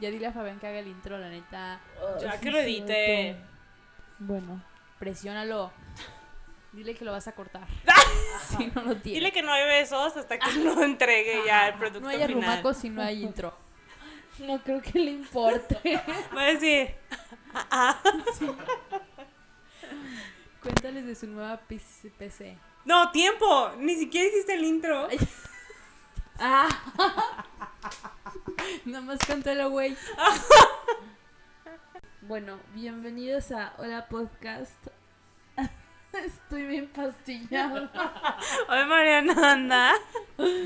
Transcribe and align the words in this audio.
Ya 0.00 0.10
dile 0.10 0.26
a 0.28 0.32
Fabián 0.32 0.58
que 0.58 0.66
haga 0.66 0.78
el 0.78 0.88
intro, 0.88 1.18
la 1.18 1.28
neta. 1.28 1.80
Ya 2.20 2.38
que 2.40 2.50
lo 2.50 2.58
edite. 2.58 3.36
Bueno, 4.18 4.62
presiónalo. 4.98 5.72
Dile 6.72 6.94
que 6.94 7.04
lo 7.04 7.12
vas 7.12 7.26
a 7.28 7.32
cortar. 7.32 7.66
si 8.56 8.66
no 8.74 8.82
lo 8.82 8.96
tiene. 8.96 9.18
Dile 9.18 9.32
que 9.32 9.42
no 9.42 9.52
hay 9.52 9.64
besos 9.64 10.16
hasta 10.16 10.38
que 10.38 10.52
no 10.58 10.82
entregue 10.82 11.40
ya 11.46 11.68
el 11.68 11.74
producto 11.74 12.00
no 12.00 12.08
hay 12.08 12.16
final. 12.16 12.30
arrumacos 12.30 12.76
si 12.76 12.90
no 12.90 13.02
hay 13.02 13.22
intro. 13.22 13.56
No 14.38 14.62
creo 14.62 14.80
que 14.80 14.98
le 14.98 15.10
importe. 15.10 16.00
Va 16.36 16.42
a 16.42 16.46
decir, 16.46 16.94
Cuéntales 20.62 21.06
de 21.06 21.14
su 21.14 21.26
nueva 21.26 21.56
PC. 21.58 22.10
PC. 22.18 22.58
no, 22.84 23.10
tiempo, 23.12 23.72
ni 23.78 23.94
siquiera 23.96 24.28
hiciste 24.28 24.54
el 24.54 24.64
intro. 24.64 25.08
Ah, 26.40 26.68
Nada 28.84 29.00
más 29.04 29.18
cántalo, 29.26 29.70
güey. 29.70 29.96
bueno, 32.20 32.60
bienvenidos 32.74 33.50
a 33.50 33.72
Hola 33.78 34.06
Podcast. 34.06 34.76
Estoy 36.12 36.62
bien 36.64 36.86
pastillada. 36.90 37.90
Hoy 38.68 38.86
Mariana 38.86 39.50
anda. 39.52 39.92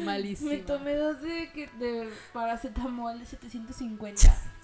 Malísimo. 0.05 0.50
Me 0.50 0.59
tomé 0.59 0.95
dos 0.95 1.22
de, 1.22 1.50
que- 1.52 1.70
de 1.78 2.12
paracetamol 2.34 3.19
de 3.19 3.24
750. 3.24 4.20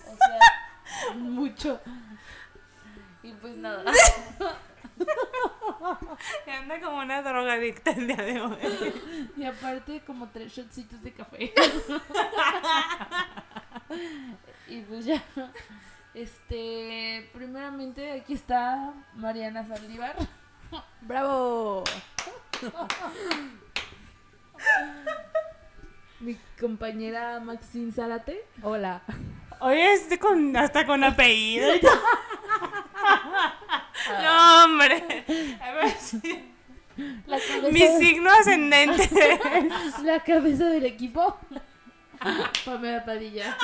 O 0.09 0.17
sea, 0.17 1.15
mucho. 1.15 1.81
Y 3.23 3.33
pues 3.33 3.57
nada. 3.57 3.83
Anda 6.47 6.81
como 6.81 6.99
una 6.99 7.23
drogadicta 7.23 7.91
el 7.93 8.07
día 8.07 8.17
de 8.17 8.41
hoy. 8.41 8.57
Y 9.37 9.45
aparte 9.45 10.03
como 10.07 10.29
tres 10.29 10.53
shotcitos 10.53 11.03
de 11.03 11.13
café. 11.13 11.53
y 14.69 14.81
pues 14.83 15.05
ya. 15.05 15.23
Este, 16.15 17.29
primeramente 17.33 18.13
aquí 18.13 18.35
está 18.35 18.93
Mariana 19.15 19.67
Saldívar. 19.67 20.17
¡Bravo! 21.03 21.85
Mi 26.21 26.37
compañera 26.59 27.39
Maxine 27.41 27.93
Zárate. 27.93 28.45
Hola. 28.63 29.03
Hoy 29.61 29.79
este 29.79 30.19
con, 30.19 30.57
hasta 30.57 30.87
con 30.87 31.05
apellido. 31.05 31.69
No, 34.23 34.65
hombre. 34.65 35.25
A 35.61 35.73
ver 35.73 35.91
si- 35.99 36.45
La 37.27 37.39
Mi 37.71 37.81
signo 37.99 38.31
ascendente. 38.31 39.09
la 40.03 40.21
cabeza 40.25 40.67
del 40.67 40.87
equipo. 40.87 41.39
Pamela 42.65 43.05
Padilla. 43.05 43.57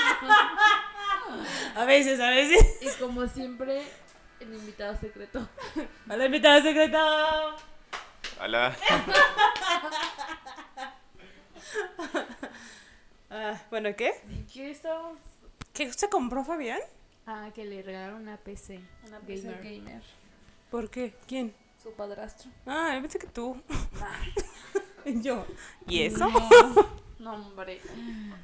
A 1.75 1.84
veces, 1.84 2.20
a 2.20 2.31
veces. 2.31 2.78
Y 2.81 2.89
como 3.00 3.27
siempre, 3.27 3.83
el 4.39 4.55
invitado 4.55 4.97
secreto. 4.97 5.48
Hola, 6.09 6.27
invitado 6.27 6.62
secreto. 6.62 6.98
Hola. 8.41 8.77
Ah, 13.31 13.61
bueno, 13.70 13.91
¿qué? 13.97 14.12
¿Qué 14.53 14.70
estamos? 14.70 15.19
¿Qué 15.72 15.92
se 15.92 16.09
compró 16.09 16.45
Fabián? 16.45 16.78
Ah, 17.27 17.48
que 17.55 17.65
le 17.65 17.83
regalaron 17.83 18.22
una 18.22 18.37
PC. 18.37 18.81
Una 19.09 19.19
gamer. 19.19 19.27
PC 19.27 19.48
gamer. 19.62 20.03
¿Por 20.75 20.91
qué? 20.91 21.14
¿Quién? 21.28 21.55
Su 21.80 21.92
padrastro. 21.92 22.50
Ah, 22.67 22.94
yo 22.97 23.00
pensé 23.00 23.20
que 23.20 23.28
tú. 23.28 23.62
yo. 25.22 25.47
¿Y 25.86 26.03
eso? 26.03 26.28
No, 26.28 26.91
no, 27.20 27.34
hombre. 27.47 27.81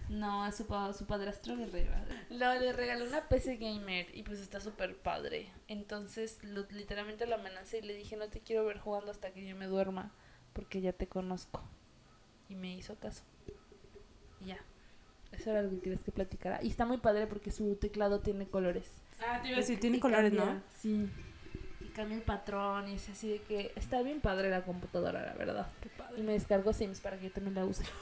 No, 0.09 0.45
a 0.45 0.53
su, 0.53 0.65
pa- 0.65 0.93
su 0.93 1.07
padrastro 1.07 1.57
le 1.57 1.67
regaló. 1.67 2.05
No, 2.31 2.55
le 2.55 2.73
regaló 2.73 3.05
una 3.05 3.29
PC 3.29 3.57
gamer 3.57 4.15
y 4.15 4.23
pues 4.23 4.39
está 4.39 4.61
súper 4.61 4.97
padre. 4.97 5.51
Entonces, 5.67 6.39
lo- 6.45 6.69
literalmente 6.71 7.27
lo 7.27 7.35
amenacé 7.35 7.79
y 7.79 7.83
le 7.83 7.95
dije, 7.97 8.17
no 8.17 8.29
te 8.29 8.39
quiero 8.39 8.65
ver 8.65 8.79
jugando 8.79 9.11
hasta 9.11 9.33
que 9.33 9.45
yo 9.45 9.57
me 9.57 9.67
duerma, 9.67 10.13
porque 10.53 10.81
ya 10.81 10.93
te 10.93 11.09
conozco. 11.09 11.65
Y 12.49 12.55
me 12.55 12.73
hizo 12.77 12.95
caso. 12.95 13.25
Y 14.41 14.47
ya. 14.47 14.59
Eso 15.33 15.51
era 15.51 15.63
lo 15.63 15.71
que 15.71 15.81
querías 15.81 16.05
que 16.05 16.13
platicara. 16.13 16.63
Y 16.63 16.69
está 16.69 16.87
muy 16.87 16.99
padre 16.99 17.27
porque 17.27 17.51
su 17.51 17.75
teclado 17.75 18.21
tiene 18.21 18.47
colores. 18.47 18.89
Ah, 19.21 19.41
te 19.43 19.49
iba 19.49 19.57
a 19.57 19.61
decir, 19.63 19.81
tiene 19.81 19.99
colores, 19.99 20.33
cambia, 20.33 20.55
¿no? 20.55 20.63
Sí. 20.79 21.11
Cambia 21.95 22.17
el 22.17 22.23
patrón 22.23 22.89
y 22.89 22.95
es 22.95 23.09
así 23.09 23.29
de 23.29 23.43
que 23.43 23.73
está 23.77 24.03
bien 24.03 24.21
padre 24.21 24.51
la 24.51 24.63
computadora, 24.63 25.23
la 25.23 25.35
verdad. 25.35 25.67
Y 26.17 26.23
me 26.23 26.33
descargo 26.33 26.73
Sims 26.73 27.01
para 27.01 27.19
que 27.19 27.25
yo 27.29 27.33
también 27.33 27.55
la 27.55 27.65
use. 27.65 27.85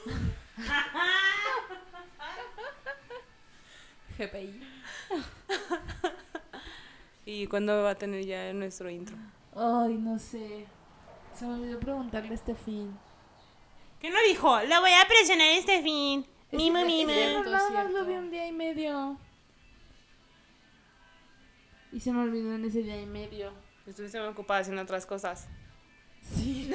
GPI. 4.17 4.61
¿Y 7.25 7.47
cuándo 7.47 7.83
va 7.83 7.91
a 7.91 7.95
tener 7.95 8.25
ya 8.25 8.51
nuestro 8.53 8.89
intro? 8.89 9.15
Ay, 9.55 9.95
no 9.95 10.17
sé. 10.19 10.65
Se 11.33 11.45
me 11.45 11.53
olvidó 11.53 11.79
preguntarle 11.79 12.31
a 12.31 12.33
este 12.33 12.55
fin. 12.55 12.97
¿Qué 13.99 14.09
no 14.09 14.17
dijo? 14.27 14.59
La 14.61 14.79
voy 14.79 14.91
a 14.91 15.07
presionar 15.07 15.47
este 15.49 15.81
fin. 15.81 16.25
Mima, 16.51 16.83
mima. 16.83 17.13
no, 17.33 17.43
nada 17.43 17.69
más 17.69 17.91
lo 17.91 18.05
vi 18.05 18.13
un 18.13 18.31
día 18.31 18.47
y 18.47 18.51
medio. 18.51 19.17
Y 21.91 21.99
se 21.99 22.11
me 22.11 22.21
olvidó 22.21 22.55
en 22.55 22.65
ese 22.65 22.81
día 22.83 23.01
y 23.01 23.05
medio. 23.05 23.53
Estuviste 23.89 24.19
muy 24.19 24.27
ocupada 24.27 24.59
haciendo 24.59 24.83
otras 24.83 25.03
cosas. 25.07 25.47
Sí. 26.35 26.71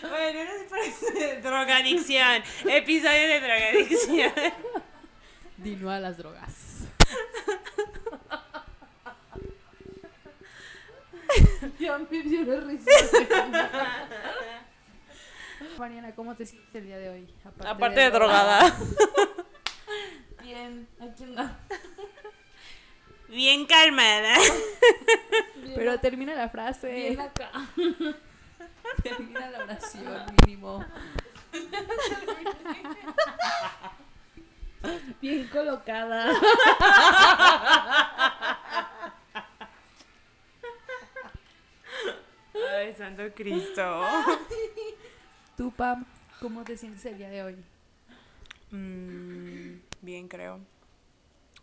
Bueno, 0.00 0.40
es 0.40 0.62
parece 0.70 1.40
drogadicción. 1.42 2.42
Episodio 2.64 3.28
de 3.28 3.40
drogadicción. 3.40 4.32
Dino 5.58 5.90
a 5.90 6.00
las 6.00 6.16
drogas. 6.16 6.86
Ya 11.78 11.98
me 11.98 12.22
dio 12.22 12.44
la 12.44 12.60
risa. 12.60 12.90
Mariana, 15.78 16.14
¿cómo 16.14 16.34
te 16.34 16.44
sientes 16.46 16.74
el 16.74 16.86
día 16.86 16.98
de 16.98 17.08
hoy? 17.10 17.34
Aparte 17.66 18.00
de 18.00 18.10
drogada. 18.10 18.60
Bien, 20.42 20.86
aquí 21.00 21.24
anda. 21.24 21.58
Bien 23.28 23.64
calmada. 23.66 24.34
Bien, 25.56 25.72
Pero 25.74 25.98
termina 26.00 26.34
la 26.34 26.48
frase. 26.50 26.92
bien 26.92 27.20
acá. 27.20 27.50
Termina 29.02 29.50
la 29.50 29.64
oración, 29.64 30.26
mínimo. 30.46 30.84
Bien 35.20 35.46
colocada. 35.48 36.32
Ay, 42.74 42.92
santo 42.94 43.22
Cristo. 43.34 44.06
Tú, 45.56 45.70
Pam, 45.70 46.06
¿cómo 46.40 46.64
te 46.64 46.76
sientes 46.76 47.04
el 47.04 47.18
día 47.18 47.28
de 47.28 47.42
hoy? 47.42 47.56
Mm, 48.70 49.80
bien, 50.00 50.28
creo. 50.28 50.60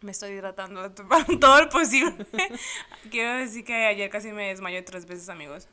Me 0.02 0.12
estoy 0.12 0.32
hidratando 0.32 0.92
todo 1.40 1.62
lo 1.64 1.70
posible. 1.70 2.26
Quiero 3.12 3.40
decir 3.40 3.66
que 3.66 3.88
ayer 3.88 4.10
casi 4.10 4.32
me 4.32 4.48
desmayé 4.50 4.82
tres 4.84 5.06
veces, 5.08 5.28
amigos. 5.30 5.68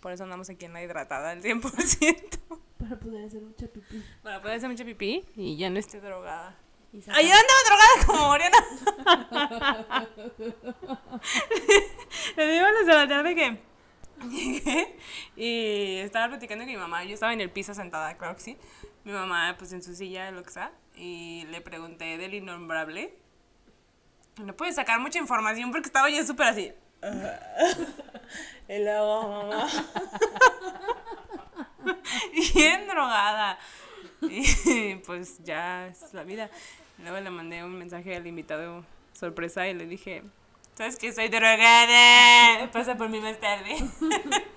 Por 0.00 0.12
eso 0.12 0.24
andamos 0.24 0.50
aquí 0.50 0.64
en 0.64 0.72
la 0.72 0.82
hidratada 0.82 1.30
al 1.30 1.42
100%. 1.42 2.38
Para 2.78 2.98
poder 2.98 3.24
hacer 3.24 3.42
mucha 3.42 3.66
pipí. 3.68 4.02
Para 4.22 4.42
poder 4.42 4.56
hacer 4.56 4.68
mucha 4.68 4.84
pipí 4.84 5.24
y 5.36 5.56
ya 5.56 5.70
no 5.70 5.78
esté 5.78 6.00
drogada. 6.00 6.56
Ayer 6.92 7.32
andaba 7.32 7.60
drogada 7.66 8.06
como 8.06 8.28
Oriana. 8.30 8.58
Le 12.36 12.52
digo 12.52 12.66
a 12.66 12.72
las 12.72 12.86
de 12.86 12.92
la 12.92 13.08
tarde 13.08 13.34
que 13.34 13.60
y 15.36 15.96
estaba 15.98 16.28
platicando 16.28 16.64
con 16.64 16.72
mi 16.72 16.78
mamá. 16.78 17.04
Yo 17.04 17.14
estaba 17.14 17.32
en 17.32 17.40
el 17.40 17.50
piso 17.50 17.74
sentada, 17.74 18.16
claro 18.16 18.36
que 18.36 18.42
sí. 18.42 18.56
Mi 19.04 19.12
mamá, 19.12 19.54
pues 19.58 19.72
en 19.72 19.82
su 19.82 19.94
silla, 19.94 20.30
lo 20.30 20.42
que 20.42 20.50
sea. 20.50 20.72
Y 20.94 21.44
le 21.50 21.60
pregunté 21.60 22.18
del 22.18 22.34
innombrable. 22.34 23.14
No 24.42 24.54
pude 24.54 24.72
sacar 24.72 25.00
mucha 25.00 25.18
información 25.18 25.70
porque 25.70 25.86
estaba 25.86 26.10
yo 26.10 26.24
súper 26.24 26.46
así. 26.46 26.72
Y 28.68 28.78
luego, 28.82 29.28
mamá. 29.28 29.68
Bien 32.54 32.88
drogada. 32.88 33.58
Y 34.22 34.96
pues 35.06 35.38
ya 35.44 35.86
es 35.86 36.12
la 36.12 36.24
vida. 36.24 36.50
Luego 36.98 37.20
le 37.20 37.30
mandé 37.30 37.62
un 37.62 37.78
mensaje 37.78 38.16
al 38.16 38.26
invitado 38.26 38.84
sorpresa 39.12 39.68
y 39.68 39.74
le 39.74 39.86
dije, 39.86 40.24
¿sabes 40.76 40.96
que 40.96 41.12
Soy 41.12 41.28
drogada. 41.28 42.70
Pasa 42.70 42.96
por 42.96 43.08
mí 43.08 43.20
más 43.20 43.38
tarde. 43.40 43.76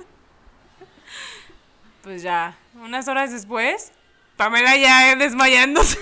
Pues 2.01 2.21
ya, 2.23 2.57
unas 2.75 3.09
horas 3.09 3.29
después, 3.31 3.91
Pamela 4.37 4.77
ya 4.77 5.15
desmayándose. 5.17 5.99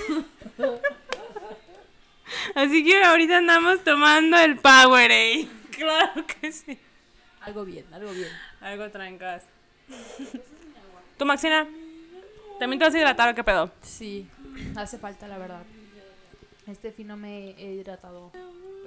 Así 2.56 2.84
que 2.84 3.04
ahorita 3.04 3.40
andamos 3.40 3.84
tomando 3.84 4.38
el 4.38 4.58
Powerade. 4.58 5.48
Claro 5.72 6.26
que 6.26 6.52
sí. 6.52 6.80
Algo 7.42 7.66
bien, 7.66 7.86
algo 7.92 8.12
bien. 8.12 8.30
Algo 8.62 8.90
trancas. 8.90 9.44
¿Tú, 11.18 11.26
Maxina? 11.26 11.68
¿También 12.58 12.80
te 12.80 12.86
vas 12.86 12.96
a 12.96 12.98
hidratar 12.98 13.30
o 13.30 13.36
qué 13.36 13.44
pedo? 13.44 13.72
Sí, 13.82 14.28
hace 14.76 14.98
falta 14.98 15.28
la 15.28 15.38
verdad. 15.38 15.64
Este 16.66 16.92
fin 16.92 17.08
no 17.08 17.18
me 17.18 17.52
he 17.52 17.74
hidratado. 17.74 18.32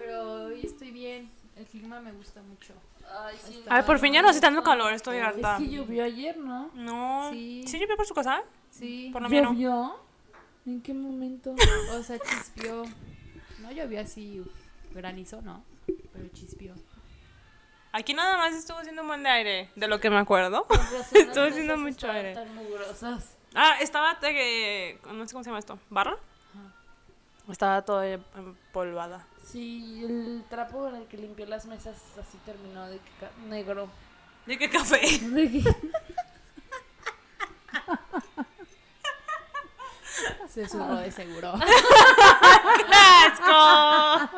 Pero 0.00 0.44
hoy 0.46 0.60
estoy 0.64 0.90
bien. 0.90 1.30
El 1.56 1.66
clima 1.66 2.00
me 2.00 2.12
gusta 2.12 2.40
mucho. 2.42 2.72
Ay, 3.12 3.36
sí. 3.44 3.62
Ay, 3.68 3.82
por 3.82 3.98
fin 3.98 4.12
ya 4.14 4.22
no 4.22 4.28
hace 4.30 4.40
tanto 4.40 4.62
calor, 4.62 4.92
estoy 4.92 5.18
Es 5.18 5.24
harta. 5.24 5.58
que 5.58 5.68
llovió 5.68 6.04
ayer, 6.04 6.36
¿no? 6.38 6.70
No. 6.74 7.28
Sí. 7.30 7.64
¿Sí 7.66 7.78
llovió 7.78 7.96
por 7.96 8.06
su 8.06 8.14
casa? 8.14 8.42
Sí. 8.70 9.10
Por 9.12 9.22
lo. 9.22 9.28
¿Llovió? 9.28 9.96
¿En 10.66 10.80
qué 10.80 10.94
momento? 10.94 11.54
O 11.92 12.02
sea, 12.02 12.18
chispió. 12.18 12.84
No 13.60 13.70
llovió 13.72 14.00
así 14.00 14.42
granizo, 14.94 15.42
no. 15.42 15.62
Pero 15.86 16.28
chispió. 16.32 16.74
Aquí 17.92 18.14
nada 18.14 18.36
más 18.36 18.54
estuvo 18.54 18.78
haciendo 18.78 19.02
un 19.02 19.08
buen 19.08 19.22
de 19.22 19.28
aire, 19.28 19.70
de 19.74 19.88
lo 19.88 19.98
que 20.00 20.08
me 20.10 20.18
acuerdo. 20.18 20.64
Estuvo 21.12 21.44
haciendo 21.44 21.76
mucho 21.76 22.08
aire. 22.10 22.34
tan 22.34 22.54
mugrosas. 22.54 23.36
Ah, 23.54 23.76
estaba, 23.80 24.18
que- 24.20 24.98
no 25.12 25.26
sé 25.26 25.32
cómo 25.32 25.42
se 25.42 25.50
llama 25.50 25.58
esto, 25.58 25.78
¿barra? 25.90 26.16
Estaba 27.48 27.82
todo 27.84 28.02
empolvada. 28.04 29.26
Sí, 29.50 30.04
el 30.04 30.44
trapo 30.48 30.88
en 30.88 30.96
el 30.96 31.06
que 31.06 31.16
limpió 31.16 31.46
las 31.46 31.66
mesas 31.66 31.96
así 32.20 32.38
terminó 32.44 32.86
de 32.88 32.98
que 32.98 33.48
negro. 33.48 33.88
¿De 34.46 34.56
qué 34.58 34.70
café? 34.70 35.00
De 35.30 35.50
que- 35.50 35.74
Se 40.48 40.68
subió 40.68 40.96
de 40.96 41.10
seguro. 41.12 41.52
¡Asco! 42.92 44.30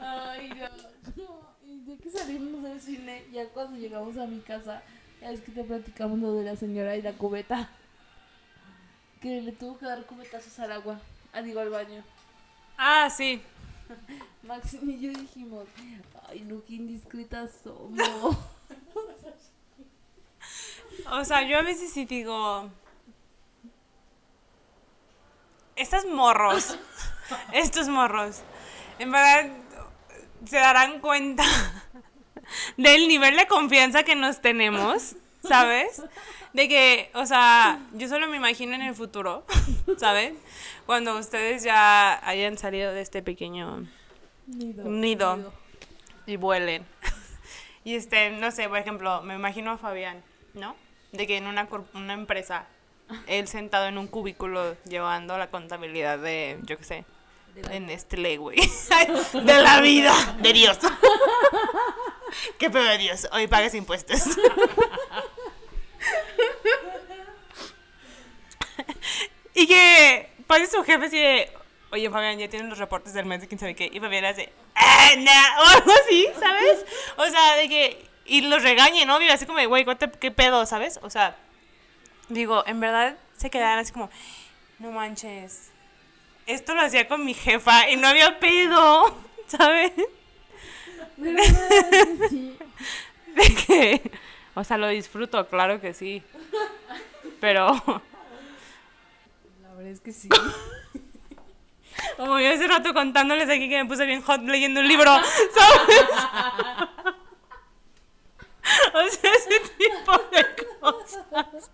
Ay, 0.00 0.50
no. 1.16 1.40
Y 1.66 1.80
de 1.80 1.96
que 1.98 2.10
salimos 2.10 2.62
del 2.62 2.80
cine, 2.80 3.24
ya 3.32 3.48
cuando 3.48 3.78
llegamos 3.78 4.16
a 4.18 4.26
mi 4.26 4.40
casa, 4.40 4.82
ya 5.20 5.30
es 5.30 5.40
que 5.40 5.52
te 5.52 5.64
platicamos 5.64 6.18
lo 6.18 6.34
de 6.34 6.44
la 6.44 6.56
señora 6.56 6.96
y 6.96 7.02
la 7.02 7.12
cubeta. 7.14 7.68
Que 9.20 9.40
le 9.40 9.52
tuvo 9.52 9.78
que 9.78 9.86
dar 9.86 10.04
cubetazos 10.04 10.58
al 10.58 10.72
agua. 10.72 11.00
Ah, 11.36 11.42
digo, 11.42 11.60
al 11.60 11.68
baño. 11.68 12.02
Ah, 12.78 13.10
sí. 13.10 13.42
Maxim 14.42 14.88
y 14.88 14.98
yo 14.98 15.10
dijimos, 15.10 15.66
ay, 16.28 16.40
no, 16.40 16.64
qué 16.64 16.74
indiscretas 16.74 17.50
somos. 17.62 18.36
O 21.10 21.24
sea, 21.26 21.42
yo 21.42 21.58
a 21.58 21.62
veces 21.62 21.92
sí 21.92 22.06
digo. 22.06 22.70
Estas 25.76 26.06
morros, 26.06 26.78
estos 27.52 27.88
morros, 27.88 28.40
en 28.98 29.12
verdad 29.12 29.52
se 30.46 30.56
darán 30.56 31.00
cuenta 31.00 31.44
del 32.78 33.08
nivel 33.08 33.36
de 33.36 33.46
confianza 33.46 34.04
que 34.04 34.16
nos 34.16 34.40
tenemos, 34.40 35.16
¿sabes? 35.48 36.02
De 36.52 36.68
que, 36.68 37.10
o 37.14 37.26
sea, 37.26 37.80
yo 37.92 38.08
solo 38.08 38.28
me 38.28 38.36
imagino 38.36 38.74
en 38.74 38.82
el 38.82 38.94
futuro, 38.94 39.44
¿sabes? 39.98 40.34
Cuando 40.86 41.16
ustedes 41.18 41.62
ya 41.62 42.26
hayan 42.26 42.56
salido 42.56 42.92
de 42.92 43.00
este 43.02 43.22
pequeño 43.22 43.86
Nido. 44.46 44.84
nido 44.84 45.52
y 46.26 46.36
vuelen. 46.36 46.84
Y 47.84 47.94
este, 47.94 48.30
no 48.30 48.50
sé, 48.50 48.68
por 48.68 48.78
ejemplo, 48.78 49.22
me 49.22 49.36
imagino 49.36 49.70
a 49.70 49.78
Fabián, 49.78 50.20
¿no? 50.54 50.74
De 51.12 51.24
que 51.28 51.36
en 51.36 51.46
una, 51.46 51.68
una 51.94 52.14
empresa, 52.14 52.66
él 53.28 53.46
sentado 53.46 53.86
en 53.86 53.96
un 53.96 54.08
cubículo 54.08 54.74
llevando 54.88 55.38
la 55.38 55.50
contabilidad 55.50 56.18
de, 56.18 56.58
yo 56.64 56.78
qué 56.78 56.82
sé, 56.82 57.04
de 57.62 57.80
Nestlé, 57.80 58.36
güey. 58.36 58.58
De 59.32 59.62
la 59.62 59.80
vida, 59.80 60.14
de 60.40 60.52
Dios. 60.52 60.78
¿Qué 62.58 62.68
pedo 62.70 62.84
de 62.84 62.98
Dios? 62.98 63.26
Hoy 63.32 63.46
pagas 63.46 63.74
impuestos. 63.74 64.20
y 69.54 69.66
que 69.66 70.30
pase 70.46 70.66
su 70.66 70.84
jefe 70.84 71.06
así 71.06 71.18
de, 71.18 71.50
oye 71.92 72.10
Fabián, 72.10 72.38
ya 72.38 72.48
tienen 72.48 72.68
los 72.68 72.78
reportes 72.78 73.14
del 73.14 73.24
mes 73.24 73.40
de 73.40 73.48
quién 73.48 73.58
sabe 73.58 73.74
qué. 73.74 73.88
Y 73.90 74.00
Fabián 74.00 74.26
hace, 74.26 74.52
¡ah, 74.74 75.10
nah", 75.18 75.60
O 75.60 75.64
algo 75.64 75.92
así, 76.04 76.28
¿sabes? 76.38 76.84
O 77.16 77.24
sea, 77.26 77.56
de 77.56 77.68
que, 77.68 78.06
y 78.26 78.42
los 78.42 78.62
regañe, 78.62 79.06
¿no? 79.06 79.20
Y 79.22 79.28
así 79.30 79.46
como, 79.46 79.66
güey, 79.66 79.86
¿qué 80.20 80.30
pedo, 80.30 80.66
sabes? 80.66 81.00
O 81.02 81.08
sea, 81.08 81.36
digo, 82.28 82.64
en 82.66 82.80
verdad 82.80 83.16
se 83.36 83.48
quedaban 83.50 83.78
así 83.78 83.92
como, 83.92 84.10
no 84.78 84.90
manches, 84.90 85.70
esto 86.46 86.74
lo 86.74 86.82
hacía 86.82 87.08
con 87.08 87.24
mi 87.24 87.34
jefa 87.34 87.90
y 87.90 87.96
no 87.96 88.08
había 88.08 88.38
pedo, 88.38 89.16
¿sabes? 89.46 89.92
De 91.16 92.28
sí. 92.28 92.56
Que, 93.66 94.00
o 94.54 94.64
sea, 94.64 94.78
lo 94.78 94.88
disfruto, 94.88 95.46
claro 95.48 95.78
que 95.78 95.92
sí. 95.92 96.22
Pero, 97.38 97.74
La 99.62 99.74
verdad 99.74 99.92
es 99.92 100.00
que 100.00 100.12
sí. 100.12 100.30
como 102.16 102.40
yo 102.40 102.50
hace 102.50 102.66
rato 102.66 102.94
contándoles 102.94 103.50
aquí 103.50 103.68
que 103.68 103.82
me 103.82 103.88
puse 103.88 104.06
bien 104.06 104.22
hot 104.22 104.40
leyendo 104.42 104.80
un 104.80 104.88
libro, 104.88 105.04
¿sabes? 105.04 106.06
O 108.94 109.08
sea, 109.10 109.32
ese 109.32 109.60
tipo 109.78 110.12
de 110.32 110.46
cosas. 110.80 111.70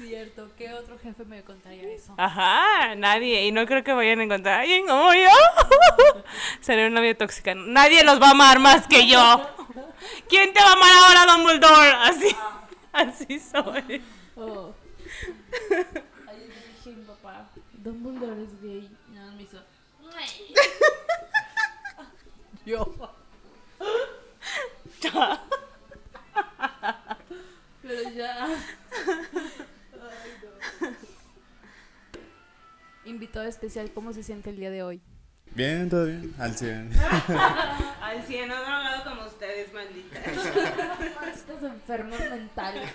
Cierto, 0.00 0.48
¿qué 0.56 0.72
otro 0.72 0.98
jefe 0.98 1.26
me 1.26 1.42
contaría 1.42 1.90
eso? 1.90 2.14
Ajá, 2.16 2.94
nadie. 2.94 3.44
Y 3.44 3.52
no 3.52 3.66
creo 3.66 3.84
que 3.84 3.92
vayan 3.92 4.20
a 4.20 4.24
encontrar 4.24 4.54
a 4.54 4.60
alguien 4.62 4.86
como 4.86 5.12
yo. 5.12 5.28
Seré 6.62 6.86
una 6.86 7.00
novia 7.00 7.18
tóxica. 7.18 7.54
Nadie 7.54 8.02
los 8.02 8.18
va 8.18 8.28
a 8.28 8.30
amar 8.30 8.60
más 8.60 8.86
que 8.86 9.06
yo. 9.06 9.46
¿Quién 10.26 10.54
te 10.54 10.60
va 10.60 10.70
a 10.70 10.72
amar 10.72 10.90
ahora, 10.90 11.26
Dumbledore? 11.34 11.90
Así, 11.98 12.34
así 12.92 13.38
soy. 13.38 14.02
Oh. 14.36 14.72
Ayer 16.28 16.48
dije 16.48 16.96
mi 16.96 17.04
papá, 17.04 17.50
Dumbledore 17.74 18.42
es 18.44 18.62
gay. 18.62 18.90
Más 19.08 19.34
me 19.34 19.42
hizo. 19.42 19.62
Yo. 22.64 22.94
pero 27.82 28.10
ya. 28.10 28.48
Invitado 33.04 33.46
especial, 33.46 33.90
¿cómo 33.92 34.12
se 34.12 34.22
siente 34.22 34.50
el 34.50 34.56
día 34.56 34.70
de 34.70 34.82
hoy? 34.82 35.00
Bien, 35.54 35.88
todo 35.88 36.06
bien, 36.06 36.34
al 36.38 36.54
100. 36.54 36.92
Al 38.00 38.22
cielo 38.26 38.54
drogado 38.56 39.04
como 39.04 39.26
ustedes, 39.26 39.72
malditas. 39.72 40.20
Estos 41.34 41.62
enfermos 41.62 42.20
mentales. 42.20 42.90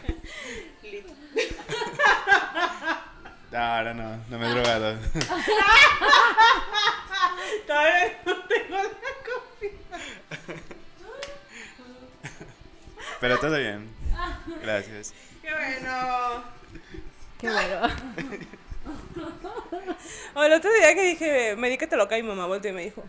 No, 3.51 3.57
ahora 3.57 3.93
no, 3.93 4.17
no 4.29 4.39
me 4.39 4.47
he 4.47 4.49
drogado. 4.49 4.97
Todavía 7.67 8.21
no 8.25 8.35
tengo 8.43 8.77
la 8.77 8.89
Pero 13.19 13.39
todo 13.39 13.57
bien. 13.57 13.89
Gracias. 14.61 15.13
Qué 15.41 15.51
bueno. 15.51 16.43
Qué 17.39 17.49
bueno. 17.49 17.87
O 20.35 20.43
el 20.43 20.53
otro 20.53 20.71
día 20.73 20.93
que 20.93 21.03
dije, 21.03 21.55
me 21.55 21.69
di 21.69 21.77
que 21.77 21.87
te 21.87 21.95
loca 21.95 22.17
y 22.17 22.23
mi 22.23 22.29
mamá 22.29 22.45
volteó 22.45 22.71
y 22.71 22.73
me 22.73 22.83
dijo, 22.83 23.03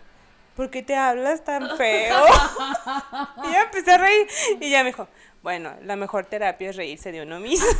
¿por 0.55 0.71
qué 0.71 0.83
te 0.83 0.95
hablas 0.97 1.45
tan 1.45 1.77
feo? 1.77 2.25
y 3.45 3.53
ya 3.53 3.63
empecé 3.63 3.93
a 3.93 3.99
reír 3.99 4.27
y 4.61 4.71
ya 4.71 4.83
me 4.83 4.91
dijo, 4.91 5.09
bueno, 5.43 5.75
la 5.83 5.97
mejor 5.97 6.27
terapia 6.27 6.71
es 6.71 6.77
reírse 6.77 7.13
de 7.13 7.23
uno 7.23 7.41
mismo. 7.41 7.67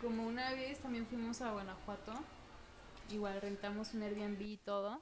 Como 0.00 0.26
una 0.26 0.50
vez 0.52 0.78
también 0.80 1.06
fuimos 1.06 1.40
a 1.40 1.52
Guanajuato, 1.52 2.12
igual 3.10 3.40
rentamos 3.40 3.94
un 3.94 4.02
Airbnb 4.02 4.40
y 4.42 4.56
todo. 4.58 5.00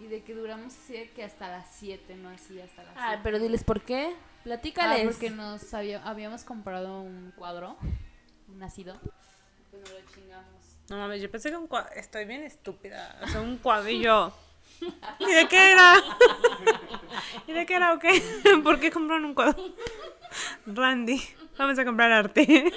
Y 0.00 0.06
de 0.08 0.22
que 0.22 0.34
duramos 0.34 0.74
así 0.74 0.94
de 0.94 1.10
que 1.10 1.22
hasta 1.24 1.48
las 1.48 1.68
7, 1.76 2.16
no 2.16 2.28
así 2.30 2.60
hasta 2.60 2.82
las 2.82 2.92
7. 2.94 3.00
Ah, 3.08 3.20
pero 3.22 3.38
diles 3.38 3.62
por 3.64 3.80
qué. 3.82 4.12
Ah, 4.12 4.40
Platícales. 4.44 5.04
porque 5.06 5.30
nos 5.30 5.72
había- 5.72 6.02
habíamos 6.04 6.44
comprado 6.44 7.00
un 7.00 7.32
cuadro, 7.36 7.76
un 8.48 8.58
nacido. 8.58 8.98
Pues 9.70 9.82
nos 9.82 9.90
lo 9.90 10.12
chingamos. 10.12 10.64
No 10.90 10.96
mames, 10.98 11.22
yo 11.22 11.30
pensé 11.30 11.50
que 11.50 11.56
un 11.56 11.66
cuadro, 11.68 11.90
estoy 11.94 12.24
bien 12.26 12.42
estúpida, 12.42 13.18
o 13.22 13.28
sea, 13.28 13.40
un 13.40 13.56
cuadrillo. 13.58 14.32
¿Y 15.20 15.32
de 15.32 15.48
qué 15.48 15.72
era? 15.72 15.94
¿Y 17.46 17.52
de 17.52 17.64
qué 17.64 17.74
era 17.76 17.94
o 17.94 17.98
qué? 17.98 18.22
¿Por 18.64 18.78
qué 18.80 18.90
compraron 18.90 19.24
un 19.24 19.34
cuadro? 19.34 19.72
Randy, 20.66 21.22
vamos 21.56 21.78
a 21.78 21.84
comprar 21.84 22.10
arte. 22.12 22.70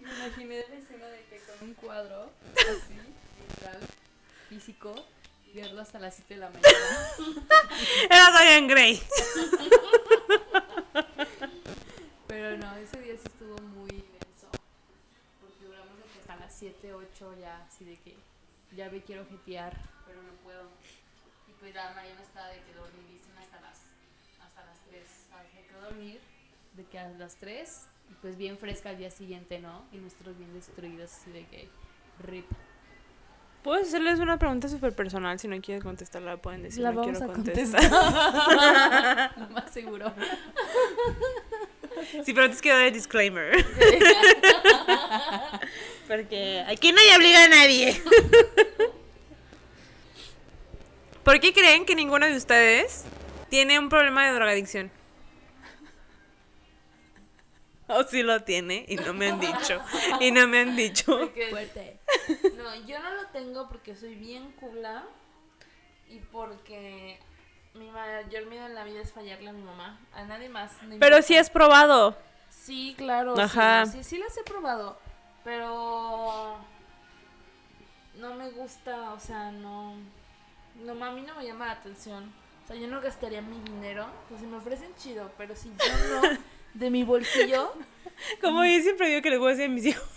Me 0.00 0.08
imaginé 0.14 0.64
la 0.68 0.76
escena 0.76 1.06
de 1.06 1.24
que 1.28 1.40
con 1.58 1.68
un 1.68 1.74
cuadro, 1.74 2.30
así, 2.54 2.94
literal, 3.48 3.80
físico, 4.50 4.92
verlo 5.54 5.80
hasta 5.80 6.00
las 6.00 6.16
7 6.16 6.34
de 6.34 6.40
la 6.40 6.50
mañana. 6.50 6.68
Era 8.10 8.30
Dorian 8.32 8.66
Gray. 8.66 9.00
Pero 12.26 12.56
no, 12.58 12.74
ese 12.74 13.00
día 13.00 13.14
sí 13.14 13.22
estuvo 13.26 13.56
muy 13.58 13.90
denso. 13.90 14.50
Porque 15.40 15.64
duramos 15.64 16.00
hasta 16.18 16.34
las 16.34 16.52
7, 16.52 16.92
8 16.92 17.36
ya, 17.40 17.64
así 17.64 17.84
de 17.84 17.96
que 17.98 18.16
ya 18.72 18.90
me 18.90 19.00
quiero 19.02 19.24
jetear, 19.26 19.76
pero 20.04 20.20
no 20.22 20.32
puedo. 20.42 20.62
Y 21.48 21.52
pues 21.60 21.72
la 21.72 21.92
mañana 21.92 22.20
estaba 22.22 22.48
de 22.48 22.60
que 22.62 22.74
dormidísima 22.74 23.40
hasta 23.40 23.60
las, 23.60 23.78
hasta 24.44 24.66
las 24.66 24.78
3. 24.88 25.04
¿sabes? 25.28 25.54
Me 25.54 25.62
quedo 25.62 25.78
a 25.78 25.84
dormir 25.84 26.20
de 26.72 26.84
que 26.86 26.98
a 26.98 27.08
las 27.10 27.36
3 27.36 27.86
y 28.10 28.14
pues 28.14 28.36
bien 28.36 28.58
fresca 28.58 28.90
al 28.90 28.98
día 28.98 29.12
siguiente, 29.12 29.60
¿no? 29.60 29.84
Y 29.92 29.98
nosotros 29.98 30.36
bien 30.36 30.52
destruidos, 30.54 31.12
así 31.12 31.30
de 31.30 31.46
que 31.46 31.68
rip. 32.18 32.46
Puedes 33.62 33.88
hacerles 33.88 34.20
una 34.20 34.38
pregunta 34.38 34.68
súper 34.68 34.94
personal. 34.94 35.38
Si 35.38 35.46
no 35.46 35.60
quieres 35.60 35.82
contestarla, 35.84 36.38
pueden 36.38 36.62
decir. 36.62 36.82
La 36.82 36.92
no 36.92 37.00
vamos 37.02 37.18
quiero 37.18 37.30
a 37.30 37.34
contestar. 37.34 37.82
Lo 39.36 39.48
más 39.50 39.70
seguro. 39.70 40.12
Sí, 42.24 42.32
pero 42.32 42.44
antes 42.44 42.62
quiero 42.62 42.78
dar 42.78 42.86
el 42.86 42.94
disclaimer. 42.94 43.52
Porque 46.08 46.64
aquí 46.66 46.92
nadie 46.92 47.16
obliga 47.16 47.44
a 47.44 47.48
nadie. 47.48 48.00
¿Por 51.22 51.40
qué 51.40 51.52
creen 51.52 51.84
que 51.84 51.94
ninguno 51.94 52.26
de 52.26 52.36
ustedes 52.36 53.04
tiene 53.50 53.78
un 53.78 53.90
problema 53.90 54.26
de 54.26 54.32
drogadicción? 54.32 54.90
O 57.98 58.04
sí 58.04 58.22
lo 58.22 58.42
tiene 58.44 58.84
y 58.88 58.96
no 58.96 59.12
me 59.14 59.30
han 59.30 59.40
dicho. 59.40 59.80
Y 60.20 60.30
no 60.32 60.46
me 60.48 60.60
han 60.60 60.76
dicho. 60.76 61.18
Porque- 61.18 61.48
Fuerte. 61.50 61.98
No, 62.56 62.74
yo 62.86 63.00
no 63.00 63.10
lo 63.14 63.26
tengo 63.28 63.68
porque 63.68 63.96
soy 63.96 64.14
bien 64.14 64.52
cula 64.52 65.04
y 66.08 66.18
porque 66.18 67.18
mi 67.74 67.90
mayor 67.90 68.46
miedo 68.46 68.66
en 68.66 68.74
la 68.74 68.84
vida 68.84 69.00
es 69.00 69.12
fallarle 69.12 69.50
a 69.50 69.52
mi 69.52 69.62
mamá. 69.62 69.98
A 70.12 70.24
nadie 70.24 70.48
más. 70.48 70.70
no 70.82 70.96
Pero 70.98 71.22
sí 71.22 71.36
has 71.36 71.50
probado. 71.50 72.16
Sí, 72.50 72.94
claro. 72.96 73.38
Ajá. 73.38 73.86
Sí, 73.86 74.02
sí, 74.04 74.18
las 74.18 74.36
he 74.36 74.42
probado. 74.42 74.98
Pero 75.44 76.58
no 78.16 78.34
me 78.34 78.50
gusta, 78.50 79.12
o 79.12 79.20
sea, 79.20 79.50
no. 79.50 79.94
No, 80.84 81.04
a 81.04 81.10
mí 81.12 81.22
no 81.22 81.34
me 81.34 81.44
llama 81.46 81.66
la 81.66 81.72
atención. 81.72 82.32
O 82.64 82.66
sea, 82.66 82.76
yo 82.76 82.86
no 82.88 83.00
gastaría 83.00 83.40
mi 83.42 83.58
dinero. 83.60 84.06
Pues 84.28 84.40
si 84.40 84.46
me 84.46 84.56
ofrecen 84.56 84.94
chido, 84.96 85.30
pero 85.38 85.54
si 85.56 85.68
yo 85.70 86.20
no, 86.22 86.38
de 86.74 86.90
mi 86.90 87.02
bolsillo. 87.02 87.72
Como 88.40 88.64
yo 88.64 88.80
siempre 88.82 89.08
digo 89.08 89.22
que 89.22 89.30
les 89.30 89.38
voy 89.38 89.48
a 89.48 89.50
decir 89.50 89.70
a 89.70 89.74
mis 89.74 89.86
hijos. 89.86 90.04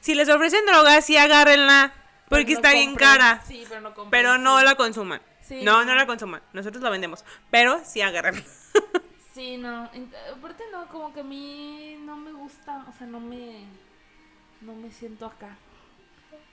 Si 0.00 0.14
les 0.14 0.28
ofrecen 0.28 0.64
drogas, 0.66 1.04
sí 1.04 1.16
agárrenla. 1.16 1.92
Porque 2.28 2.52
no 2.52 2.58
está 2.58 2.72
bien 2.72 2.94
cara. 2.96 3.42
Sí, 3.46 3.64
pero 3.68 3.80
no 3.80 3.94
compren, 3.94 4.10
Pero 4.10 4.38
no 4.38 4.58
sí. 4.58 4.64
la 4.64 4.74
consuman. 4.74 5.22
Sí, 5.42 5.62
no, 5.62 5.84
no 5.84 5.94
la 5.94 6.06
consuman. 6.06 6.42
Nosotros 6.52 6.82
la 6.82 6.90
vendemos. 6.90 7.24
Pero 7.50 7.80
sí 7.84 8.00
agárrenla. 8.02 8.42
Sí, 9.32 9.56
no. 9.56 9.88
Aparte 10.36 10.64
no, 10.72 10.88
como 10.88 11.14
que 11.14 11.20
a 11.20 11.24
mí 11.24 11.96
no 12.00 12.16
me 12.16 12.32
gusta, 12.32 12.84
o 12.88 12.92
sea, 12.98 13.06
no 13.06 13.20
me 13.20 13.64
no 14.60 14.74
me 14.74 14.90
siento 14.90 15.26
acá. 15.26 15.56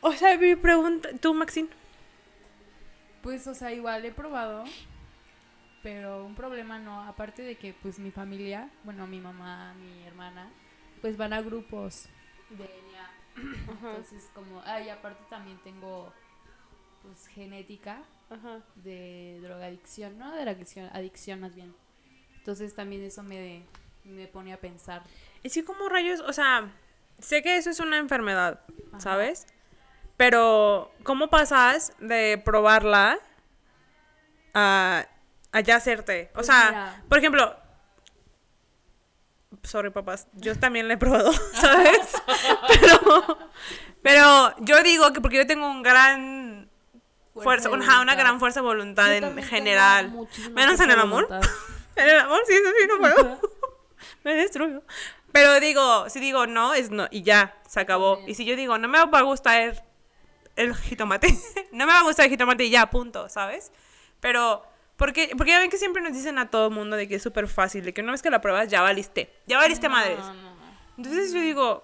O 0.02 0.14
sea, 0.14 0.38
mi 0.38 0.56
pregunta. 0.56 1.10
¿Tú, 1.20 1.34
Maxine? 1.34 1.70
Pues, 3.22 3.48
o 3.48 3.54
sea, 3.54 3.74
igual 3.74 4.06
he 4.06 4.12
probado, 4.12 4.64
pero 5.88 6.25
un 6.25 6.36
problema 6.36 6.77
no, 6.79 7.01
aparte 7.03 7.44
de 7.44 7.56
que, 7.56 7.74
pues, 7.74 7.98
mi 7.98 8.12
familia, 8.12 8.70
bueno, 8.84 9.08
mi 9.08 9.22
mamá, 9.22 9.74
mi 9.75 10.03
hermana, 10.03 10.51
pues 11.00 11.15
van 11.15 11.32
a 11.32 11.41
grupos 11.41 12.10
de 12.50 12.65
NA. 12.65 13.10
Entonces, 13.72 14.29
como, 14.34 14.62
ah, 14.65 14.82
y 14.82 14.89
aparte 14.89 15.24
también 15.29 15.58
tengo, 15.63 16.12
pues, 17.03 17.27
genética 17.27 18.03
Ajá. 18.29 18.60
de 18.75 19.39
drogadicción, 19.41 20.17
no 20.17 20.36
de 20.36 20.41
adicción, 20.41 20.89
adicción 20.91 21.39
más 21.39 21.56
bien. 21.56 21.74
Entonces, 22.36 22.75
también 22.75 23.03
eso 23.03 23.24
me, 23.24 23.63
me 24.03 24.27
pone 24.27 24.51
a 24.51 24.60
pensar. 24.60 25.03
Es 25.41 25.53
que 25.53 25.63
como 25.63 25.88
rayos, 25.88 26.20
o 26.20 26.34
sea, 26.34 26.70
sé 27.20 27.41
que 27.41 27.56
eso 27.56 27.70
es 27.70 27.79
una 27.79 27.98
enfermedad, 27.98 28.60
Ajá. 28.89 29.00
¿sabes? 29.00 29.48
Pero, 30.17 30.91
¿cómo 31.03 31.29
pasas 31.29 31.94
de 32.00 32.41
probarla 32.44 33.20
a, 34.53 35.08
hacerte? 35.75 36.30
O 36.32 36.36
Pues 36.36 36.48
sea, 36.48 36.66
mira. 36.70 37.04
por 37.10 37.18
ejemplo, 37.18 37.56
sorry 39.63 39.89
papás, 39.89 40.27
yo 40.34 40.58
también 40.58 40.88
la 40.88 40.96
he 40.96 40.98
probado, 40.98 41.32
¿sabes? 41.54 42.10
pero, 42.68 43.38
pero 44.01 44.56
yo 44.60 44.82
digo 44.84 45.12
que 45.13 45.22
porque 45.22 45.38
yo 45.38 45.48
tengo 45.48 45.68
un 45.70 45.84
gran 45.84 46.70
fuerza, 47.34 47.70
de 47.70 47.75
una, 47.75 48.01
una 48.01 48.16
gran 48.16 48.39
fuerza 48.39 48.62
de 48.62 48.66
voluntad 48.66 49.08
Yo 49.08 49.27
en 49.27 49.44
general. 49.44 50.12
Menos 50.51 50.80
en 50.80 50.89
fuerza 50.89 50.94
el 50.94 51.00
amor. 51.00 51.27
En 51.98 52.08
el 52.08 52.20
amor, 52.20 52.39
sí, 52.46 52.54
eso 52.54 52.70
sí, 52.80 52.88
no 52.88 53.00
puedo. 53.00 53.42
Me 54.24 54.36
destruyo. 54.36 54.84
Pero 55.32 55.60
digo, 55.60 56.08
si 56.12 56.20
digo 56.20 56.46
no, 56.46 56.75
es 56.75 56.92
no. 56.92 57.08
Y 57.10 57.24
ya, 57.24 57.58
se 57.68 57.80
acabó. 57.80 58.18
También. 58.18 58.30
Y 58.30 58.36
si 58.36 58.46
yo 58.46 58.56
digo, 58.56 58.77
no 58.77 58.88
me 58.88 59.04
va 59.04 59.18
a 59.18 59.22
gustar 59.24 59.84
el 60.56 60.75
jitomate, 60.75 61.27
no 61.72 61.88
me 61.88 61.94
va 61.94 62.01
a 62.01 62.04
gustar 62.04 62.25
el 62.25 62.32
jitomate 62.32 62.66
y 62.66 62.70
ya, 62.70 62.92
punto, 62.92 63.30
¿sabes? 63.30 63.72
Pero, 64.20 64.63
porque, 64.98 65.32
porque 65.38 65.51
ya 65.51 65.60
ven 65.60 65.70
que 65.70 65.77
siempre 65.77 66.01
nos 66.01 66.13
dicen 66.13 66.38
a 66.39 66.50
todo 66.50 66.68
el 66.68 66.74
mundo 66.74 66.96
de 66.96 67.08
que 67.08 67.16
es 67.16 67.24
súper 67.24 67.48
fácil, 67.48 67.86
de 67.86 67.94
que 67.94 68.01
una 68.01 68.12
vez 68.12 68.22
que 68.22 68.30
la 68.30 68.42
pruebas, 68.42 68.68
ya 68.68 68.82
valiste. 68.82 69.32
Ya 69.46 69.58
valiste 69.58 69.88
madres. 69.89 70.20
No, 70.20 70.34
no, 70.34 70.56
no. 70.56 70.58
Entonces 70.98 71.32
yo 71.32 71.39
digo, 71.39 71.84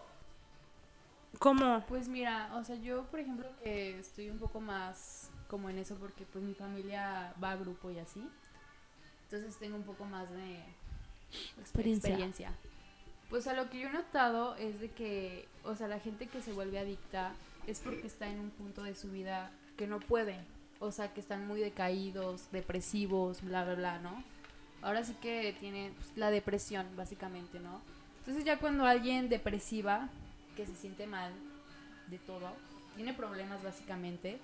¿cómo? 1.38 1.86
Pues 1.88 2.08
mira, 2.08 2.50
o 2.56 2.64
sea, 2.64 2.76
yo 2.76 3.04
por 3.06 3.20
ejemplo 3.20 3.48
que 3.64 4.00
estoy 4.00 4.30
un 4.30 4.40
poco 4.40 4.60
más 4.60 5.30
como 5.48 5.70
en 5.70 5.78
eso 5.78 5.96
porque 5.96 6.26
pues 6.26 6.44
mi 6.44 6.56
familia 6.56 7.34
va 7.42 7.52
a 7.52 7.56
grupo 7.56 7.92
y 7.92 8.00
así. 8.00 8.28
Entonces 9.26 9.58
tengo 9.58 9.76
un 9.76 9.84
poco 9.84 10.06
más 10.06 10.30
de 10.32 10.60
Experiencia. 11.60 12.10
experiencia. 12.10 12.52
Pues 13.30 13.48
a 13.48 13.54
lo 13.54 13.70
que 13.70 13.80
yo 13.80 13.90
he 13.90 13.94
notado 13.94 14.56
es 14.56 14.80
de 14.80 14.90
que, 14.92 15.48
o 15.64 15.76
sea, 15.76 15.88
la 15.88 16.00
gente 16.00 16.28
que 16.28 16.42
se 16.42 16.54
vuelve 16.54 16.80
adicta 16.80 17.34
es 17.68 17.80
porque 17.80 18.08
está 18.08 18.28
en 18.28 18.40
un 18.40 18.50
punto 18.52 18.84
de 18.84 18.96
su 18.96 19.10
vida 19.10 19.52
que 19.78 19.88
no 19.88 20.00
puede. 20.00 20.40
O 20.84 20.92
sea, 20.92 21.14
que 21.14 21.22
están 21.22 21.48
muy 21.48 21.62
decaídos, 21.62 22.52
depresivos, 22.52 23.42
bla, 23.42 23.64
bla, 23.64 23.76
bla, 23.76 24.00
¿no? 24.00 24.22
Ahora 24.82 25.04
sí 25.06 25.16
que 25.22 25.56
tienen 25.62 25.94
pues, 25.94 26.12
la 26.18 26.30
depresión, 26.30 26.86
básicamente, 26.98 27.60
¿no? 27.60 27.80
Entonces 28.20 28.44
ya 28.44 28.60
cuando 28.60 28.86
alguien 28.86 29.30
depresiva, 29.30 30.10
que 30.58 30.66
se 30.66 30.76
siente 30.76 31.08
mal 31.08 31.32
de 32.08 32.18
todo, 32.20 32.52
tiene 32.96 33.14
problemas 33.14 33.64
básicamente, 33.64 34.40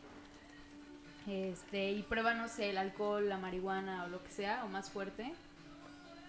este, 1.28 1.92
y 1.92 2.04
prueba, 2.04 2.34
no 2.34 2.48
sé, 2.48 2.70
el 2.70 2.78
alcohol, 2.78 3.28
la 3.28 3.38
marihuana 3.38 4.06
o 4.06 4.08
lo 4.08 4.24
que 4.24 4.32
sea, 4.32 4.64
o 4.64 4.70
más 4.70 4.90
fuerte, 4.90 5.34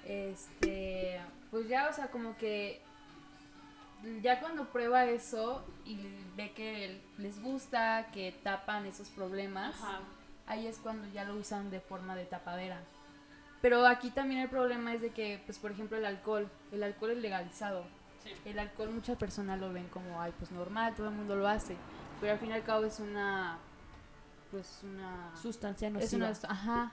este, 0.07 1.21
pues 1.52 1.69
ya, 1.69 1.88
o 1.88 1.93
sea, 1.93 2.09
como 2.09 2.37
que 2.37 2.81
ya 4.23 4.40
cuando 4.40 4.66
prueba 4.71 5.04
eso 5.04 5.64
y 5.85 5.99
ve 6.37 6.52
que 6.52 7.00
les 7.19 7.40
gusta, 7.42 8.11
que 8.12 8.33
tapan 8.42 8.87
esos 8.87 9.09
problemas, 9.09 9.75
ahí 10.47 10.66
es 10.66 10.78
cuando 10.78 11.09
ya 11.09 11.25
lo 11.25 11.37
usan 11.37 11.71
de 11.71 11.80
forma 11.80 12.16
de 12.16 12.25
tapadera. 12.25 12.80
Pero 13.62 13.87
aquí 13.87 14.11
también 14.11 14.40
el 14.40 14.49
problema 14.49 14.95
es 14.95 15.02
de 15.02 15.11
que, 15.11 15.42
pues 15.45 15.59
por 15.59 15.71
ejemplo, 15.71 15.99
el 15.99 16.07
alcohol, 16.07 16.49
el 16.73 16.83
alcohol 16.83 17.11
es 17.11 17.19
legalizado. 17.19 17.85
El 18.45 18.59
alcohol 18.59 18.90
muchas 18.90 19.16
personas 19.16 19.61
lo 19.61 19.73
ven 19.73 19.88
como, 19.88 20.21
ay, 20.21 20.33
pues 20.38 20.50
normal, 20.50 20.95
todo 20.95 21.09
el 21.09 21.14
mundo 21.14 21.37
lo 21.37 21.47
hace. 21.49 21.76
Pero 22.21 22.33
al 22.33 22.38
fin 22.38 22.50
y 22.50 22.52
al 22.52 22.62
cabo 22.62 22.85
es 22.85 23.00
una, 23.00 23.59
pues 24.50 24.80
una... 24.83 25.35
Sustancia 25.40 25.88
Es 25.88 25.95
nociva. 25.95 26.26
una, 26.26 26.38
ajá. 26.49 26.92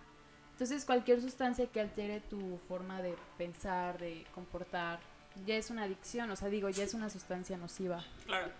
Entonces 0.52 0.86
cualquier 0.86 1.22
sustancia 1.22 1.68
que 1.68 1.80
altere 1.80 2.20
tu 2.22 2.58
forma 2.68 3.02
de 3.02 3.16
pensar, 3.38 3.98
de 4.00 4.26
comportar, 4.34 5.00
ya 5.46 5.56
es 5.56 5.70
una 5.70 5.84
adicción, 5.84 6.29
o 6.32 6.36
sea, 6.36 6.50
digo, 6.50 6.70
ya 6.70 6.84
es 6.84 6.94
una 6.94 7.10
sustancia 7.10 7.58
nociva. 7.58 8.03
Claro. 8.25 8.51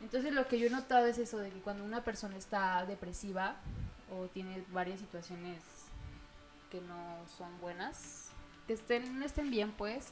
Entonces 0.00 0.32
lo 0.32 0.46
que 0.46 0.58
yo 0.58 0.66
he 0.66 0.70
notado 0.70 1.06
es 1.06 1.18
eso, 1.18 1.38
de 1.38 1.50
que 1.50 1.60
cuando 1.60 1.84
una 1.84 2.04
persona 2.04 2.36
está 2.36 2.84
depresiva 2.86 3.56
o 4.10 4.26
tiene 4.28 4.64
varias 4.70 5.00
situaciones 5.00 5.62
que 6.70 6.80
no 6.80 7.26
son 7.36 7.60
buenas, 7.60 8.30
que 8.66 8.74
estén, 8.74 9.18
no 9.18 9.24
estén 9.24 9.50
bien 9.50 9.72
pues, 9.72 10.08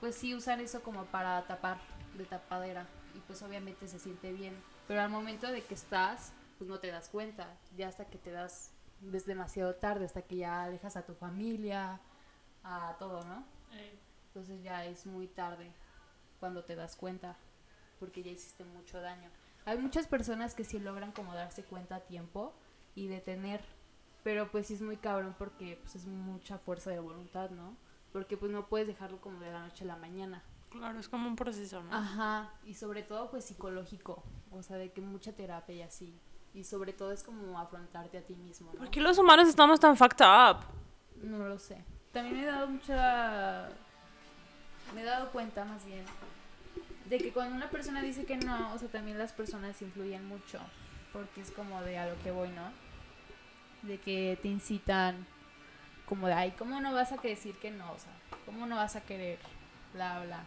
pues 0.00 0.14
sí 0.14 0.34
usan 0.34 0.60
eso 0.60 0.82
como 0.82 1.04
para 1.06 1.46
tapar, 1.46 1.78
de 2.16 2.24
tapadera, 2.24 2.86
y 3.14 3.20
pues 3.20 3.42
obviamente 3.42 3.86
se 3.86 3.98
siente 3.98 4.32
bien. 4.32 4.54
Pero 4.88 5.02
al 5.02 5.10
momento 5.10 5.46
de 5.46 5.62
que 5.62 5.74
estás, 5.74 6.32
pues 6.58 6.68
no 6.68 6.80
te 6.80 6.88
das 6.88 7.08
cuenta, 7.08 7.46
ya 7.76 7.88
hasta 7.88 8.06
que 8.06 8.18
te 8.18 8.30
das, 8.30 8.72
es 9.12 9.26
demasiado 9.26 9.74
tarde, 9.74 10.06
hasta 10.06 10.22
que 10.22 10.36
ya 10.36 10.64
alejas 10.64 10.96
a 10.96 11.02
tu 11.02 11.14
familia, 11.14 12.00
a 12.64 12.96
todo, 12.98 13.22
¿no? 13.24 13.44
Entonces 14.30 14.62
ya 14.62 14.84
es 14.84 15.06
muy 15.06 15.26
tarde 15.26 15.72
cuando 16.38 16.62
te 16.64 16.76
das 16.76 16.94
cuenta, 16.94 17.36
porque 17.98 18.22
ya 18.22 18.30
hiciste 18.30 18.64
mucho 18.64 19.00
daño. 19.00 19.28
Hay 19.66 19.76
muchas 19.78 20.06
personas 20.06 20.54
que 20.54 20.64
sí 20.64 20.78
logran 20.78 21.12
como 21.12 21.34
darse 21.34 21.64
cuenta 21.64 21.96
a 21.96 22.00
tiempo 22.00 22.54
y 22.94 23.08
detener, 23.08 23.60
pero 24.22 24.50
pues 24.50 24.68
sí 24.68 24.74
es 24.74 24.82
muy 24.82 24.96
cabrón 24.96 25.34
porque 25.36 25.78
pues 25.82 25.96
es 25.96 26.06
mucha 26.06 26.58
fuerza 26.58 26.90
de 26.90 27.00
voluntad, 27.00 27.50
¿no? 27.50 27.76
Porque 28.12 28.36
pues 28.36 28.52
no 28.52 28.66
puedes 28.66 28.86
dejarlo 28.86 29.20
como 29.20 29.40
de 29.40 29.52
la 29.52 29.60
noche 29.60 29.84
a 29.84 29.88
la 29.88 29.96
mañana. 29.96 30.42
Claro, 30.70 31.00
es 31.00 31.08
como 31.08 31.28
un 31.28 31.34
proceso, 31.36 31.82
¿no? 31.82 31.92
Ajá, 31.92 32.52
y 32.64 32.74
sobre 32.74 33.02
todo 33.02 33.30
pues 33.30 33.44
psicológico, 33.44 34.22
o 34.52 34.62
sea, 34.62 34.76
de 34.76 34.92
que 34.92 35.00
mucha 35.00 35.32
terapia 35.32 35.74
y 35.74 35.82
así. 35.82 36.18
Y 36.54 36.64
sobre 36.64 36.92
todo 36.92 37.12
es 37.12 37.22
como 37.22 37.58
afrontarte 37.58 38.18
a 38.18 38.22
ti 38.22 38.34
mismo, 38.34 38.72
¿no? 38.72 38.78
¿Por 38.78 38.90
qué 38.90 39.00
los 39.00 39.18
humanos 39.18 39.48
estamos 39.48 39.78
tan 39.80 39.96
fucked 39.96 40.24
up? 40.24 40.64
No 41.22 41.48
lo 41.48 41.58
sé. 41.58 41.84
También 42.12 42.36
me 42.36 42.42
he 42.42 42.46
dado 42.46 42.68
mucha... 42.68 43.68
Me 44.94 45.02
he 45.02 45.04
dado 45.04 45.30
cuenta 45.30 45.64
más 45.64 45.84
bien 45.84 46.04
de 47.10 47.18
que 47.18 47.32
cuando 47.32 47.56
una 47.56 47.68
persona 47.68 48.00
dice 48.02 48.24
que 48.24 48.36
no, 48.36 48.72
o 48.72 48.78
sea, 48.78 48.88
también 48.88 49.18
las 49.18 49.32
personas 49.32 49.82
influyen 49.82 50.26
mucho. 50.26 50.60
Porque 51.12 51.40
es 51.40 51.50
como 51.50 51.82
de 51.82 51.98
a 51.98 52.08
lo 52.08 52.16
que 52.22 52.30
voy, 52.30 52.50
¿no? 52.50 52.70
De 53.82 53.98
que 53.98 54.38
te 54.40 54.46
incitan 54.46 55.26
como 56.06 56.28
de, 56.28 56.34
ay, 56.34 56.52
¿cómo 56.52 56.80
no 56.80 56.92
vas 56.92 57.10
a 57.10 57.16
decir 57.16 57.56
que 57.56 57.72
no? 57.72 57.92
O 57.92 57.98
sea, 57.98 58.12
¿cómo 58.46 58.64
no 58.66 58.76
vas 58.76 58.94
a 58.94 59.00
querer? 59.00 59.40
Bla, 59.92 60.22
bla. 60.24 60.44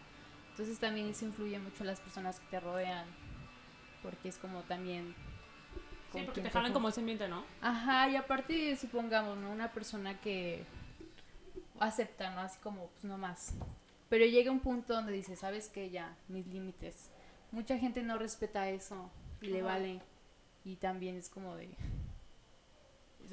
Entonces 0.52 0.78
también 0.78 1.08
eso 1.08 1.26
influye 1.26 1.58
mucho 1.58 1.84
las 1.84 2.00
personas 2.00 2.40
que 2.40 2.46
te 2.46 2.60
rodean. 2.60 3.04
Porque 4.02 4.30
es 4.30 4.38
como 4.38 4.62
también... 4.62 5.14
Sí, 6.14 6.22
porque 6.24 6.40
te 6.40 6.50
jalan 6.50 6.72
como 6.72 6.88
ese 6.88 7.00
ambiente, 7.00 7.28
¿no? 7.28 7.44
Ajá, 7.60 8.08
y 8.08 8.16
aparte, 8.16 8.74
supongamos, 8.76 9.36
¿no? 9.36 9.50
Una 9.50 9.70
persona 9.70 10.18
que 10.18 10.64
acepta, 11.78 12.30
¿no? 12.30 12.40
Así 12.40 12.58
como, 12.60 12.86
pues 12.86 13.04
no 13.04 13.18
más. 13.18 13.54
Pero 14.14 14.26
llega 14.26 14.52
un 14.52 14.60
punto 14.60 14.94
donde 14.94 15.10
dice, 15.12 15.34
¿sabes 15.34 15.68
qué? 15.68 15.90
Ya, 15.90 16.16
mis 16.28 16.46
límites. 16.46 17.10
Mucha 17.50 17.76
gente 17.78 18.00
no 18.00 18.16
respeta 18.16 18.68
eso 18.68 19.10
y 19.40 19.48
le 19.48 19.60
vale. 19.60 20.00
Y 20.64 20.76
también 20.76 21.16
es 21.16 21.28
como 21.28 21.56
de... 21.56 21.74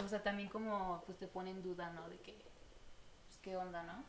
O 0.04 0.08
sea, 0.08 0.24
también 0.24 0.50
como, 0.50 1.04
pues 1.06 1.20
te 1.20 1.28
pone 1.28 1.52
en 1.52 1.62
duda, 1.62 1.92
¿no? 1.92 2.10
De 2.10 2.18
que, 2.18 2.34
pues 3.28 3.38
qué 3.44 3.56
onda, 3.58 3.84
¿no? 3.84 4.04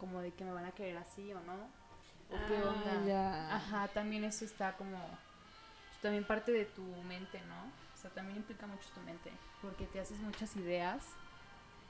Como 0.00 0.20
de 0.20 0.32
que 0.32 0.44
me 0.44 0.50
van 0.50 0.64
a 0.64 0.72
querer 0.72 0.96
así 0.96 1.32
o 1.32 1.38
no. 1.42 1.54
O 1.54 2.48
qué 2.48 2.56
Ah, 2.56 2.70
onda. 2.70 3.06
ya. 3.06 3.54
Ajá, 3.54 3.86
también 3.86 4.24
eso 4.24 4.44
está 4.44 4.76
como, 4.76 4.98
pues, 4.98 6.00
también 6.02 6.26
parte 6.26 6.50
de 6.50 6.64
tu 6.64 6.82
mente, 7.04 7.40
¿no? 7.42 7.66
O 7.94 7.96
sea, 7.96 8.10
también 8.10 8.38
implica 8.38 8.66
mucho 8.66 8.88
tu 8.92 9.00
mente, 9.02 9.30
porque 9.62 9.86
te 9.86 10.00
haces 10.00 10.18
muchas 10.18 10.56
ideas 10.56 11.04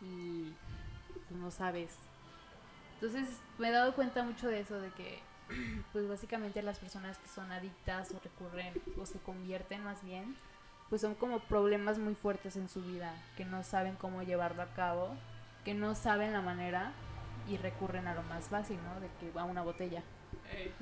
y 0.02 0.52
pues, 1.26 1.40
no 1.40 1.50
sabes. 1.50 1.96
Entonces 3.04 3.38
me 3.58 3.68
he 3.68 3.70
dado 3.70 3.94
cuenta 3.94 4.23
mucho 4.23 4.49
de 4.49 4.61
eso, 4.61 4.80
de 4.80 4.88
que 4.92 5.20
pues 5.92 6.08
básicamente 6.08 6.62
las 6.62 6.78
personas 6.78 7.18
que 7.18 7.28
son 7.28 7.52
adictas 7.52 8.11
o 8.12 8.18
recurren 8.18 8.73
o 8.99 9.04
se 9.04 9.18
convierten 9.18 9.84
más 9.84 10.02
bien, 10.02 10.34
pues 10.88 11.02
son 11.02 11.14
como 11.14 11.40
problemas 11.40 11.99
muy 11.99 12.14
fuertes 12.14 12.56
en 12.56 12.66
su 12.66 12.80
vida, 12.80 13.14
que 13.37 13.44
no 13.44 13.62
saben 13.62 13.96
cómo 13.96 14.23
llevarlo 14.23 14.62
a 14.62 14.73
cabo, 14.73 15.14
que 15.66 15.75
no 15.75 15.94
saben 15.94 16.32
la 16.32 16.40
manera 16.40 16.92
y 17.46 17.58
recurren 17.58 18.08
a 18.08 18.14
lo 18.14 18.23
más 18.23 18.49
fácil, 18.49 18.78
¿no? 18.82 18.99
De 19.00 19.08
que 19.20 19.38
a 19.38 19.44
una 19.44 19.61
botella 19.61 20.02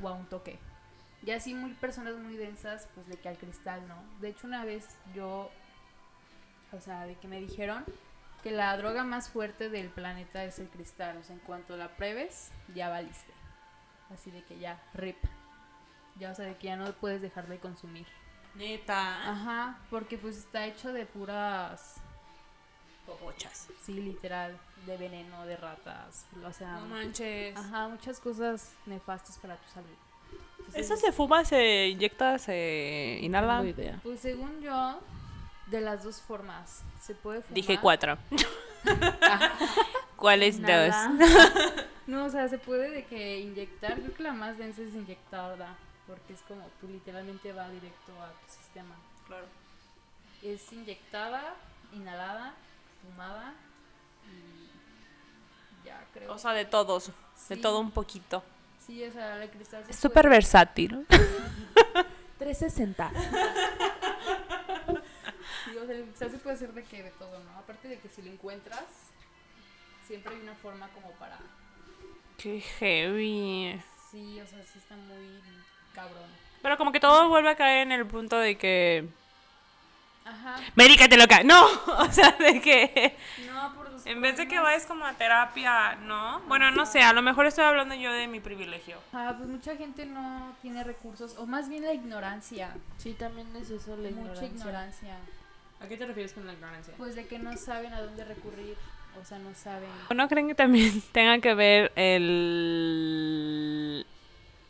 o 0.01 0.09
a 0.09 0.13
un 0.13 0.27
toque. 0.27 0.61
Y 1.27 1.33
así 1.33 1.55
muy 1.55 1.75
personas 1.75 2.15
muy 2.19 2.37
densas, 2.37 2.89
pues 2.95 3.09
de 3.09 3.17
que 3.17 3.31
al 3.31 3.37
cristal, 3.37 3.89
¿no? 3.89 3.97
De 4.21 4.29
hecho 4.29 4.47
una 4.47 4.65
vez 4.65 4.87
yo, 5.13 5.51
o 6.71 6.81
sea, 6.81 7.05
de 7.05 7.17
que 7.17 7.27
me 7.27 7.41
dijeron 7.41 7.85
que 8.43 8.51
la 8.51 8.77
droga 8.77 9.05
más 9.05 9.29
fuerte 9.29 9.69
del 9.69 9.89
planeta 9.89 10.45
es 10.45 10.59
el 10.59 10.69
cristal, 10.69 11.17
o 11.19 11.23
sea, 11.25 11.35
en 11.35 11.41
cuanto 11.41 11.77
la 11.77 11.89
pruebes, 11.97 12.51
ya 12.75 12.89
valiste. 12.89 13.33
Así 14.13 14.31
de 14.31 14.43
que 14.45 14.59
ya, 14.59 14.81
rip. 14.95 15.17
Ya, 16.19 16.31
o 16.33 16.35
sea, 16.35 16.45
de 16.47 16.57
que 16.57 16.67
ya 16.67 16.77
no 16.77 16.93
puedes 16.95 17.23
dejar 17.23 17.47
de 17.49 17.59
consumir. 17.59 18.07
Neta. 18.55 19.31
Ajá, 19.31 19.79
porque 19.89 20.19
pues 20.19 20.37
está 20.37 20.67
hecho 20.67 20.93
de 20.93 21.07
puras, 21.07 21.97
Popochas. 23.07 23.69
sí, 23.83 23.95
literal, 23.95 24.59
de 24.87 24.97
veneno, 24.99 25.47
de 25.47 25.57
ratas, 25.57 26.27
o 26.45 26.53
sea, 26.53 26.73
No 26.81 26.87
manches. 26.87 27.57
ajá, 27.57 27.89
muchas 27.89 28.21
cosas 28.21 28.75
nefastas 28.87 29.39
para 29.39 29.57
tu 29.57 29.69
salud. 29.71 29.89
Entonces, 30.59 30.85
¿Eso 30.91 30.97
se 30.97 31.13
fuma, 31.13 31.45
se 31.45 31.89
inyecta, 31.89 32.39
se 32.39 33.19
inhala? 33.23 33.59
No 33.63 33.69
idea. 33.69 33.99
Pues 34.03 34.21
según 34.21 34.61
yo, 34.61 35.01
de 35.73 35.81
las 35.81 36.05
dos 36.05 36.21
formas, 36.21 36.83
se 37.01 37.15
puede 37.15 37.41
fumar. 37.41 37.55
Dije 37.55 37.79
cuatro. 37.81 38.19
¿Cuáles 40.17 40.61
Nada. 40.61 41.09
dos? 41.09 41.31
No, 42.05 42.25
o 42.25 42.31
sea, 42.31 42.49
se 42.49 42.59
puede 42.59 42.91
de 42.91 43.05
que 43.05 43.39
inyectar, 43.39 43.95
creo 43.95 44.13
que 44.13 44.23
la 44.25 44.33
más 44.33 44.59
densa 44.59 44.83
es 44.83 44.93
inyectada, 44.93 45.77
porque 46.09 46.33
es 46.33 46.43
como, 46.43 46.69
pues 46.81 46.93
literalmente 46.93 47.53
va 47.53 47.69
directo 47.71 48.13
a 48.21 48.33
tu 48.45 48.53
sistema. 48.53 48.97
Claro. 49.29 49.47
Es 50.43 50.73
inyectada, 50.73 51.55
inhalada, 51.93 52.55
fumada 53.01 53.55
y 54.27 55.87
ya 55.87 56.05
creo. 56.13 56.33
O 56.33 56.39
sea, 56.39 56.53
de 56.55 56.65
todos. 56.65 57.13
De 57.49 57.57
todo 57.57 57.79
un 57.79 57.93
poquito. 57.93 58.43
Sí, 58.85 59.05
o 59.05 59.13
sea, 59.13 59.37
la 59.37 59.47
cristal 59.47 59.85
se 59.85 59.93
Es 59.93 59.97
súper 59.97 60.29
versátil. 60.29 61.07
360. 62.39 63.13
O 65.83 65.87
sea, 65.87 66.29
el 66.29 66.41
puede 66.41 66.55
hacer 66.55 66.73
de 66.73 66.85
que 66.85 67.03
de 67.03 67.11
todo, 67.13 67.39
¿no? 67.43 67.59
Aparte 67.59 67.89
de 67.89 67.99
que 67.99 68.09
si 68.09 68.23
lo 68.23 68.31
encuentras, 68.31 68.85
siempre 70.07 70.35
hay 70.35 70.41
una 70.41 70.55
forma 70.55 70.89
como 70.89 71.11
para... 71.13 71.39
Qué 72.39 72.61
heavy. 72.61 73.81
Sí, 74.11 74.41
o 74.41 74.47
sea, 74.47 74.63
sí 74.63 74.79
está 74.79 74.95
muy 74.97 75.41
cabrón. 75.95 76.31
Pero 76.63 76.77
como 76.77 76.93
que 76.93 77.01
todo 77.01 77.29
vuelve 77.29 77.51
a 77.51 77.57
caer 77.57 77.83
en 77.83 77.93
el 77.93 78.07
punto 78.07 78.39
de 78.39 78.57
que... 78.57 79.09
Ajá. 80.25 80.61
Medícate 80.77 81.17
loca. 81.17 81.43
No, 81.43 81.67
o 81.99 82.13
sea, 82.13 82.31
de 82.33 82.61
que... 82.61 83.17
No, 83.53 83.75
por 83.75 83.91
los 83.91 84.07
En 84.07 84.21
vez 84.21 84.37
de 84.37 84.47
que 84.47 84.61
vayas 84.61 84.87
como 84.87 85.05
a 85.05 85.15
terapia, 85.15 85.97
¿no? 85.97 86.41
Bueno, 86.47 86.71
no 86.71 86.87
sé, 86.87 87.03
a 87.03 87.13
lo 87.13 87.23
mejor 87.23 87.47
estoy 87.47 87.65
hablando 87.65 87.97
yo 87.97 88.13
de 88.13 88.29
mi 88.29 88.39
privilegio. 88.39 88.99
Ah, 89.13 89.35
pues 89.37 89.49
mucha 89.49 89.77
gente 89.77 90.07
no 90.07 90.55
tiene 90.63 90.85
recursos, 90.85 91.37
o 91.39 91.47
más 91.47 91.69
bien 91.69 91.83
la 91.83 91.93
ignorancia, 91.93 92.77
Sí, 92.99 93.15
también 93.15 93.49
es 93.57 93.71
eso, 93.71 93.97
la 93.97 94.11
mucha 94.11 94.45
ignorancia. 94.45 94.47
ignorancia. 94.47 95.17
¿A 95.83 95.89
qué 95.89 95.97
te 95.97 96.07
refieres 96.07 96.33
con 96.33 96.47
la 96.47 96.53
ignorancia? 96.53 96.95
Pues 96.97 97.17
de 97.17 97.27
que 97.27 97.41
no 97.41 97.57
saben 97.57 97.93
a 97.93 98.01
dónde 98.01 98.25
recurrir, 98.25 98.77
o 99.21 99.25
sea, 99.25 99.39
no 99.39 99.53
saben. 99.55 99.89
¿No 100.15 100.29
creen 100.29 100.47
que 100.47 100.55
también 100.55 101.03
tenga 101.13 101.41
que 101.41 101.55
ver 101.55 101.91
el... 101.97 102.47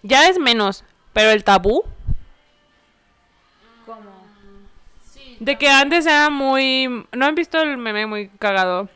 Ya 0.02 0.28
es 0.28 0.38
menos, 0.38 0.84
pero 1.12 1.30
el 1.30 1.44
tabú? 1.44 1.84
¿Cómo? 3.84 4.24
Sí, 5.04 5.36
De 5.38 5.58
que 5.58 5.68
antes 5.68 6.06
era 6.06 6.30
muy... 6.30 7.06
¿No 7.12 7.26
han 7.26 7.34
visto 7.34 7.60
el 7.60 7.76
meme 7.76 8.06
muy 8.06 8.28
cagado? 8.38 8.88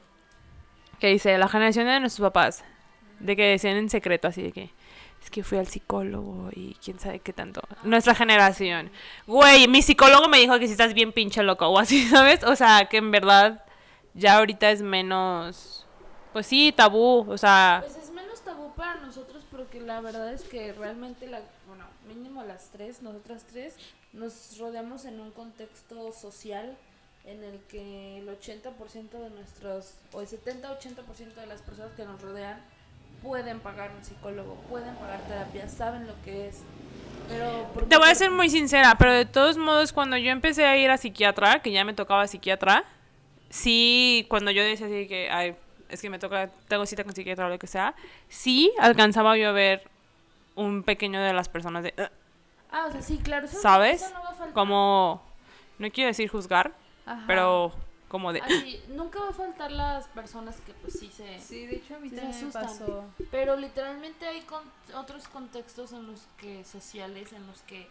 Que 0.98 1.08
dice, 1.08 1.36
la 1.36 1.48
generación 1.48 1.84
de 1.86 2.00
nuestros 2.00 2.26
papás. 2.28 2.64
De 3.20 3.36
que 3.36 3.44
decían 3.44 3.76
en 3.76 3.90
secreto 3.90 4.28
así 4.28 4.42
de 4.42 4.52
que... 4.52 4.70
Que 5.30 5.42
fui 5.42 5.58
al 5.58 5.66
psicólogo 5.66 6.50
y 6.52 6.76
quién 6.82 6.98
sabe 6.98 7.20
qué 7.20 7.32
tanto. 7.32 7.60
Nuestra 7.82 8.14
generación. 8.14 8.90
Güey, 9.26 9.68
mi 9.68 9.82
psicólogo 9.82 10.28
me 10.28 10.38
dijo 10.38 10.58
que 10.58 10.66
si 10.66 10.72
estás 10.72 10.94
bien 10.94 11.12
pinche 11.12 11.42
loco 11.42 11.66
o 11.66 11.78
así, 11.78 12.06
¿sabes? 12.08 12.42
O 12.44 12.56
sea, 12.56 12.86
que 12.86 12.98
en 12.98 13.10
verdad 13.10 13.64
ya 14.14 14.38
ahorita 14.38 14.70
es 14.70 14.82
menos... 14.82 15.86
Pues 16.32 16.46
sí, 16.46 16.72
tabú. 16.74 17.30
O 17.30 17.38
sea... 17.38 17.82
Pues 17.84 17.96
es 17.96 18.10
menos 18.10 18.40
tabú 18.40 18.72
para 18.74 18.96
nosotros 18.96 19.44
porque 19.50 19.80
la 19.80 20.00
verdad 20.00 20.32
es 20.32 20.42
que 20.42 20.72
realmente, 20.72 21.26
la, 21.26 21.40
bueno, 21.66 21.84
mínimo 22.08 22.42
las 22.42 22.70
tres, 22.70 23.02
nosotras 23.02 23.44
tres, 23.50 23.74
nos 24.12 24.58
rodeamos 24.58 25.04
en 25.04 25.20
un 25.20 25.30
contexto 25.30 26.12
social 26.12 26.76
en 27.26 27.42
el 27.42 27.58
que 27.68 28.18
el 28.18 28.28
80% 28.28 29.10
de 29.10 29.30
nuestros, 29.30 29.94
o 30.12 30.20
el 30.20 30.28
70-80% 30.28 31.34
de 31.34 31.46
las 31.46 31.60
personas 31.60 31.92
que 31.94 32.04
nos 32.04 32.22
rodean 32.22 32.62
pueden 33.26 33.58
pagar 33.60 33.90
un 33.96 34.04
psicólogo, 34.04 34.54
pueden 34.70 34.94
pagar 34.94 35.20
terapia, 35.22 35.68
saben 35.68 36.06
lo 36.06 36.14
que 36.24 36.48
es. 36.48 36.62
Pero 37.28 37.68
¿por 37.74 37.88
Te 37.88 37.96
voy 37.96 38.08
a 38.08 38.14
ser 38.14 38.30
muy 38.30 38.48
sincera, 38.48 38.94
pero 38.96 39.12
de 39.12 39.26
todos 39.26 39.58
modos, 39.58 39.92
cuando 39.92 40.16
yo 40.16 40.30
empecé 40.30 40.64
a 40.64 40.76
ir 40.76 40.90
a 40.90 40.96
psiquiatra, 40.96 41.60
que 41.60 41.72
ya 41.72 41.84
me 41.84 41.92
tocaba 41.92 42.26
psiquiatra, 42.28 42.84
sí, 43.50 44.26
cuando 44.30 44.52
yo 44.52 44.62
decía 44.62 44.86
así 44.86 45.08
que, 45.08 45.28
ay, 45.30 45.56
es 45.88 46.00
que 46.00 46.08
me 46.08 46.18
toca, 46.20 46.50
tengo 46.68 46.86
cita 46.86 47.02
con 47.02 47.14
psiquiatra 47.14 47.46
o 47.46 47.48
lo 47.48 47.58
que 47.58 47.66
sea, 47.66 47.94
sí 48.28 48.72
alcanzaba 48.78 49.36
yo 49.36 49.48
a 49.48 49.52
ver 49.52 49.82
un 50.54 50.84
pequeño 50.84 51.20
de 51.20 51.32
las 51.32 51.48
personas 51.48 51.82
de, 51.82 51.94
"Ugh", 51.98 52.08
Ah, 52.70 52.86
o 52.88 52.92
sea, 52.92 53.02
sí, 53.02 53.18
claro. 53.18 53.46
eso- 53.46 53.60
¿sabes? 53.60 54.02
eso 54.02 54.14
no 54.14 54.22
va 54.22 54.30
a. 54.46 54.52
Como, 54.52 55.22
no 55.78 55.90
quiero 55.90 56.08
decir 56.08 56.28
juzgar, 56.28 56.72
Ajá. 57.06 57.24
pero 57.26 57.72
como 58.16 58.32
de, 58.32 58.40
Así, 58.40 58.82
nunca 58.88 59.20
va 59.20 59.28
a 59.28 59.32
faltar 59.32 59.70
las 59.70 60.08
personas 60.08 60.56
que 60.62 60.72
pues 60.72 60.98
sí 60.98 61.10
se... 61.14 61.38
Sí, 61.38 61.66
de 61.66 61.76
hecho 61.76 61.96
a 61.96 61.98
mí 61.98 62.08
Sí 62.08 62.16
también 62.16 62.34
me 62.34 62.40
asustan. 62.48 62.62
pasó. 62.64 63.04
Pero 63.30 63.56
literalmente 63.56 64.26
hay 64.26 64.40
con- 64.42 64.64
otros 64.94 65.28
contextos 65.28 65.92
en 65.92 66.06
los 66.06 66.22
que 66.38 66.64
sociales, 66.64 67.32
en 67.32 67.46
los 67.46 67.60
que 67.62 67.88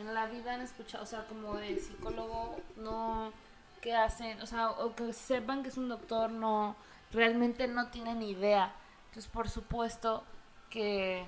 en 0.00 0.12
la 0.14 0.26
vida 0.26 0.54
han 0.54 0.60
escuchado, 0.62 1.04
o 1.04 1.06
sea, 1.06 1.26
como 1.26 1.54
de 1.56 1.78
psicólogo, 1.78 2.56
no, 2.76 3.32
que 3.80 3.94
hacen, 3.94 4.40
o 4.42 4.46
sea, 4.46 4.70
o 4.70 4.94
que 4.96 5.12
sepan 5.12 5.62
que 5.62 5.68
es 5.68 5.76
un 5.76 5.88
doctor, 5.88 6.30
no, 6.30 6.74
realmente 7.12 7.66
no 7.68 7.88
tienen 7.88 8.22
idea. 8.22 8.72
Entonces, 9.08 9.30
por 9.30 9.48
supuesto 9.48 10.24
que 10.70 11.24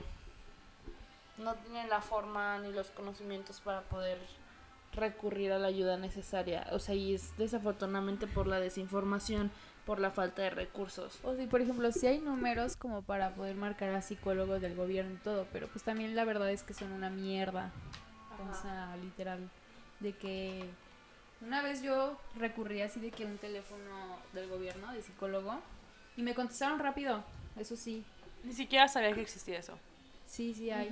no 1.38 1.54
tienen 1.54 1.88
la 1.88 2.00
forma 2.02 2.58
ni 2.58 2.72
los 2.72 2.90
conocimientos 2.90 3.60
para 3.60 3.80
poder 3.82 4.18
recurrir 4.92 5.52
a 5.52 5.58
la 5.58 5.68
ayuda 5.68 5.96
necesaria. 5.96 6.66
O 6.72 6.78
sea, 6.78 6.94
y 6.94 7.14
es 7.14 7.36
desafortunadamente 7.36 8.26
por 8.26 8.46
la 8.46 8.60
desinformación, 8.60 9.50
por 9.86 10.00
la 10.00 10.10
falta 10.10 10.42
de 10.42 10.50
recursos. 10.50 11.18
O 11.22 11.34
si, 11.34 11.46
por 11.46 11.60
ejemplo, 11.60 11.90
si 11.92 12.06
hay 12.06 12.18
números 12.18 12.76
como 12.76 13.02
para 13.02 13.34
poder 13.34 13.56
marcar 13.56 13.90
a 13.94 14.02
psicólogos 14.02 14.60
del 14.60 14.74
gobierno 14.74 15.14
y 15.14 15.18
todo, 15.18 15.46
pero 15.52 15.68
pues 15.68 15.84
también 15.84 16.14
la 16.14 16.24
verdad 16.24 16.50
es 16.50 16.62
que 16.62 16.74
son 16.74 16.92
una 16.92 17.10
mierda. 17.10 17.70
O 18.50 18.54
sea, 18.54 18.96
literal. 19.02 19.50
De 20.00 20.12
que 20.12 20.64
una 21.40 21.62
vez 21.62 21.82
vez 21.82 21.82
yo 21.82 22.18
recurrí 22.36 22.82
así 22.82 23.00
de 23.00 23.10
que 23.10 23.24
un 23.24 23.38
teléfono 23.38 24.18
del 24.32 24.48
gobierno, 24.48 24.92
de 24.92 25.02
psicólogo, 25.02 25.60
y 26.16 26.22
me 26.22 26.34
contestaron 26.34 26.78
rápido, 26.78 27.22
eso 27.58 27.76
sí. 27.76 28.04
Ni 28.44 28.52
siquiera 28.52 28.88
sabía 28.88 29.12
que 29.12 29.22
existía 29.22 29.58
eso. 29.58 29.78
Sí, 30.26 30.54
sí 30.54 30.70
hay. 30.70 30.90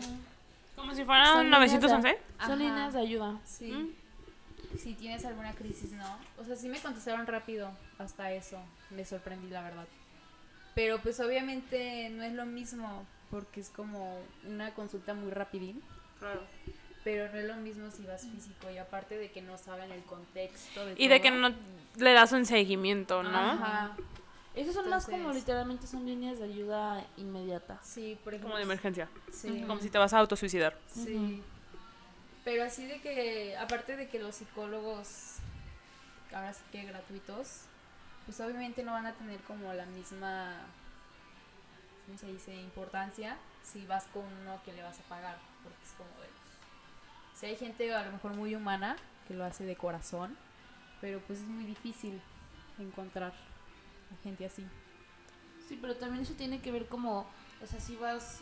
Como 0.79 0.95
si 0.95 1.05
fuera 1.05 1.27
Son 1.27 1.45
líneas 1.51 1.73
de- 1.73 1.79
911. 1.79 2.19
Ajá. 2.39 2.47
Son 2.49 2.59
líneas 2.59 2.93
de 2.95 3.01
ayuda. 3.01 3.41
Sí. 3.45 3.71
Mm. 3.73 4.79
Si 4.79 4.95
tienes 4.95 5.25
alguna 5.25 5.53
crisis, 5.53 5.93
¿no? 5.93 6.19
O 6.39 6.45
sea, 6.45 6.55
sí 6.57 6.69
me 6.69 6.79
contestaron 6.81 7.27
rápido, 7.27 7.71
hasta 7.99 8.33
eso. 8.33 8.59
Me 8.91 9.05
sorprendí, 9.05 9.49
la 9.49 9.63
verdad. 9.63 9.87
Pero 10.75 10.99
pues 10.99 11.19
obviamente 11.21 12.09
no 12.11 12.23
es 12.23 12.33
lo 12.35 12.47
mismo, 12.47 13.05
porque 13.31 13.61
es 13.61 13.71
como 13.71 14.19
una 14.47 14.73
consulta 14.75 15.15
muy 15.15 15.31
rapidín. 15.33 15.83
Claro. 16.19 16.43
Pero 17.03 17.33
no 17.33 17.39
es 17.39 17.47
lo 17.47 17.57
mismo 17.57 17.91
si 17.91 18.05
vas 18.05 18.23
físico 18.23 18.71
y 18.71 18.79
aparte 18.79 19.17
de 19.17 19.31
que 19.31 19.41
no 19.41 19.57
saben 19.57 19.91
el 19.93 20.03
contexto 20.03 20.85
de 20.85 20.95
Y 20.99 21.09
de 21.09 21.21
que 21.21 21.31
no 21.31 21.51
le 21.97 22.13
das 22.13 22.33
un 22.33 22.45
seguimiento, 22.45 23.23
¿no? 23.23 23.37
Ajá. 23.37 23.97
Esas 24.55 24.75
son 24.75 24.89
más 24.91 25.05
como 25.05 25.17
Entonces- 25.19 25.43
literalmente 25.43 25.87
son 25.87 26.05
líneas 26.05 26.39
de 26.39 26.45
ayuda 26.47 27.07
inmediata. 27.17 27.79
Sí, 27.83 28.19
por 28.25 28.35
ejemplo. 28.35 28.49
Como 28.51 28.57
de 28.59 28.65
emergencia. 28.65 29.09
Sí. 29.33 29.63
Como 29.67 29.81
si 29.81 29.89
te 29.91 29.99
vas 29.99 30.13
a 30.13 30.19
autosuicidar. 30.19 30.77
Sí. 30.93 31.43
Pero 32.45 32.65
así 32.65 32.87
de 32.87 33.01
que, 33.01 33.57
aparte 33.57 33.97
de 33.97 34.09
que 34.09 34.19
los 34.19 34.35
psicólogos, 34.37 35.35
ahora 36.35 36.53
sí 36.53 36.63
que 36.73 36.85
gratuitos, 36.85 37.63
pues 38.25 38.41
obviamente 38.41 38.83
no 38.83 38.93
van 38.93 39.07
a 39.07 39.13
tener 39.13 39.41
como 39.43 39.73
la 39.75 39.87
misma, 39.87 40.57
¿cómo 42.07 42.19
se 42.19 42.27
dice?, 42.27 42.55
importancia 42.57 43.37
si 43.63 43.87
vas 43.87 44.05
con 44.13 44.25
uno 44.25 44.61
que 44.65 44.73
le 44.73 44.83
vas 44.83 44.99
a 44.99 45.03
pagar, 45.05 45.37
porque 45.63 45.79
es 45.85 45.93
como 45.93 46.09
de... 46.23 46.29
Si 47.35 47.47
hay 47.47 47.57
gente 47.57 47.95
a 47.95 48.05
lo 48.05 48.13
mejor 48.13 48.35
muy 48.35 48.55
humana 48.55 48.97
que 49.29 49.35
lo 49.35 49.45
hace 49.45 49.65
de 49.65 49.77
corazón, 49.77 50.37
pero 51.01 51.21
pues 51.21 51.41
es 51.41 51.47
muy 51.47 51.65
difícil 51.65 52.21
encontrar 52.79 53.33
a 54.13 54.23
gente 54.23 54.45
así. 54.47 54.65
Sí, 55.69 55.79
pero 55.81 55.97
también 55.97 56.23
eso 56.23 56.35
tiene 56.35 56.61
que 56.61 56.73
ver 56.73 56.87
como, 56.87 57.27
o 57.63 57.67
sea, 57.67 57.81
si 57.81 57.97
vas, 57.97 58.41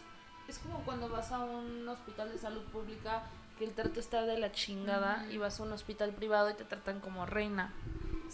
es 0.48 0.58
como 0.58 0.78
cuando 0.84 1.08
vas 1.08 1.32
a 1.32 1.40
un 1.40 1.88
hospital 1.88 2.30
de 2.30 2.38
salud 2.38 2.62
pública 2.66 3.22
que 3.58 3.64
el 3.64 3.72
trato 3.72 3.98
está 4.00 4.22
de 4.22 4.38
la 4.38 4.52
chingada 4.52 5.22
Ujú. 5.24 5.32
y 5.32 5.38
vas 5.38 5.58
a 5.58 5.62
un 5.64 5.72
hospital 5.72 6.10
privado 6.12 6.50
y 6.50 6.54
te 6.54 6.64
tratan 6.64 7.00
como 7.00 7.26
reina. 7.26 7.72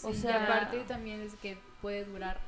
O 0.03 0.09
O 0.09 0.15
sea- 0.15 0.45
aparte 0.45 0.81
también 0.85 1.21
es 1.21 1.35
que 1.37 1.59
puede 1.81 2.05
durar 2.05 2.39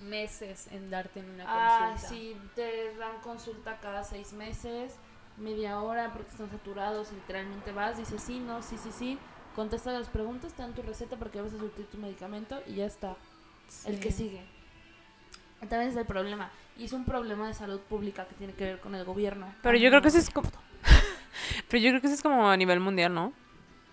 meses 0.00 0.68
en 0.70 0.90
darte 0.90 1.20
en 1.20 1.30
una 1.30 1.44
Ah, 1.46 1.90
consulta. 1.90 2.08
sí, 2.08 2.36
te 2.54 2.94
dan 2.96 3.20
consulta 3.22 3.78
cada 3.80 4.04
seis 4.04 4.32
meses, 4.32 4.94
media 5.36 5.80
hora 5.80 6.12
porque 6.12 6.30
están 6.30 6.50
saturados, 6.50 7.12
literalmente 7.12 7.72
vas, 7.72 7.96
dices 7.98 8.22
sí, 8.22 8.38
no, 8.38 8.62
sí, 8.62 8.76
sí, 8.78 8.90
sí, 8.92 9.18
contesta 9.56 9.92
las 9.92 10.08
preguntas, 10.08 10.52
te 10.52 10.62
dan 10.62 10.74
tu 10.74 10.82
receta 10.82 11.16
porque 11.16 11.40
vas 11.40 11.52
a 11.54 11.58
surtir 11.58 11.86
tu 11.86 11.98
medicamento 11.98 12.60
y 12.66 12.74
ya 12.76 12.86
está. 12.86 13.16
El 13.86 14.00
que 14.00 14.10
sigue. 14.12 14.42
También 15.68 15.90
es 15.90 15.96
el 15.96 16.06
problema. 16.06 16.50
Y 16.76 16.84
es 16.84 16.92
un 16.92 17.04
problema 17.04 17.46
de 17.48 17.54
salud 17.54 17.80
pública 17.80 18.26
que 18.26 18.34
tiene 18.34 18.52
que 18.52 18.64
ver 18.64 18.80
con 18.80 18.94
el 18.94 19.04
gobierno. 19.04 19.54
Pero 19.62 19.76
yo 19.78 19.88
creo 19.90 20.02
que 20.02 20.08
eso 20.08 20.18
es 20.18 20.30
como... 20.30 20.50
Pero 21.68 21.82
yo 21.82 21.90
creo 21.90 22.00
que 22.00 22.06
eso 22.08 22.16
es 22.16 22.22
como 22.22 22.48
a 22.50 22.56
nivel 22.56 22.80
mundial, 22.80 23.14
¿no? 23.14 23.32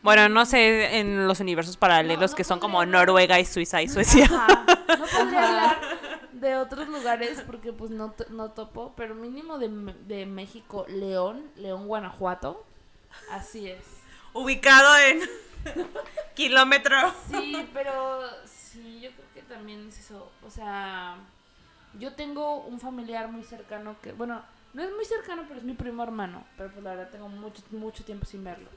Bueno, 0.02 0.28
no 0.30 0.46
sé 0.46 0.98
en 1.00 1.28
los 1.28 1.40
universos 1.40 1.78
paralelos 1.78 2.20
No, 2.20 2.28
no 2.28 2.36
que 2.36 2.44
son 2.44 2.60
como 2.60 2.80
podría. 2.80 2.92
Noruega 2.92 3.40
y 3.40 3.46
Suiza 3.46 3.82
y 3.84 3.88
Suecia. 3.88 4.26
Ajá. 4.26 4.66
No 4.98 5.06
podría 5.06 5.48
hablar 5.48 5.80
de 6.34 6.56
otros 6.58 6.88
lugares 6.88 7.42
porque 7.46 7.72
pues 7.72 7.92
no, 7.92 8.12
to- 8.12 8.26
no 8.32 8.50
topo, 8.52 8.94
pero 8.98 9.14
mínimo 9.14 9.60
de, 9.60 9.70
de 10.08 10.26
México, 10.26 10.86
León, 10.90 11.44
León, 11.56 11.86
Guanajuato. 11.88 12.66
Así 13.30 13.70
es. 13.70 13.84
Ubicado 14.34 14.98
en 14.98 15.20
kilómetros. 16.36 17.14
Sí, 17.30 17.70
pero 17.74 18.22
sí, 18.46 19.02
yo 19.02 19.12
creo 19.12 19.31
también 19.52 19.88
es 19.88 20.00
eso. 20.00 20.32
O 20.44 20.50
sea, 20.50 21.18
yo 22.00 22.14
tengo 22.14 22.58
un 22.62 22.80
familiar 22.80 23.28
muy 23.30 23.44
cercano 23.44 23.96
que, 24.02 24.14
bueno, 24.14 24.42
no 24.74 24.82
es 24.82 24.92
muy 24.94 25.06
cercano, 25.06 25.44
pero 25.48 25.60
es 25.60 25.66
mi 25.66 25.74
primo 25.74 26.04
hermano. 26.04 26.44
Pero 26.58 26.72
pues 26.72 26.84
la 26.84 26.92
verdad 26.92 27.10
tengo 27.12 27.30
mucho, 27.30 27.62
mucho 27.72 28.04
tiempo 28.04 28.26
sin 28.26 28.44
verlo. 28.44 28.70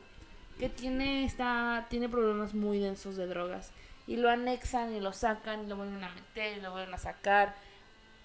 Que 0.59 0.69
tiene, 0.69 1.25
está, 1.25 1.87
tiene 1.89 2.09
problemas 2.09 2.55
muy 2.55 2.79
densos 2.79 3.17
de 3.17 3.27
drogas. 3.27 3.73
Y 4.07 4.17
lo 4.17 4.29
anexan 4.29 4.93
y 4.93 5.01
lo 5.01 5.13
sacan 5.13 5.65
y 5.65 5.67
lo 5.67 5.77
vuelven 5.77 6.03
a 6.05 6.11
meter 6.11 6.59
y 6.59 6.61
lo 6.61 6.73
vuelven 6.73 6.95
a 6.95 6.99
sacar. 6.99 7.55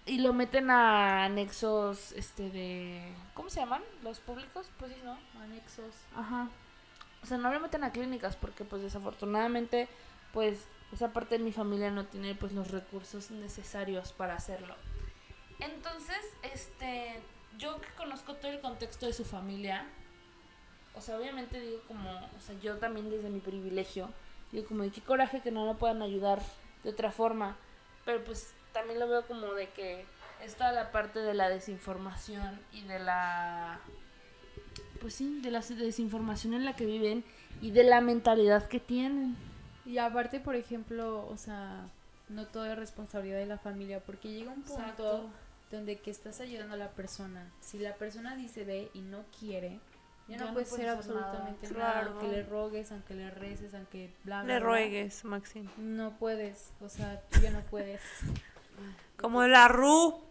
Y 0.06 0.20
lo 0.20 0.34
meten 0.34 0.72
a 0.72 1.26
anexos, 1.26 2.12
este, 2.14 2.50
de... 2.50 3.14
¿Cómo 3.36 3.50
se 3.50 3.60
llaman? 3.60 3.84
¿Los 4.04 4.20
públicos? 4.20 4.70
Pues 4.80 4.92
sí, 4.92 5.00
¿no? 5.04 5.18
Anexos. 5.40 5.94
Ajá. 6.16 6.50
O 7.22 7.26
sea, 7.26 7.38
no 7.38 7.54
lo 7.54 7.60
meten 7.60 7.84
a 7.84 7.92
clínicas 7.92 8.36
porque 8.36 8.64
pues 8.64 8.82
desafortunadamente 8.82 9.88
pues 10.34 10.68
esa 10.91 11.13
parte 11.13 11.38
de 11.38 11.43
mi 11.43 11.52
familia 11.52 11.91
no 11.91 12.06
tiene 12.06 12.36
pues 12.36 12.52
los 12.52 12.71
recursos 12.71 13.32
necesarios 13.32 14.12
para 14.13 14.36
hacerlo. 14.36 14.75
Entonces, 15.60 16.19
este, 16.41 17.19
yo 17.58 17.80
que 17.82 17.89
conozco 17.97 18.36
todo 18.36 18.52
el 18.52 18.62
contexto 18.62 19.06
de 19.06 19.13
su 19.13 19.25
familia, 19.25 19.86
o 20.95 21.02
sea, 21.02 21.17
obviamente 21.17 21.60
digo 21.60 21.82
como, 21.88 22.10
o 22.10 22.41
sea, 22.41 22.58
yo 22.60 22.78
también 22.78 23.10
desde 23.10 23.30
mi 23.30 23.39
privilegio, 23.39 24.10
digo 24.52 24.67
como 24.67 24.84
de 24.84 24.91
qué 24.91 25.02
coraje 25.02 25.41
que 25.41 25.52
no 25.52 25.65
lo 25.65 25.78
puedan 25.78 26.02
ayudar 26.02 26.41
de 26.84 26.89
otra 26.89 27.12
forma, 27.12 27.58
pero 28.06 28.23
pues 28.23 28.54
también 28.73 28.99
lo 28.99 29.08
veo 29.08 29.25
como 29.28 29.54
de 29.54 29.69
que 29.69 30.06
es 30.43 30.56
toda 30.56 30.71
la 30.71 30.91
parte 30.91 31.19
de 31.19 31.34
la 31.34 31.49
desinformación 31.49 32.60
y 32.71 32.82
de 32.84 32.99
la 32.99 33.80
pues 34.99 35.15
sí, 35.15 35.39
de 35.41 35.52
la 35.52 35.62
desinformación 35.62 36.54
en 36.54 36.65
la 36.65 36.75
que 36.75 36.86
viven 36.86 37.23
y 37.62 37.71
de 37.71 37.84
la 37.84 38.02
mentalidad 38.02 38.67
que 38.67 38.80
tienen. 38.80 39.38
Y 39.89 39.97
aparte, 39.97 40.39
por 40.39 40.56
ejemplo, 40.56 41.28
o 41.28 41.36
sea, 41.36 41.89
no 42.28 42.45
todo 42.45 42.67
es 42.67 42.78
responsabilidad 42.78 43.39
de 43.39 43.47
la 43.47 43.58
familia, 43.58 43.99
porque 44.02 44.30
llega 44.30 44.52
un 44.52 44.62
punto 44.62 44.82
Exacto. 44.82 45.30
donde 45.71 45.97
que 45.97 46.12
estás 46.12 46.41
ayudando 46.41 46.75
a 46.75 46.78
la 46.78 46.91
persona. 46.91 47.52
Si 47.60 47.80
la 47.80 47.95
persona 47.95 48.36
dice 48.36 48.65
ve 48.65 48.91
y 48.93 49.02
no 49.02 49.23
quiere, 49.39 49.80
ya, 50.28 50.38
no 50.38 50.45
no 50.45 50.54
puedes 50.54 50.71
hacer 50.71 50.89
absolutamente 50.89 51.71
nada. 51.71 51.93
Claro. 52.04 52.12
Aunque 52.12 52.28
le 52.28 52.43
rogues, 52.43 52.91
aunque 52.91 53.15
le 53.15 53.32
reces, 53.32 53.73
aunque 53.73 54.13
bla, 54.25 54.43
bla, 54.43 54.54
Le 54.54 54.60
bla. 54.60 54.69
ruegues, 54.69 55.25
Maxine. 55.25 55.67
No 55.78 56.12
puedes, 56.19 56.71
o 56.82 56.88
sea, 56.88 57.19
tú 57.32 57.39
ya 57.39 57.49
no 57.49 57.62
puedes. 57.62 58.04
Como 59.17 59.47
la 59.47 59.69
Ru. 59.69 60.21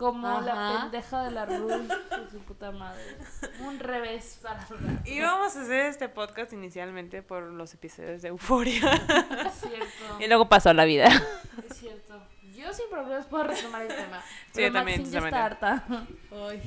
Como 0.00 0.40
la 0.40 0.80
pendeja 0.80 1.24
de 1.24 1.30
la 1.30 1.44
Ruth 1.44 1.72
de 1.72 2.30
su 2.30 2.38
puta 2.38 2.72
madre. 2.72 3.18
Un 3.60 3.78
revés 3.78 4.38
para 4.42 4.66
la 4.80 5.06
Íbamos 5.06 5.54
a 5.54 5.60
hacer 5.60 5.84
este 5.84 6.08
podcast 6.08 6.54
inicialmente 6.54 7.22
por 7.22 7.42
los 7.42 7.74
episodios 7.74 8.22
de 8.22 8.28
Euforia. 8.28 8.80
Es 9.46 9.60
cierto. 9.60 10.18
y 10.18 10.26
luego 10.26 10.48
pasó 10.48 10.72
la 10.72 10.86
vida. 10.86 11.08
Es 11.68 11.76
cierto. 11.76 12.18
Yo 12.54 12.72
sin 12.72 12.88
problemas 12.88 13.26
puedo 13.26 13.44
retomar 13.44 13.82
el 13.82 13.88
tema. 13.88 14.22
Sí, 14.22 14.52
pero 14.54 14.68
yo 14.68 14.72
también, 14.72 15.00
Maxine 15.02 15.20
ya 15.20 15.26
está 15.26 15.44
harta. 15.44 15.84
Hoy. 16.30 16.62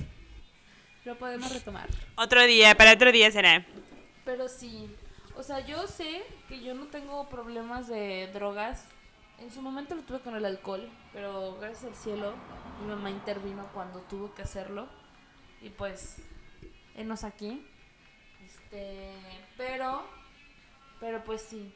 Lo 1.03 1.17
podemos 1.17 1.51
retomar. 1.51 1.89
Otro 2.13 2.43
día, 2.43 2.75
para 2.75 2.93
otro 2.93 3.11
día 3.11 3.31
será. 3.31 3.65
Pero 4.25 4.47
sí, 4.47 4.95
o 5.35 5.41
sea, 5.41 5.59
yo 5.61 5.87
sé 5.87 6.21
que 6.47 6.61
yo 6.61 6.75
no 6.75 6.85
tengo 6.85 7.27
problemas 7.29 7.87
de 7.87 8.29
drogas. 8.31 8.85
En 9.43 9.51
su 9.51 9.61
momento 9.61 9.93
lo 9.93 10.03
tuve 10.03 10.21
con 10.21 10.35
el 10.35 10.45
alcohol, 10.45 10.89
pero 11.11 11.57
gracias 11.59 11.83
al 11.83 11.95
cielo 11.95 12.33
mi 12.81 12.87
mamá 12.87 13.09
intervino 13.09 13.67
cuando 13.73 13.99
tuvo 14.01 14.33
que 14.33 14.41
hacerlo. 14.41 14.87
Y 15.61 15.69
pues, 15.69 16.17
enos 16.95 17.25
aquí. 17.25 17.67
Este, 18.45 19.11
pero, 19.57 20.05
pero 21.01 21.23
pues 21.25 21.41
sí, 21.41 21.75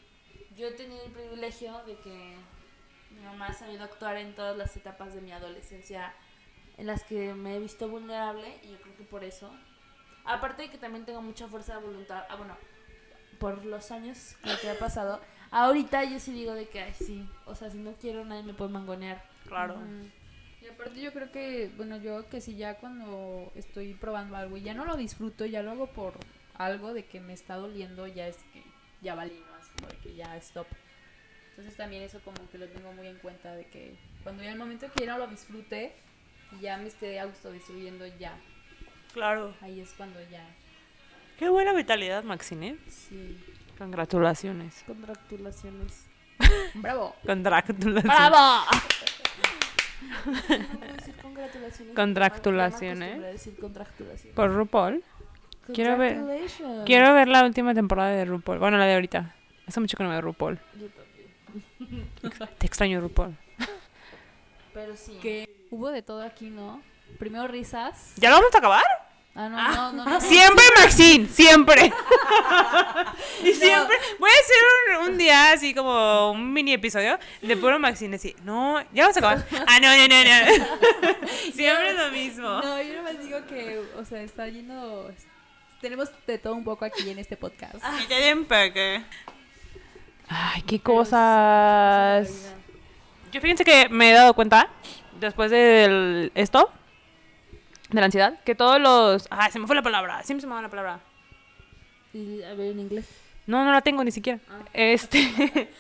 yo 0.56 0.68
he 0.68 0.72
tenido 0.72 1.04
el 1.04 1.12
privilegio 1.12 1.84
de 1.86 1.98
que 1.98 2.38
mi 3.12 3.22
mamá 3.26 3.48
ha 3.48 3.54
sabido 3.54 3.84
actuar 3.84 4.16
en 4.16 4.34
todas 4.34 4.56
las 4.56 4.76
etapas 4.78 5.14
de 5.14 5.20
mi 5.20 5.34
adolescencia 5.34 6.14
en 6.78 6.88
las 6.88 7.04
que 7.04 7.34
me 7.34 7.56
he 7.56 7.60
visto 7.60 7.90
vulnerable 7.90 8.62
y 8.64 8.72
yo 8.72 8.82
creo 8.82 8.96
que 8.96 9.04
por 9.04 9.26
eso 9.26 9.52
Aparte 10.28 10.64
de 10.64 10.70
que 10.70 10.78
también 10.78 11.06
tengo 11.06 11.22
mucha 11.22 11.48
fuerza 11.48 11.76
de 11.76 11.86
voluntad. 11.86 12.26
Ah, 12.30 12.36
bueno, 12.36 12.58
por 13.40 13.64
los 13.66 13.92
años 13.92 14.36
que 14.44 14.68
me 14.68 14.72
ha 14.72 14.80
pasado. 14.80 15.22
Ahorita 15.52 16.04
yo 16.04 16.20
sí 16.20 16.34
digo 16.34 16.54
de 16.54 16.68
que, 16.68 16.82
ay, 16.82 16.94
sí. 16.94 17.28
O 17.46 17.56
sea, 17.56 17.70
si 17.70 17.78
no 17.78 17.94
quiero, 17.94 18.26
nadie 18.26 18.44
me 18.44 18.54
puede 18.54 18.72
mangonear. 18.72 19.24
Claro. 19.48 19.76
Ujú. 19.76 20.10
Y 20.62 20.68
aparte 20.68 21.00
yo 21.02 21.14
creo 21.14 21.32
que, 21.32 21.72
bueno, 21.78 21.98
yo 21.98 22.28
que 22.30 22.42
si 22.42 22.56
ya 22.56 22.76
cuando 22.76 23.52
estoy 23.56 23.94
probando 23.94 24.36
algo 24.36 24.58
y 24.58 24.62
ya 24.62 24.74
no 24.74 24.86
lo 24.86 24.98
disfruto, 24.98 25.46
ya 25.46 25.62
lo 25.64 25.72
hago 25.72 25.88
por 25.88 26.14
algo 26.56 26.94
de 26.94 27.06
que 27.06 27.20
me 27.22 27.34
está 27.34 27.56
doliendo, 27.56 28.08
ya 28.08 28.28
es 28.28 28.38
que 28.54 28.64
ya 29.02 29.16
valí, 29.16 29.40
¿no? 29.50 29.56
Así 29.56 29.70
como 29.76 29.88
de 29.88 29.98
que 29.98 30.16
ya 30.16 30.36
stop. 30.38 30.68
Entonces 31.52 31.76
también 31.78 32.04
eso 32.04 32.20
como 32.22 32.38
que 32.52 32.58
lo 32.58 32.68
tengo 32.68 32.92
muy 32.94 33.08
en 33.08 33.18
cuenta 33.20 33.56
de 33.56 33.66
que 33.68 33.96
cuando 34.24 34.44
ya 34.44 34.52
el 34.52 34.58
momento 34.60 34.88
que 34.96 35.06
ya 35.06 35.14
no 35.14 35.20
lo 35.20 35.28
disfrute 35.28 35.94
ya 36.62 36.78
me 36.78 36.88
esté 36.88 37.20
autodestruyendo 37.20 38.06
ya, 38.20 38.38
Claro. 39.14 39.54
ahí 39.62 39.80
es 39.80 39.94
cuando 39.94 40.20
ya, 40.30 40.46
Qué 41.40 41.50
buena 41.50 41.74
vitalidad, 41.74 42.24
Maxine. 42.24 42.78
sí. 42.90 43.38
Congratulaciones. 43.78 44.84
Congratulaciones. 44.88 46.06
¡Bravo! 46.76 47.16
Congratulaciones. 47.26 48.04
¡Bravo! 48.04 48.66
No 50.26 50.80
puedo 50.80 50.94
decir 50.94 51.16
congratulaciones. 51.22 51.96
Contractulaciones. 51.96 53.48
Por 54.36 54.54
RuPaul. 54.54 55.04
Quiero 55.74 55.98
ver- 55.98 56.16
Congratulations. 56.18 56.86
Quiero 56.86 57.13
ver 57.13 57.28
la 57.28 57.44
última 57.44 57.74
temporada 57.74 58.12
de 58.12 58.26
RuPaul. 58.26 58.60
Bueno, 58.60 58.78
la 58.78 58.86
de 58.86 58.94
ahorita. 58.96 59.34
Hace 59.68 59.80
mucho 59.80 59.98
que 59.98 60.04
no 60.04 60.10
veo 60.10 60.22
RuPaul. 60.22 60.60
Yo 60.80 60.88
también. 60.88 62.10
Te 62.58 62.66
extraño, 62.66 63.02
RuPaul. 63.02 63.36
Pero 64.74 64.96
sí. 64.96 65.18
Que 65.22 65.68
hubo 65.72 65.90
de 65.90 66.02
todo 66.02 66.22
aquí, 66.24 66.50
¿no? 66.50 66.82
Primero 67.20 67.48
risas. 67.48 68.13
¿Ya 68.18 68.30
lo 68.30 68.38
vamos 68.38 68.54
a 68.54 68.58
acabar? 68.60 68.84
Ah, 69.39 69.50
no, 69.50 69.93
no, 69.93 70.04
no. 70.04 70.06
no. 70.06 70.21
Siempre, 70.21 70.63
Maxine, 70.80 71.28
siempre. 71.28 71.93
y 73.43 73.54
siempre. 73.54 73.95
Voy 74.17 74.32
a 74.32 74.34
hacer 74.34 75.00
un, 75.00 75.12
un 75.12 75.17
día 75.19 75.52
así 75.52 75.76
como 75.76 76.32
un 76.32 76.52
mini 76.52 76.73
episodio 76.73 77.19
de 77.43 77.56
puro 77.56 77.78
Maxine. 77.78 78.15
Así, 78.15 78.36
no, 78.43 78.82
ya 78.93 79.04
vamos 79.04 79.15
a 79.17 79.19
acabar. 79.19 79.45
Ah, 79.67 79.80
no, 79.80 79.95
no, 79.95 80.08
no, 80.08 80.23
no. 80.23 81.28
siempre 81.54 81.91
es 81.91 81.95
lo 81.97 82.10
mismo. 82.10 82.62
No, 82.62 82.82
yo 82.82 82.95
nomás 82.95 83.19
digo 83.19 83.45
que, 83.45 83.80
o 83.95 84.04
sea, 84.06 84.21
está 84.23 84.47
yendo. 84.47 85.13
Tenemos 85.82 86.10
de 86.26 86.39
todo 86.39 86.56
un 86.56 86.63
poco 86.63 86.86
aquí 86.86 87.08
en 87.08 87.19
este 87.19 87.38
podcast. 87.38 87.76
Y 88.04 88.08
te 88.08 88.15
den 88.15 88.43
peque. 88.45 89.04
Ay, 90.28 90.63
qué 90.63 90.80
cosas. 90.80 92.28
sí, 92.28 92.47
Yo 93.32 93.39
fíjense 93.39 93.63
que 93.63 93.88
me 93.89 94.10
he 94.10 94.13
dado 94.13 94.34
cuenta, 94.34 94.67
después 95.19 95.52
de 95.52 96.32
esto, 96.34 96.71
de 97.89 98.00
la 98.00 98.06
ansiedad, 98.06 98.39
que 98.43 98.56
todos 98.56 98.80
los... 98.80 99.28
Ah, 99.30 99.50
se 99.50 99.60
me 99.60 99.67
fue 99.67 99.76
la 99.76 99.82
palabra, 99.82 100.23
siempre 100.23 100.41
se 100.41 100.47
me 100.47 100.54
va 100.54 100.62
la 100.62 100.69
palabra. 100.69 101.00
Y, 102.13 102.43
a 102.43 102.54
ver, 102.54 102.71
en 102.71 102.80
inglés. 102.80 103.08
No, 103.45 103.63
no 103.63 103.71
la 103.71 103.82
tengo 103.82 104.04
ni 104.04 104.12
siquiera. 104.12 104.39
Ah. 104.50 104.65
Este... 104.73 105.71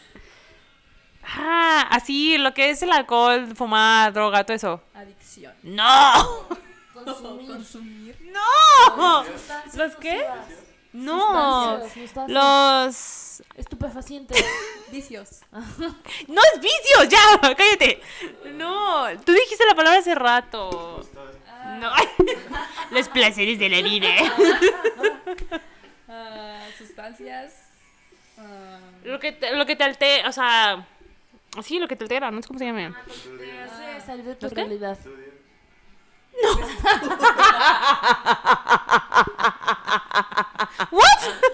ah, 1.23 1.87
así, 1.91 2.37
lo 2.37 2.53
que 2.53 2.69
es 2.69 2.81
el 2.81 2.91
alcohol, 2.91 3.55
fumar, 3.55 4.13
droga, 4.13 4.43
todo 4.43 4.55
eso. 4.55 4.81
Adicción. 4.93 5.53
¡No! 5.63 6.47
Consumir. 6.93 7.47
Consumir. 7.51 8.31
¡No! 8.31 9.23
¿Los 9.75 9.95
qué? 9.97 10.25
No. 10.97 11.79
Sustancias, 11.81 11.93
sustancias. 11.93 12.29
Los... 12.29 13.43
Estupefacientes. 13.55 14.45
Vicios. 14.91 15.41
No 16.27 16.41
es 16.53 16.61
vicio, 16.61 17.03
ya, 17.09 17.39
cállate. 17.55 18.01
No, 18.53 19.05
tú 19.23 19.31
dijiste 19.31 19.65
la 19.67 19.75
palabra 19.75 19.99
hace 19.99 20.15
rato. 20.15 21.07
No. 21.79 21.91
Los 22.91 23.07
placeres 23.09 23.59
de 23.59 23.69
la 23.69 23.81
vida. 23.81 24.09
Ah, 26.09 26.61
sustancias. 26.77 27.53
ah, 28.37 28.79
Lo 29.03 29.19
que 29.19 29.33
te, 29.33 29.55
lo 29.55 29.65
que 29.65 29.75
te 29.75 29.83
altera, 29.83 30.27
o 30.29 30.31
sea, 30.31 30.87
sí, 31.61 31.77
lo 31.79 31.87
que 31.87 31.95
te 31.95 32.05
altera, 32.05 32.31
no 32.31 32.41
sé 32.41 32.47
cómo 32.47 32.57
se 32.59 32.65
llama. 32.65 32.97
Te 33.37 33.61
hace 33.61 34.05
salir 34.05 34.25
de 34.25 34.35
tu 34.35 34.45
¿Los 34.45 34.53
qué? 34.53 34.61
Realidad. 40.77 41.41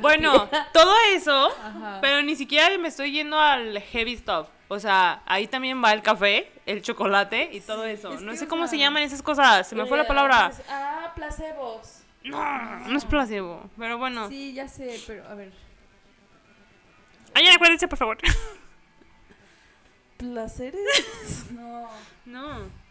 Bueno, 0.00 0.48
todo 0.72 0.94
eso, 1.12 1.48
Ajá. 1.60 1.98
pero 2.00 2.22
ni 2.22 2.36
siquiera 2.36 2.76
me 2.78 2.86
estoy 2.86 3.10
yendo 3.10 3.36
al 3.36 3.80
heavy 3.80 4.16
stuff. 4.16 4.46
O 4.68 4.78
sea, 4.78 5.22
ahí 5.26 5.48
también 5.48 5.82
va 5.82 5.92
el 5.92 6.02
café, 6.02 6.52
el 6.66 6.82
chocolate 6.82 7.48
y 7.52 7.60
todo 7.60 7.84
eso. 7.84 8.12
es 8.12 8.20
No 8.20 8.36
sé 8.36 8.46
cómo 8.46 8.68
se 8.68 8.78
llaman 8.78 9.02
esas 9.02 9.22
cosas, 9.22 9.66
se 9.66 9.74
me 9.74 9.86
fue 9.86 9.98
la 9.98 10.06
palabra. 10.06 10.52
Ah, 10.68 11.10
placebos. 11.16 12.02
No, 12.22 12.76
no 12.86 12.96
es 12.96 13.04
placebo, 13.04 13.68
pero 13.76 13.98
bueno. 13.98 14.28
Sí, 14.28 14.52
ya 14.52 14.68
sé, 14.68 15.00
pero 15.04 15.26
a 15.28 15.34
ver. 15.34 15.52
Alguien 17.34 17.54
acuérdense, 17.56 17.88
por 17.88 17.98
favor. 17.98 18.18
¿Placeres? 20.16 21.46
No, 21.50 21.88
No. 22.24 22.87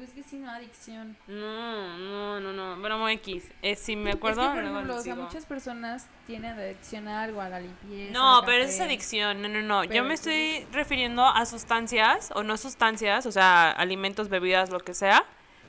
Pues 0.00 0.12
que 0.12 0.22
sí, 0.22 0.36
no, 0.38 0.50
adicción. 0.50 1.16
No, 1.26 1.98
no, 1.98 2.40
no, 2.40 2.52
no. 2.52 2.80
Bueno, 2.80 3.08
X. 3.10 3.44
Eh, 3.62 3.76
si 3.76 3.94
me 3.96 4.10
Es 4.10 4.16
acuerdo, 4.16 4.40
que, 4.42 4.48
por 4.48 4.56
luego 4.62 4.76
ejemplo, 4.78 4.94
les 4.94 5.00
o 5.00 5.04
sea, 5.04 5.14
digo. 5.14 5.26
muchas 5.26 5.44
personas 5.46 6.08
tienen 6.26 6.52
adicción 6.58 7.06
a 7.06 7.22
algo, 7.22 7.40
a 7.40 7.48
la 7.48 7.60
limpieza. 7.60 8.12
No, 8.12 8.38
al 8.38 8.44
pero 8.46 8.58
eso 8.62 8.70
es 8.70 8.78
café. 8.78 8.88
adicción. 8.88 9.42
No, 9.42 9.48
no, 9.48 9.60
no. 9.62 9.84
Yo 9.84 10.02
me 10.04 10.14
entonces- 10.14 10.60
estoy 10.62 10.66
refiriendo 10.72 11.26
a 11.26 11.44
sustancias 11.46 12.30
o 12.34 12.42
no 12.42 12.56
sustancias, 12.56 13.26
o 13.26 13.32
sea, 13.32 13.70
alimentos, 13.70 14.28
bebidas, 14.30 14.70
lo 14.70 14.80
que 14.80 14.94
sea, 14.94 15.24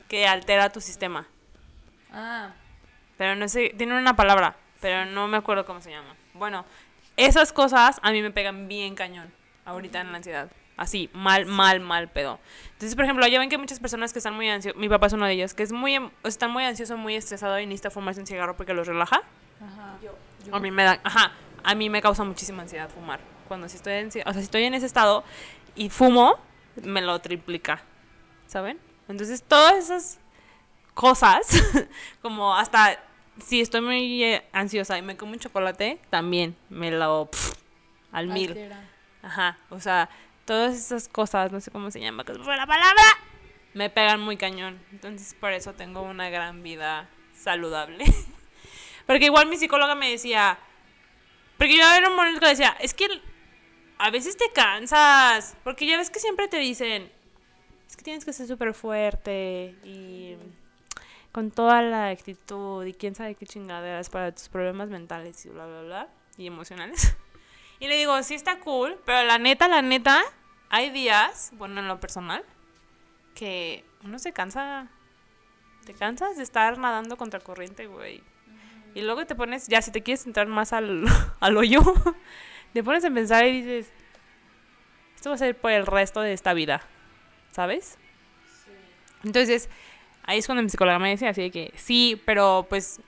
que 0.07 0.25
altera 0.27 0.69
tu 0.69 0.79
sistema. 0.81 1.27
Ah, 2.11 2.53
Pero 3.17 3.35
no 3.35 3.47
sé, 3.47 3.73
tiene 3.77 3.97
una 3.97 4.15
palabra, 4.15 4.55
pero 4.79 5.05
no 5.05 5.27
me 5.27 5.37
acuerdo 5.37 5.65
cómo 5.65 5.79
se 5.81 5.91
llama. 5.91 6.15
Bueno, 6.33 6.65
esas 7.17 7.53
cosas 7.53 7.99
a 8.01 8.11
mí 8.11 8.21
me 8.21 8.31
pegan 8.31 8.67
bien 8.67 8.95
cañón 8.95 9.31
ahorita 9.65 10.01
en 10.01 10.11
la 10.11 10.17
ansiedad. 10.17 10.49
Así, 10.81 11.11
mal, 11.13 11.45
mal, 11.45 11.79
mal 11.79 12.09
pedo. 12.09 12.39
Entonces, 12.73 12.95
por 12.95 13.03
ejemplo, 13.05 13.27
ya 13.27 13.37
ven 13.37 13.49
que 13.49 13.57
muchas 13.59 13.79
personas 13.79 14.13
que 14.13 14.17
están 14.19 14.33
muy 14.33 14.49
ansiosas, 14.49 14.79
mi 14.79 14.89
papá 14.89 15.05
es 15.05 15.13
uno 15.13 15.27
de 15.27 15.33
ellos, 15.33 15.53
que 15.53 15.61
es 15.61 15.71
muy, 15.71 15.93
em- 15.93 16.09
están 16.23 16.49
muy 16.49 16.63
ansioso, 16.63 16.97
muy 16.97 17.15
estresado 17.15 17.59
y 17.59 17.67
necesita 17.67 17.91
fumarse 17.91 18.19
un 18.19 18.25
cigarro 18.25 18.57
porque 18.57 18.73
los 18.73 18.87
relaja. 18.87 19.21
ajá. 19.61 19.97
Yo. 20.01 20.55
A 20.55 20.59
mí 20.59 20.71
me 20.71 20.83
da, 20.83 20.99
ajá, 21.03 21.33
a 21.63 21.75
mí 21.75 21.87
me 21.91 22.01
causa 22.01 22.23
muchísima 22.23 22.63
ansiedad 22.63 22.89
fumar. 22.89 23.19
Cuando 23.47 23.69
si 23.69 23.75
estoy 23.75 23.93
en, 23.93 24.07
o 24.07 24.11
sea, 24.11 24.33
si 24.33 24.39
estoy 24.39 24.63
en 24.63 24.73
ese 24.73 24.87
estado 24.87 25.23
y 25.75 25.89
fumo, 25.89 26.39
me 26.83 27.01
lo 27.01 27.19
triplica. 27.19 27.83
¿Saben? 28.47 28.79
Entonces, 29.07 29.43
todas 29.43 29.75
esas 29.75 30.19
cosas, 30.95 31.63
como 32.23 32.55
hasta 32.55 32.97
si 33.45 33.61
estoy 33.61 33.81
muy 33.81 34.23
eh, 34.23 34.43
ansiosa 34.51 34.97
y 34.97 35.03
me 35.03 35.15
como 35.15 35.33
un 35.33 35.39
chocolate, 35.39 35.99
también 36.09 36.55
me 36.69 36.89
lo 36.89 37.29
pf, 37.29 37.53
al 38.11 38.29
mil. 38.29 38.49
Altera. 38.49 38.89
Ajá, 39.21 39.57
o 39.69 39.79
sea, 39.79 40.09
todas 40.51 40.75
esas 40.75 41.07
cosas, 41.07 41.49
no 41.53 41.61
sé 41.61 41.71
cómo 41.71 41.91
se 41.91 42.01
llama, 42.01 42.25
que 42.25 42.33
fue 42.33 42.57
la 42.57 42.67
palabra, 42.67 43.01
me 43.73 43.89
pegan 43.89 44.19
muy 44.19 44.35
cañón. 44.35 44.83
Entonces, 44.91 45.33
por 45.33 45.53
eso 45.53 45.71
tengo 45.71 46.01
una 46.01 46.29
gran 46.29 46.61
vida 46.61 47.09
saludable. 47.33 48.03
Porque 49.07 49.27
igual 49.27 49.47
mi 49.47 49.55
psicóloga 49.55 49.95
me 49.95 50.11
decía, 50.11 50.59
porque 51.57 51.77
yo 51.77 51.89
era 51.89 52.09
un 52.09 52.17
momento 52.17 52.41
que 52.41 52.47
decía, 52.47 52.75
es 52.81 52.93
que 52.93 53.07
a 53.97 54.09
veces 54.09 54.35
te 54.35 54.51
cansas, 54.51 55.55
porque 55.63 55.85
ya 55.85 55.97
ves 55.97 56.09
que 56.09 56.19
siempre 56.19 56.47
te 56.47 56.57
dicen, 56.57 57.09
es 57.87 57.95
que 57.95 58.03
tienes 58.03 58.25
que 58.25 58.33
ser 58.33 58.47
súper 58.47 58.73
fuerte 58.73 59.75
y 59.83 60.35
con 61.31 61.49
toda 61.49 61.81
la 61.81 62.09
actitud 62.09 62.85
y 62.85 62.93
quién 62.93 63.15
sabe 63.15 63.35
qué 63.35 63.45
chingaderas 63.45 64.09
para 64.09 64.31
tus 64.33 64.49
problemas 64.49 64.89
mentales 64.89 65.45
y 65.45 65.49
bla, 65.49 65.65
bla, 65.65 65.81
bla, 65.81 66.07
y 66.37 66.47
emocionales. 66.47 67.15
Y 67.79 67.87
le 67.87 67.97
digo, 67.97 68.21
sí 68.21 68.35
está 68.35 68.59
cool, 68.59 69.01
pero 69.07 69.23
la 69.23 69.39
neta, 69.39 69.67
la 69.67 69.81
neta, 69.81 70.21
hay 70.71 70.89
días, 70.89 71.51
bueno, 71.57 71.79
en 71.79 71.88
lo 71.88 71.99
personal, 71.99 72.43
que 73.36 73.84
uno 74.03 74.17
se 74.17 74.34
cansa. 74.34 74.88
Te 75.86 75.93
cansas 75.93 76.38
de 76.38 76.43
estar 76.43 76.77
nadando 76.77 77.17
contra 77.17 77.39
corriente, 77.39 77.88
güey. 77.88 78.23
Y 78.95 79.01
luego 79.01 79.25
te 79.25 79.36
pones, 79.36 79.67
ya 79.67 79.81
si 79.81 79.91
te 79.91 80.01
quieres 80.01 80.25
entrar 80.25 80.47
más 80.47 80.73
al, 80.73 81.05
al 81.39 81.57
hoyo, 81.57 81.81
te 82.73 82.84
pones 82.84 83.05
a 83.05 83.12
pensar 83.12 83.45
y 83.45 83.62
dices, 83.62 83.91
esto 85.15 85.29
va 85.29 85.36
a 85.36 85.39
ser 85.39 85.55
por 85.55 85.71
el 85.71 85.86
resto 85.86 86.21
de 86.21 86.34
esta 86.34 86.53
vida, 86.53 86.81
¿sabes? 87.51 87.97
Entonces, 89.23 89.69
ahí 90.23 90.39
es 90.39 90.45
cuando 90.45 90.63
mi 90.63 90.69
psicóloga 90.69 90.99
me 90.99 91.10
decía 91.10 91.29
así 91.29 91.41
de 91.41 91.51
que, 91.51 91.73
sí, 91.75 92.21
pero 92.25 92.65
pues 92.69 92.99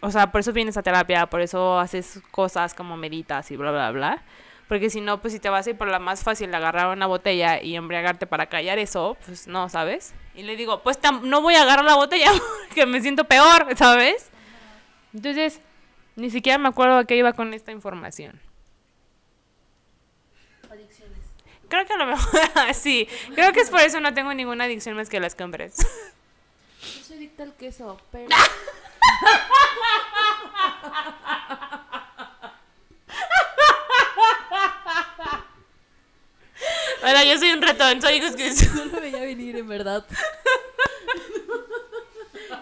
o 0.00 0.10
sea, 0.10 0.30
por 0.30 0.40
eso 0.40 0.52
vienes 0.52 0.76
a 0.76 0.82
terapia, 0.82 1.26
por 1.26 1.40
eso 1.40 1.78
haces 1.78 2.20
cosas 2.30 2.74
como 2.74 2.96
meditas 2.96 3.50
y 3.50 3.56
bla, 3.56 3.70
bla, 3.70 3.90
bla. 3.90 4.22
Porque 4.68 4.90
si 4.90 5.00
no, 5.00 5.20
pues 5.20 5.32
si 5.32 5.40
te 5.40 5.48
vas 5.48 5.66
a 5.66 5.70
ir 5.70 5.78
por 5.78 5.88
la 5.88 5.98
más 5.98 6.22
fácil 6.22 6.54
agarrar 6.54 6.94
una 6.94 7.06
botella 7.06 7.62
y 7.62 7.74
embriagarte 7.74 8.26
para 8.26 8.46
callar 8.46 8.78
eso, 8.78 9.16
pues 9.24 9.46
no, 9.46 9.70
¿sabes? 9.70 10.14
Y 10.34 10.42
le 10.42 10.56
digo, 10.56 10.82
pues 10.82 10.98
no 11.22 11.40
voy 11.40 11.54
a 11.54 11.62
agarrar 11.62 11.86
la 11.86 11.94
botella 11.96 12.30
porque 12.68 12.84
me 12.84 13.00
siento 13.00 13.24
peor, 13.24 13.66
¿sabes? 13.76 14.30
Entonces, 15.14 15.60
ni 16.16 16.30
siquiera 16.30 16.58
me 16.58 16.68
acuerdo 16.68 16.98
a 16.98 17.04
qué 17.04 17.16
iba 17.16 17.32
con 17.32 17.54
esta 17.54 17.72
información. 17.72 18.38
Adicciones. 20.70 21.18
Creo 21.68 21.86
que 21.86 21.92
a 21.94 21.96
lo 21.96 22.06
mejor, 22.06 22.40
sí, 22.74 23.08
creo 23.34 23.52
que 23.52 23.60
es 23.60 23.70
por 23.70 23.80
eso 23.80 24.00
no 24.00 24.12
tengo 24.12 24.34
ninguna 24.34 24.64
adicción 24.64 24.96
más 24.96 25.08
que 25.08 25.18
las 25.18 25.34
compras. 25.34 25.76
Yo 26.82 27.02
soy 27.02 27.16
adicta 27.16 27.42
al 27.42 27.54
queso, 27.54 27.98
pero. 28.12 28.28
Hola, 37.02 37.24
yo 37.24 37.38
soy 37.38 37.52
un 37.52 37.62
ratón, 37.62 38.00
soy 38.02 38.20
que 38.20 38.50
No 38.74 38.84
lo 38.86 39.00
veía 39.00 39.20
venir, 39.20 39.56
en 39.56 39.68
verdad. 39.68 40.04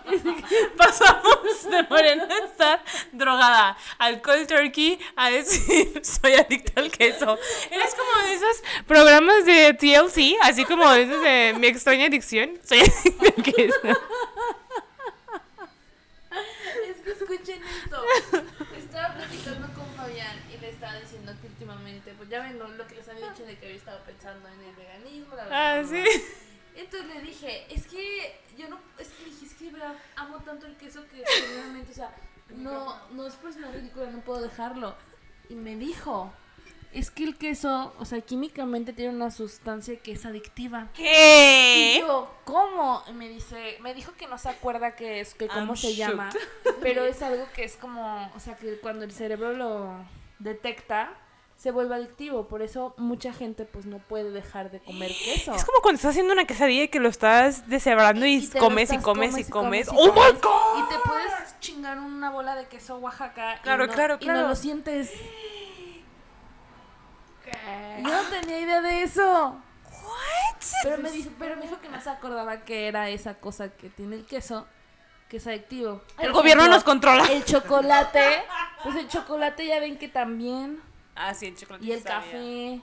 pasamos 0.77 1.71
de 1.71 1.83
morena 1.85 2.29
a 2.29 2.45
estar 2.45 2.85
drogada 3.13 3.77
al 3.99 4.21
cold 4.23 4.47
turkey 4.47 4.99
a 5.17 5.31
decir 5.31 6.01
soy 6.05 6.35
adicta 6.35 6.81
al 6.81 6.91
queso. 6.91 7.39
Eres 7.71 7.95
como 7.95 8.27
de 8.27 8.35
esos 8.35 8.63
programas 8.87 9.45
de 9.45 9.75
TLC, 9.75 10.37
así 10.43 10.65
como 10.65 10.91
de 10.91 11.03
esos 11.03 11.23
de 11.23 11.55
mi 11.59 11.67
extraña 11.67 12.07
adicción. 12.07 12.59
Soy 12.65 12.81
adicta 12.81 13.27
al 13.37 13.43
queso. 13.43 13.81
Es 16.87 16.97
que 17.03 17.11
escuchen 17.11 17.63
esto. 17.65 18.03
Estaba 18.77 19.15
platicando 19.15 19.69
con 19.75 19.87
Fabián 19.97 20.43
y 20.53 20.59
le 20.59 20.71
estaba 20.71 20.95
diciendo 21.01 21.16
pues 22.27 22.31
ya 22.31 22.43
ven 22.43 22.59
lo, 22.59 22.69
lo 22.69 22.87
que 22.87 22.97
les 22.97 23.09
había 23.09 23.31
dicho 23.31 23.45
de 23.45 23.57
que 23.57 23.67
había 23.67 23.77
estado 23.79 24.01
pensando 24.05 24.49
en 24.49 24.61
el 24.61 24.75
veganismo. 24.75 25.35
La 25.37 25.43
Ah, 25.45 25.75
verdad, 25.77 25.91
sí. 25.91 26.23
Entonces 26.75 27.15
le 27.15 27.21
dije, 27.23 27.67
es 27.75 27.87
que 27.87 28.41
yo 28.59 28.69
no, 28.69 28.79
es 28.99 29.09
que 29.09 29.25
dije, 29.25 29.47
es 29.47 29.55
que 29.55 29.71
verdad 29.71 29.95
amo 30.17 30.39
tanto 30.41 30.67
el 30.67 30.77
queso 30.77 31.05
que 31.09 31.25
genuinamente, 31.25 31.93
o 31.93 31.95
sea, 31.95 32.15
no, 32.57 33.09
no 33.11 33.27
es 33.27 33.35
persona 33.35 33.71
ridícula, 33.71 34.11
no 34.11 34.21
puedo 34.21 34.43
dejarlo. 34.43 34.95
Y 35.49 35.55
me 35.55 35.77
dijo, 35.77 36.31
es 36.93 37.11
que 37.11 37.25
el 37.25 37.37
queso, 37.39 37.95
o 37.99 38.05
sea, 38.05 38.21
químicamente 38.21 38.93
tiene 38.93 39.15
una 39.15 39.31
sustancia 39.31 39.97
que 40.01 40.13
es 40.13 40.27
adictiva. 40.27 40.89
Y 40.95 40.97
¿Qué? 40.99 41.97
yo, 42.01 42.35
¿cómo? 42.45 43.03
Y 43.09 43.13
me 43.13 43.29
dice, 43.29 43.79
me 43.81 43.95
dijo 43.95 44.13
que 44.13 44.27
no 44.27 44.37
se 44.37 44.51
acuerda 44.51 44.97
qué 44.97 45.21
es, 45.21 45.35
que 45.35 45.47
cómo 45.49 45.73
I'm 45.73 45.77
se 45.77 45.95
llama, 45.95 46.29
pero 46.83 47.05
es 47.07 47.23
algo 47.23 47.47
que 47.55 47.65
es 47.65 47.77
como, 47.77 48.31
o 48.35 48.41
sea, 48.41 48.55
que 48.57 48.79
cuando 48.81 49.05
el 49.05 49.13
cerebro 49.13 49.53
lo 49.55 50.05
detecta, 50.41 51.15
se 51.57 51.71
vuelve 51.71 51.95
adictivo. 51.95 52.49
Por 52.49 52.63
eso 52.63 52.95
mucha 52.97 53.33
gente 53.33 53.65
pues 53.65 53.87
no 53.87 53.99
puede 53.99 54.31
dejar 54.31 54.71
de 54.71 54.81
comer 54.81 55.11
queso. 55.13 55.55
Es 55.55 55.65
como 55.65 55.81
cuando 55.81 55.97
estás 55.97 56.11
haciendo 56.11 56.33
una 56.33 56.45
quesadilla 56.45 56.85
y 56.85 56.89
que 56.89 57.01
lo 57.01 57.09
estás 57.09 57.69
deshebrando 57.69 58.27
y, 58.27 58.47
comes 58.49 58.93
y 58.93 58.99
comes 58.99 59.39
y 59.39 59.45
comes. 59.45 59.89
y 59.89 59.91
¡Oh 59.95 60.13
my 60.13 60.39
god! 60.41 60.79
Y 60.79 60.89
te 60.89 60.99
puedes 61.05 61.61
chingar 61.61 61.99
una 61.99 62.31
bola 62.31 62.55
de 62.55 62.67
queso 62.67 62.99
Oaxaca. 62.99 63.61
Claro, 63.63 63.85
y 63.85 63.87
no, 63.89 63.93
claro, 63.93 64.15
Y 64.17 64.19
claro. 64.19 64.43
no 64.43 64.49
lo 64.49 64.57
sientes. 64.57 65.13
Yo 68.03 68.09
no 68.09 68.23
tenía 68.29 68.61
idea 68.61 68.81
de 68.81 69.03
eso. 69.03 69.57
Pero 70.83 70.99
me, 70.99 71.11
dijo, 71.11 71.31
pero 71.39 71.57
me 71.57 71.63
dijo 71.63 71.81
que 71.81 71.89
no 71.89 72.01
se 72.01 72.11
acordaba 72.11 72.65
que 72.65 72.89
era 72.89 73.09
esa 73.09 73.35
cosa 73.35 73.71
que 73.71 73.89
tiene 73.89 74.17
el 74.17 74.25
queso, 74.25 74.67
que 75.29 75.39
es 75.39 75.47
adictivo. 75.47 76.03
El 76.19 76.33
gobierno 76.33 76.63
ejemplo, 76.63 76.77
nos 76.77 76.85
controla. 76.85 77.25
El 77.31 77.45
chocolate, 77.45 78.45
pues 78.83 78.97
el 78.97 79.09
chocolate 79.09 79.67
ya 79.67 79.81
ven 79.81 79.99
que 79.99 80.09
también. 80.09 80.81
Ah, 81.17 81.35
sí, 81.35 81.47
el 81.47 81.57
chocolate. 81.57 81.85
Y 81.85 81.93
el 81.93 81.99
sí 81.99 82.05
sabía. 82.05 82.21
café. 82.21 82.81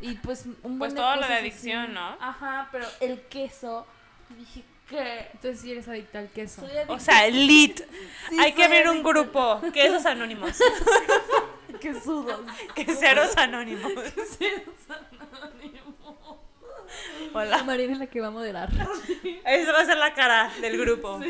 Y 0.00 0.14
pues 0.22 0.46
un 0.62 0.78
buen 0.78 0.78
Pues 0.78 0.94
de 0.94 1.00
todo 1.00 1.10
lo 1.16 1.20
de 1.22 1.26
cosas 1.26 1.40
adicción, 1.40 1.82
así. 1.84 1.92
¿no? 1.92 2.16
Ajá, 2.20 2.68
pero 2.72 2.86
el 3.00 3.20
queso, 3.22 3.86
dije 4.30 4.64
que... 4.88 5.28
Entonces 5.32 5.60
sí 5.60 5.72
eres 5.72 5.88
adicta 5.88 6.18
al 6.18 6.28
queso. 6.30 6.62
Soy 6.62 6.70
adicta 6.76 6.92
O 6.94 6.98
sea, 6.98 7.28
lit. 7.28 7.80
Sí, 8.28 8.38
Hay 8.40 8.52
que 8.52 8.64
soy 8.64 8.64
abrir 8.64 8.88
un 8.88 8.96
adicta. 8.96 9.08
grupo. 9.10 9.60
Quesos 9.72 10.06
anónimos. 10.06 10.58
quesudos. 11.80 12.40
Queseros 12.74 13.36
anónimos. 13.36 13.92
Hola. 17.32 17.62
Mariana 17.62 17.92
es 17.92 17.98
la 18.00 18.06
que 18.08 18.20
va 18.20 18.28
a 18.28 18.30
moderar. 18.30 18.68
Esa 19.44 19.72
va 19.72 19.80
a 19.80 19.84
ser 19.84 19.96
la 19.96 20.12
cara 20.14 20.50
del 20.60 20.78
grupo. 20.78 21.20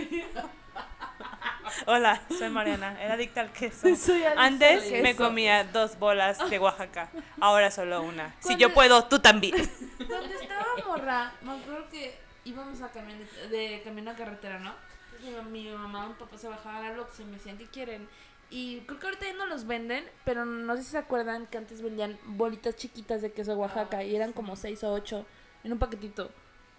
Hola, 1.87 2.21
soy 2.37 2.51
Mariana. 2.51 3.01
Era 3.03 3.15
adicta 3.15 3.41
al 3.41 3.53
queso. 3.53 3.95
Soy 3.97 4.23
Antes 4.37 4.91
me 5.03 5.15
comía 5.17 5.65
dos 5.65 5.99
bolas 5.99 6.39
de 6.51 6.59
Oaxaca. 6.59 7.11
Ahora 7.41 7.71
solo 7.71 8.03
una. 8.03 8.35
Si 8.41 8.49
¿Cuándo- 8.49 8.61
yo 8.69 8.75
puedo, 8.75 9.05
tú 9.05 9.19
también. 9.19 9.55
Cuando 10.09 10.35
estaba 10.35 10.67
morra, 10.87 11.33
me 11.43 11.53
acuerdo 11.53 11.89
que 11.91 12.19
íbamos 12.45 12.81
a 12.83 12.91
camino 12.91 13.25
de 13.51 13.81
camino 13.85 14.11
a 14.11 14.15
carretera, 14.15 14.59
¿no? 14.59 14.75
Entonces, 15.23 15.45
mi, 15.51 15.65
mi 15.65 15.71
mamá 15.71 16.07
y 16.07 16.09
mi 16.11 16.15
papá 16.15 16.37
se 16.39 16.49
bajaban 16.49 16.85
al 16.85 16.99
Oxxo 17.01 17.23
y 17.23 17.27
me 17.27 17.33
decían, 17.33 17.59
¿qué 17.59 17.67
quieren? 17.67 18.09
Y 18.49 18.81
creo 18.81 18.99
que 18.99 19.07
ahorita 19.07 19.27
ya 19.27 19.35
no 19.35 19.47
los 19.47 19.67
venden, 19.67 20.05
pero 20.25 20.45
no 20.45 20.77
sé 20.77 20.83
si 20.83 20.91
se 20.91 20.99
acuerdan 20.99 21.47
que 21.47 21.59
antes 21.59 21.83
vendían 21.83 22.19
bolitas 22.25 22.75
chiquitas 22.77 23.23
de 23.23 23.31
queso 23.33 23.55
Oaxaca 23.55 24.03
y 24.03 24.17
eran 24.17 24.33
como 24.33 24.57
seis 24.57 24.83
o 24.83 24.93
ocho 24.93 25.25
en 25.63 25.73
un 25.73 25.79
paquetito. 25.79 26.31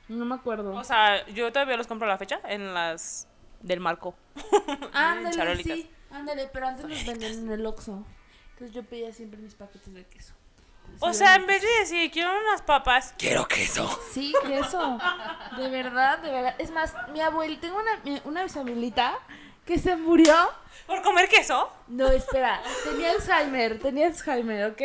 No 0.09 0.25
me 0.25 0.35
acuerdo. 0.35 0.73
O 0.73 0.83
sea, 0.83 1.25
yo 1.27 1.51
todavía 1.53 1.77
los 1.77 1.87
compro 1.87 2.07
a 2.07 2.09
la 2.09 2.17
fecha 2.17 2.41
en 2.45 2.73
las 2.73 3.27
del 3.61 3.79
marco. 3.79 4.15
ándale, 4.93 5.35
charolitas. 5.35 5.77
sí, 5.77 5.89
ándale, 6.11 6.49
pero 6.51 6.67
antes 6.67 6.89
los 6.89 7.05
vendían 7.05 7.33
en 7.33 7.51
el 7.51 7.65
Oxxo. 7.65 8.05
Entonces 8.53 8.75
yo 8.75 8.83
pedía 8.83 9.11
siempre 9.11 9.39
mis 9.39 9.55
paquetes 9.55 9.93
de 9.93 10.05
queso. 10.05 10.33
O 10.99 11.13
sea, 11.13 11.35
en 11.35 11.47
vez 11.47 11.61
de 11.61 11.69
decir 11.79 12.11
quiero 12.11 12.31
unas 12.39 12.61
papas, 12.61 13.15
quiero 13.17 13.47
queso. 13.47 13.89
Sí, 14.11 14.33
queso. 14.45 14.99
De 15.57 15.69
verdad, 15.69 16.19
de 16.19 16.31
verdad. 16.31 16.55
Es 16.57 16.71
más, 16.71 16.93
mi 17.13 17.21
abuela, 17.21 17.59
tengo 17.59 17.77
una, 17.77 18.21
una 18.25 18.43
bisabuelita 18.43 19.17
que 19.65 19.79
se 19.79 19.95
murió. 19.95 20.35
¿Por 20.85 21.01
comer 21.01 21.29
queso? 21.29 21.71
No, 21.87 22.09
espera, 22.09 22.61
tenía 22.83 23.11
Alzheimer, 23.11 23.79
tenía 23.79 24.07
Alzheimer, 24.07 24.71
¿ok? 24.71 24.81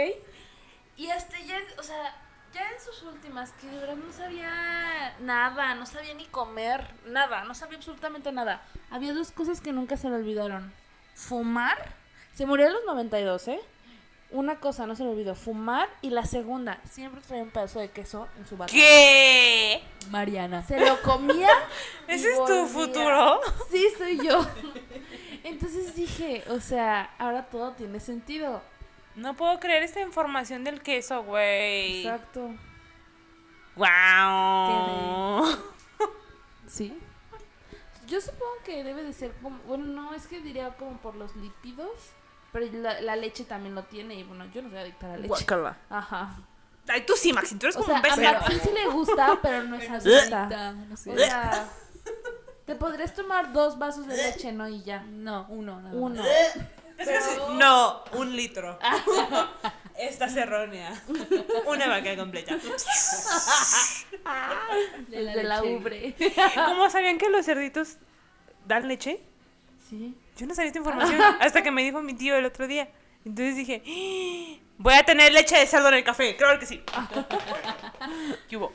Y 0.96 1.10
hasta 1.10 1.38
ya, 1.40 1.58
o 1.78 1.82
sea, 1.82 2.14
ya 2.56 2.72
en 2.72 2.80
sus 2.80 3.02
últimas, 3.02 3.52
que 3.52 3.66
de 3.68 3.78
verdad 3.78 3.96
no 3.96 4.12
sabía 4.12 5.14
nada, 5.20 5.74
no 5.74 5.84
sabía 5.84 6.14
ni 6.14 6.24
comer, 6.24 6.86
nada, 7.06 7.44
no 7.44 7.54
sabía 7.54 7.76
absolutamente 7.76 8.32
nada. 8.32 8.62
Había 8.90 9.12
dos 9.12 9.30
cosas 9.30 9.60
que 9.60 9.72
nunca 9.72 9.96
se 9.96 10.08
le 10.08 10.16
olvidaron. 10.16 10.72
Fumar, 11.14 11.92
se 12.34 12.46
murió 12.46 12.68
a 12.68 12.70
los 12.70 12.84
92, 12.86 13.48
¿eh? 13.48 13.60
Una 14.30 14.58
cosa 14.58 14.86
no 14.86 14.96
se 14.96 15.04
le 15.04 15.10
olvidó, 15.10 15.34
fumar, 15.34 15.88
y 16.00 16.10
la 16.10 16.24
segunda, 16.24 16.80
siempre 16.90 17.20
traía 17.20 17.44
un 17.44 17.50
pedazo 17.50 17.78
de 17.78 17.90
queso 17.90 18.26
en 18.38 18.46
su 18.46 18.56
bata. 18.56 18.72
¿Qué? 18.72 19.82
Mariana. 20.10 20.62
Se 20.66 20.80
lo 20.80 21.00
comía. 21.02 21.50
¿Ese 22.08 22.32
es 22.32 22.44
tu 22.44 22.66
futuro? 22.66 23.40
Sí, 23.70 23.86
soy 23.98 24.26
yo. 24.26 24.46
Entonces 25.44 25.94
dije, 25.94 26.42
o 26.48 26.58
sea, 26.60 27.10
ahora 27.18 27.46
todo 27.46 27.72
tiene 27.72 28.00
sentido. 28.00 28.62
No 29.16 29.34
puedo 29.34 29.58
creer 29.58 29.82
esta 29.82 30.00
información 30.00 30.62
del 30.62 30.82
queso, 30.82 31.22
güey. 31.24 32.06
Exacto. 32.06 32.54
Wow. 33.76 35.46
Sí. 36.66 36.96
Yo 38.06 38.20
supongo 38.20 38.52
que 38.64 38.84
debe 38.84 39.02
de 39.02 39.12
ser 39.12 39.32
como, 39.42 39.58
bueno, 39.66 39.84
no, 39.86 40.14
es 40.14 40.26
que 40.26 40.40
diría 40.40 40.76
como 40.76 40.98
por 40.98 41.16
los 41.16 41.34
lípidos, 41.36 41.90
pero 42.52 42.66
la, 42.72 43.00
la 43.00 43.16
leche 43.16 43.44
también 43.44 43.74
lo 43.74 43.84
tiene 43.84 44.14
y 44.14 44.22
bueno, 44.22 44.46
yo 44.54 44.62
no 44.62 44.70
soy 44.70 44.78
adicta 44.78 45.06
a 45.06 45.10
la 45.10 45.16
leche. 45.16 45.28
Guácala. 45.28 45.76
Ajá. 45.90 46.36
Ay, 46.88 47.04
tú 47.04 47.14
sí, 47.16 47.32
Maxi, 47.32 47.56
tú 47.56 47.66
eres 47.66 47.76
O 47.76 47.80
como 47.82 47.88
sea, 47.92 48.00
un 48.00 48.06
a 48.06 48.16
becerro. 48.16 48.40
Maxine 48.40 48.60
sí 48.62 48.70
le 48.72 48.86
gusta, 48.90 49.38
pero 49.42 49.64
no 49.64 49.76
es 49.76 49.90
adicta. 50.06 50.72
No 50.72 50.96
sé. 50.96 51.10
O 51.12 51.18
sea, 51.18 51.68
te 52.64 52.74
podrías 52.76 53.14
tomar 53.14 53.52
dos 53.52 53.78
vasos 53.78 54.06
de 54.06 54.16
leche, 54.16 54.52
¿no? 54.52 54.68
Y 54.68 54.82
ya. 54.84 55.00
No, 55.02 55.46
uno, 55.48 55.80
nada 55.80 55.96
Uno. 55.96 56.22
No, 57.54 58.04
un 58.12 58.36
litro. 58.36 58.78
Esta 59.98 60.26
es 60.26 60.36
errónea. 60.36 60.92
Una 61.66 61.88
vaca 61.88 62.16
completa. 62.16 62.58
Desde 65.08 65.42
la 65.42 65.62
ubre. 65.62 66.14
¿Cómo 66.54 66.90
sabían 66.90 67.18
que 67.18 67.30
los 67.30 67.46
cerditos 67.46 67.96
dan 68.66 68.88
leche? 68.88 69.20
Sí. 69.88 70.14
Yo 70.36 70.46
no 70.46 70.54
sabía 70.54 70.68
esta 70.68 70.78
información 70.78 71.20
hasta 71.40 71.62
que 71.62 71.70
me 71.70 71.82
dijo 71.82 72.02
mi 72.02 72.12
tío 72.14 72.36
el 72.36 72.44
otro 72.44 72.66
día. 72.66 72.88
Entonces 73.24 73.56
dije, 73.56 73.82
"¡Ah! 73.86 74.60
voy 74.78 74.94
a 74.94 75.04
tener 75.04 75.32
leche 75.32 75.56
de 75.56 75.66
cerdo 75.66 75.88
en 75.88 75.94
el 75.94 76.04
café. 76.04 76.36
Claro 76.36 76.58
que 76.58 76.66
sí. 76.66 76.82
¿Qué 78.48 78.56
hubo? 78.56 78.72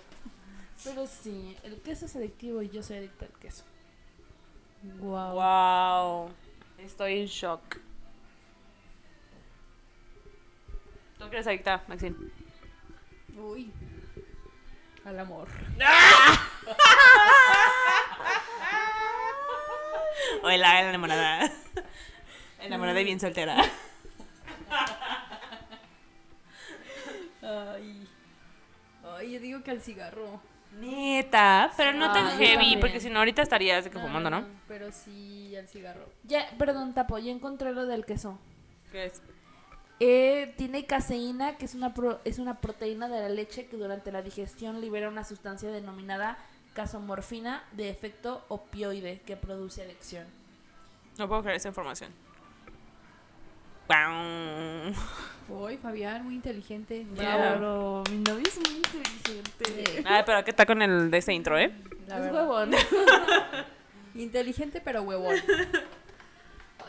Pero 0.83 1.05
sí, 1.05 1.55
el 1.63 1.79
queso 1.81 2.07
es 2.07 2.15
adictivo 2.15 2.61
y 2.63 2.69
yo 2.69 2.81
soy 2.81 2.97
adicta 2.97 3.25
al 3.25 3.39
queso. 3.39 3.63
Wow. 4.99 5.33
Wow. 5.33 6.29
Estoy 6.79 7.19
en 7.19 7.27
shock. 7.27 7.61
¿Tú 11.21 11.27
eres 11.35 11.47
adicta, 11.47 11.83
Maxine? 11.87 12.15
Uy. 13.37 13.71
Al 15.05 15.19
amor. 15.19 15.47
Hola, 20.43 20.81
la 20.81 20.89
enamorada. 20.89 21.51
Enamorada 22.59 22.99
y 23.01 23.05
bien 23.05 23.19
soltera. 23.19 23.57
Ay. 27.41 28.07
Ay, 29.03 29.31
yo 29.33 29.39
digo 29.39 29.63
que 29.63 29.71
al 29.71 29.81
cigarro. 29.81 30.39
Neta, 30.79 31.71
pero 31.75 31.91
no 31.93 32.11
tan 32.13 32.27
Ah, 32.27 32.35
heavy, 32.37 32.77
porque 32.77 32.99
si 33.01 33.09
no 33.09 33.19
ahorita 33.19 33.41
estarías 33.41 33.83
de 33.83 33.89
que 33.91 33.99
fumando, 33.99 34.29
¿no? 34.29 34.45
Pero 34.67 34.91
sí 34.91 35.53
al 35.57 35.67
cigarro. 35.67 36.07
Ya, 36.23 36.49
perdón, 36.57 36.93
Tapo, 36.93 37.17
ya 37.17 37.31
encontré 37.31 37.73
lo 37.73 37.85
del 37.87 38.05
queso. 38.05 38.39
¿Qué 38.91 39.05
es? 39.07 39.21
Eh, 40.03 40.53
tiene 40.57 40.87
caseína, 40.87 41.57
que 41.57 41.65
es 41.65 41.75
una, 41.75 41.93
pro- 41.93 42.19
es 42.25 42.39
una 42.39 42.59
proteína 42.59 43.07
de 43.07 43.19
la 43.21 43.29
leche 43.29 43.67
que 43.67 43.77
durante 43.77 44.11
la 44.11 44.23
digestión 44.23 44.81
libera 44.81 45.07
una 45.09 45.23
sustancia 45.23 45.69
denominada 45.69 46.39
casomorfina 46.73 47.63
de 47.73 47.91
efecto 47.91 48.43
opioide 48.47 49.21
que 49.27 49.37
produce 49.37 49.83
adicción. 49.83 50.25
No 51.19 51.27
puedo 51.27 51.43
creer 51.43 51.57
esa 51.57 51.67
información. 51.67 52.09
Wow. 53.87 54.93
Uy, 55.65 55.77
Fabián, 55.77 56.23
muy 56.23 56.35
inteligente. 56.35 57.05
Claro, 57.15 58.03
mi 58.09 58.17
novio 58.19 58.43
es 58.47 58.57
muy 58.57 58.77
inteligente. 58.77 60.03
Ay, 60.05 60.23
pero 60.25 60.43
¿qué 60.43 60.53
tal 60.53 60.65
con 60.65 60.81
el 60.81 61.11
de 61.11 61.17
ese 61.19 61.33
intro, 61.33 61.59
eh? 61.59 61.71
la 62.07 62.15
es 62.17 62.21
verdad. 62.23 62.47
huevón. 62.49 62.71
Inteligente 64.15 64.81
pero 64.83 65.03
huevón. 65.03 65.35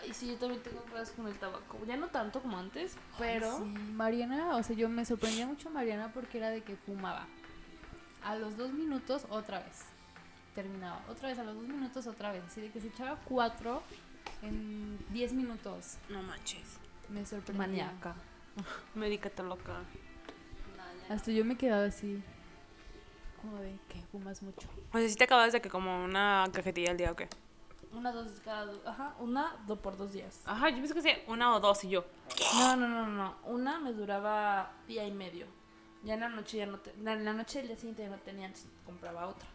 Ay, 0.02 0.12
sí, 0.12 0.26
yo 0.28 0.36
también 0.36 0.62
tengo 0.62 0.80
problemas 0.82 1.10
con 1.12 1.28
el 1.28 1.38
tabaco. 1.38 1.78
Ya 1.86 1.96
no 1.96 2.08
tanto 2.08 2.42
como 2.42 2.58
antes, 2.58 2.96
pero... 3.18 3.58
Sí, 3.58 3.64
Mariana, 3.64 4.56
o 4.56 4.62
sea, 4.62 4.74
yo 4.74 4.88
me 4.88 5.04
sorprendía 5.04 5.46
mucho 5.46 5.70
Mariana 5.70 6.12
porque 6.12 6.38
era 6.38 6.50
de 6.50 6.62
que 6.62 6.76
fumaba. 6.76 7.26
A 8.24 8.36
los 8.36 8.56
dos 8.56 8.72
minutos, 8.72 9.26
otra 9.30 9.60
vez. 9.60 9.84
Terminaba. 10.54 11.02
Otra 11.08 11.28
vez, 11.28 11.38
a 11.38 11.44
los 11.44 11.54
dos 11.54 11.66
minutos, 11.68 12.06
otra 12.06 12.32
vez. 12.32 12.42
Así 12.44 12.60
de 12.60 12.70
que 12.70 12.80
se 12.80 12.88
echaba 12.88 13.18
cuatro 13.24 13.82
en 14.42 14.98
diez 15.10 15.32
minutos. 15.32 15.98
No 16.08 16.22
manches. 16.22 16.78
Me 17.08 17.24
sorprendía. 17.24 17.66
Maníaca. 17.66 18.14
Medícate 18.94 19.42
loca. 19.42 19.80
Hasta 21.08 21.30
yo 21.30 21.44
me 21.44 21.56
quedaba 21.56 21.84
así. 21.84 22.22
Como 23.40 23.58
de 23.58 23.76
que 23.88 24.02
fumas 24.12 24.42
mucho. 24.42 24.68
O 24.92 24.98
sea, 24.98 25.08
si 25.08 25.16
te 25.16 25.24
acabas 25.24 25.52
de 25.52 25.60
que 25.60 25.68
como 25.68 26.04
una 26.04 26.44
cajetilla 26.52 26.90
al 26.90 26.96
día 26.96 27.12
o 27.12 27.16
qué. 27.16 27.28
Una, 27.92 28.10
dos 28.12 28.26
cada 28.44 28.66
dos. 28.66 28.80
Ajá, 28.86 29.14
una 29.20 29.56
dos 29.66 29.78
por 29.78 29.96
dos 29.96 30.12
días. 30.12 30.40
Ajá, 30.46 30.70
yo 30.70 30.76
pensé 30.76 30.94
que 30.94 31.00
hacía 31.00 31.18
una 31.26 31.54
o 31.54 31.60
dos 31.60 31.84
y 31.84 31.90
yo. 31.90 32.04
No, 32.58 32.76
no, 32.76 32.88
no, 32.88 33.06
no. 33.06 33.36
Una 33.44 33.78
me 33.80 33.92
duraba 33.92 34.72
día 34.88 35.06
y 35.06 35.12
medio. 35.12 35.46
Ya 36.04 36.14
en 36.14 36.20
la 36.20 36.28
noche 36.30 36.56
ya 36.58 36.66
no 36.66 36.78
te... 36.78 36.90
En 36.90 37.24
la 37.24 37.32
noche 37.32 37.58
del 37.58 37.68
día 37.68 37.76
siguiente 37.76 38.02
ya 38.02 38.08
no 38.08 38.16
tenía, 38.18 38.46
entonces 38.46 38.68
compraba 38.84 39.26
otra. 39.28 39.46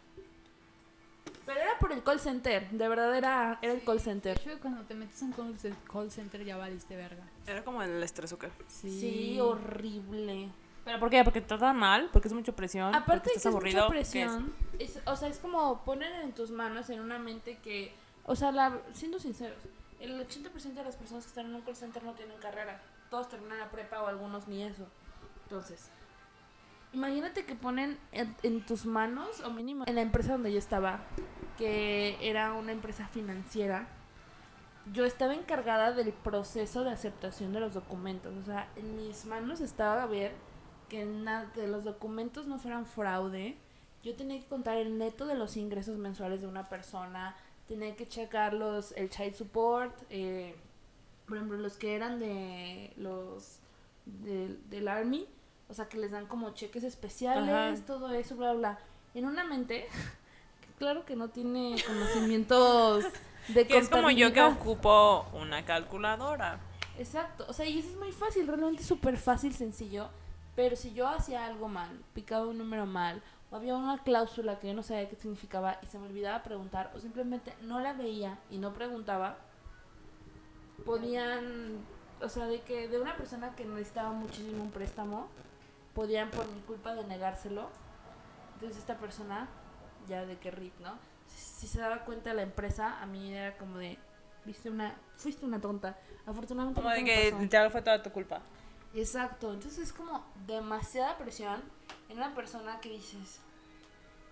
Pero 1.44 1.60
era 1.60 1.78
por 1.78 1.92
el 1.92 2.02
call 2.02 2.20
center, 2.20 2.70
de 2.70 2.88
verdad 2.88 3.14
era, 3.16 3.58
era 3.62 3.72
el 3.72 3.82
call 3.82 4.00
center. 4.00 4.38
hecho, 4.38 4.58
cuando 4.60 4.82
te 4.84 4.94
metes 4.94 5.20
en 5.22 5.32
call 5.32 5.56
call 5.90 6.10
center 6.10 6.44
ya 6.44 6.56
valiste 6.56 6.94
verga. 6.96 7.22
Era 7.46 7.64
como 7.64 7.82
el 7.82 8.02
estrés 8.02 8.32
o 8.32 8.38
qué. 8.38 8.50
Sí, 8.68 9.38
horrible. 9.40 10.48
¿Pero 10.84 11.00
por 11.00 11.10
qué? 11.10 11.22
¿Porque 11.24 11.40
te 11.40 11.46
tratan 11.48 11.76
mal? 11.76 12.08
¿Porque 12.12 12.28
es 12.28 12.34
mucha 12.34 12.52
presión? 12.52 12.94
Aparte 12.94 13.04
¿Porque 13.06 13.30
de 13.30 13.36
estás 13.36 13.42
que 13.42 13.48
es 13.48 13.54
aburrido? 13.54 13.78
mucha 13.80 13.88
presión, 13.90 14.52
es- 14.78 15.00
o 15.06 15.16
sea, 15.16 15.28
es 15.28 15.38
como 15.38 15.82
poner 15.84 16.12
en 16.22 16.32
tus 16.32 16.50
manos 16.50 16.88
en 16.90 17.00
una 17.00 17.18
mente 17.18 17.58
que, 17.62 17.94
o 18.28 18.36
sea, 18.36 18.52
la, 18.52 18.80
siendo 18.92 19.18
sinceros, 19.18 19.58
el 20.00 20.20
80% 20.20 20.74
de 20.74 20.84
las 20.84 20.96
personas 20.96 21.24
que 21.24 21.28
están 21.30 21.46
en 21.46 21.54
un 21.54 21.62
call 21.62 21.74
center 21.74 22.02
no 22.04 22.12
tienen 22.12 22.38
carrera. 22.38 22.80
Todos 23.10 23.28
terminan 23.28 23.58
la 23.58 23.70
prepa 23.70 24.02
o 24.02 24.06
algunos 24.06 24.46
ni 24.46 24.62
eso. 24.62 24.86
Entonces, 25.44 25.88
imagínate 26.92 27.44
que 27.44 27.54
ponen 27.54 27.98
en, 28.12 28.36
en 28.42 28.64
tus 28.64 28.86
manos, 28.86 29.40
o 29.40 29.50
mínimo 29.50 29.84
en 29.86 29.94
la 29.94 30.02
empresa 30.02 30.32
donde 30.32 30.52
yo 30.52 30.58
estaba, 30.58 31.00
que 31.56 32.18
era 32.20 32.52
una 32.52 32.72
empresa 32.72 33.08
financiera, 33.08 33.88
yo 34.92 35.04
estaba 35.04 35.34
encargada 35.34 35.92
del 35.92 36.12
proceso 36.12 36.84
de 36.84 36.90
aceptación 36.90 37.52
de 37.52 37.60
los 37.60 37.74
documentos. 37.74 38.34
O 38.36 38.44
sea, 38.44 38.68
en 38.76 38.96
mis 38.96 39.24
manos 39.24 39.60
estaba 39.60 40.02
a 40.02 40.06
ver 40.06 40.32
que 40.88 41.04
nada 41.04 41.46
de 41.56 41.66
los 41.66 41.84
documentos 41.84 42.46
no 42.46 42.58
fueran 42.58 42.86
fraude. 42.86 43.56
Yo 44.02 44.14
tenía 44.14 44.38
que 44.38 44.46
contar 44.46 44.76
el 44.76 44.98
neto 44.98 45.26
de 45.26 45.34
los 45.34 45.56
ingresos 45.56 45.98
mensuales 45.98 46.40
de 46.40 46.46
una 46.46 46.68
persona. 46.68 47.36
Tenía 47.68 47.94
que 47.96 48.08
checar 48.08 48.54
los, 48.54 48.92
el 48.92 49.10
child 49.10 49.34
support. 49.34 49.94
eh, 50.10 50.54
por 51.26 51.36
ejemplo, 51.36 51.58
los 51.58 51.76
que 51.76 51.94
eran 51.94 52.18
de 52.18 52.92
los 52.96 53.58
del- 54.06 54.58
del 54.70 54.88
army. 54.88 55.26
O 55.68 55.74
sea, 55.74 55.86
que 55.86 55.98
les 55.98 56.10
dan 56.12 56.24
como 56.26 56.50
cheques 56.54 56.82
especiales, 56.82 57.50
Ajá. 57.80 57.86
todo 57.86 58.10
eso, 58.14 58.36
bla, 58.36 58.54
bla. 58.54 58.78
En 59.14 59.26
una 59.26 59.44
mente, 59.44 59.86
que 60.62 60.72
claro 60.78 61.04
que 61.04 61.14
no 61.16 61.28
tiene 61.28 61.76
conocimientos 61.86 63.04
de 63.48 63.66
Que 63.66 63.76
es 63.78 63.90
como 63.90 64.10
yo 64.10 64.32
que 64.32 64.40
ocupo 64.42 65.26
una 65.34 65.64
calculadora. 65.66 66.60
Exacto, 66.98 67.44
o 67.48 67.52
sea, 67.52 67.66
y 67.66 67.78
eso 67.78 67.90
es 67.90 67.96
muy 67.96 68.12
fácil, 68.12 68.46
realmente 68.46 68.82
súper 68.82 69.18
fácil, 69.18 69.54
sencillo. 69.54 70.08
Pero 70.56 70.74
si 70.74 70.92
yo 70.94 71.06
hacía 71.06 71.44
algo 71.46 71.68
mal, 71.68 71.90
picaba 72.14 72.46
un 72.46 72.56
número 72.58 72.86
mal, 72.86 73.22
o 73.50 73.56
había 73.56 73.74
una 73.76 73.98
cláusula 74.02 74.58
que 74.58 74.68
yo 74.68 74.74
no 74.74 74.82
sabía 74.82 75.08
qué 75.08 75.16
significaba 75.16 75.78
y 75.82 75.86
se 75.86 75.98
me 75.98 76.06
olvidaba 76.06 76.42
preguntar, 76.42 76.90
o 76.94 77.00
simplemente 77.00 77.54
no 77.62 77.80
la 77.80 77.92
veía 77.94 78.38
y 78.50 78.58
no 78.58 78.72
preguntaba, 78.74 79.38
podían, 80.84 81.78
o 82.20 82.28
sea, 82.28 82.46
de 82.46 82.60
que 82.60 82.88
de 82.88 83.00
una 83.00 83.16
persona 83.16 83.54
que 83.54 83.64
necesitaba 83.64 84.10
muchísimo 84.10 84.62
un 84.62 84.70
préstamo, 84.70 85.28
podían 85.94 86.30
por 86.30 86.46
mi 86.52 86.60
culpa 86.60 86.94
de 86.94 87.04
negárselo. 87.04 87.68
Entonces 88.54 88.78
esta 88.78 88.96
persona, 88.96 89.48
ya 90.08 90.24
de 90.24 90.36
que 90.38 90.50
RIP, 90.50 90.78
¿no? 90.80 90.98
Si, 91.26 91.38
si 91.38 91.66
se 91.66 91.80
daba 91.80 92.04
cuenta 92.04 92.32
la 92.34 92.42
empresa, 92.42 93.00
a 93.00 93.06
mí 93.06 93.32
era 93.32 93.56
como 93.56 93.78
de, 93.78 93.98
viste 94.44 94.70
una, 94.70 94.94
fuiste 95.16 95.44
una 95.44 95.60
tonta. 95.60 95.96
Afortunadamente 96.26 96.80
Como 96.80 96.90
no 96.90 96.96
de 96.96 97.04
que 97.04 97.30
pasó. 97.30 97.42
literal 97.42 97.70
fue 97.70 97.82
toda 97.82 98.02
tu 98.02 98.10
culpa. 98.10 98.40
Exacto, 98.94 99.52
entonces 99.52 99.78
es 99.78 99.92
como 99.92 100.24
demasiada 100.46 101.18
presión 101.18 101.62
en 102.08 102.16
una 102.16 102.34
persona 102.34 102.80
que 102.80 102.90
dices. 102.90 103.40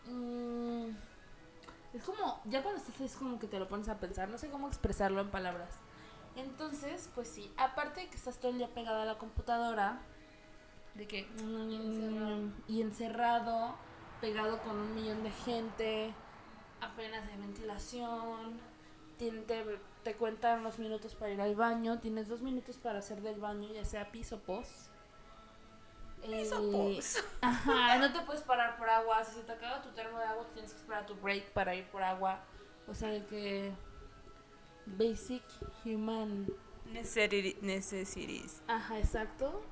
mm, 0.06 0.88
es 1.94 2.02
como, 2.04 2.40
ya 2.46 2.62
cuando 2.62 2.80
estás 2.80 3.00
es 3.00 3.16
como 3.16 3.38
que 3.38 3.46
te 3.46 3.58
lo 3.58 3.68
pones 3.68 3.88
a 3.88 3.98
pensar, 3.98 4.28
no 4.28 4.38
sé 4.38 4.48
cómo 4.50 4.68
expresarlo 4.68 5.20
en 5.20 5.30
palabras. 5.30 5.70
Entonces, 6.36 7.08
pues 7.14 7.28
sí, 7.28 7.52
aparte 7.56 8.00
de 8.02 8.08
que 8.08 8.16
estás 8.16 8.38
todo 8.38 8.50
el 8.52 8.58
día 8.58 8.68
pegada 8.68 9.02
a 9.02 9.06
la 9.06 9.18
computadora, 9.18 10.00
de 10.94 11.06
que. 11.06 11.24
mm, 11.42 12.52
y 12.68 12.82
encerrado, 12.82 13.74
pegado 14.20 14.60
con 14.62 14.76
un 14.76 14.94
millón 14.94 15.22
de 15.22 15.30
gente, 15.30 16.14
apenas 16.80 17.26
de 17.28 17.36
ventilación, 17.36 18.58
tien- 19.18 19.44
te, 20.06 20.14
cuentan 20.14 20.62
los 20.62 20.78
minutos 20.78 21.16
para 21.16 21.32
ir 21.32 21.40
al 21.40 21.56
baño, 21.56 21.98
tienes 21.98 22.28
dos 22.28 22.40
minutos 22.40 22.78
para 22.78 23.00
hacer 23.00 23.20
del 23.22 23.40
baño, 23.40 23.68
ya 23.72 23.84
sea 23.84 24.12
piso 24.12 24.38
pos. 24.38 24.88
Piso 26.22 26.62
Eh, 26.62 26.72
pos. 26.72 27.24
Ajá, 27.40 27.98
no 27.98 28.12
te 28.12 28.20
puedes 28.20 28.42
parar 28.42 28.76
por 28.76 28.88
agua. 28.88 29.24
Si 29.24 29.34
se 29.34 29.42
te 29.42 29.50
acaba 29.50 29.82
tu 29.82 29.90
termo 29.90 30.16
de 30.18 30.24
agua, 30.24 30.46
tienes 30.54 30.72
que 30.72 30.78
esperar 30.78 31.06
tu 31.06 31.16
break 31.16 31.50
para 31.50 31.74
ir 31.74 31.86
por 31.86 32.04
agua. 32.04 32.38
O 32.86 32.94
sea, 32.94 33.08
de 33.08 33.26
que. 33.26 33.72
Basic 34.86 35.42
human. 35.84 36.46
Necessities. 36.84 38.62
Ajá, 38.68 38.98
exacto. 38.98 39.64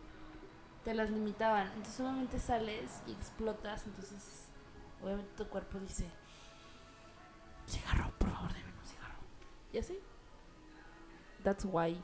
Te 0.82 0.94
las 0.94 1.10
limitaban. 1.10 1.68
Entonces, 1.68 1.94
solamente 1.94 2.40
sales 2.40 3.02
y 3.06 3.12
explotas. 3.12 3.86
Entonces, 3.86 4.48
obviamente 5.00 5.30
tu 5.36 5.48
cuerpo 5.48 5.78
dice: 5.78 6.10
Cigarro, 7.68 8.10
por 8.18 8.32
favor, 8.32 8.52
deme 8.52 8.72
un 8.72 8.84
cigarro. 8.84 9.18
Y 9.72 9.78
así. 9.78 10.00
That's 11.44 11.64
why. 11.64 11.96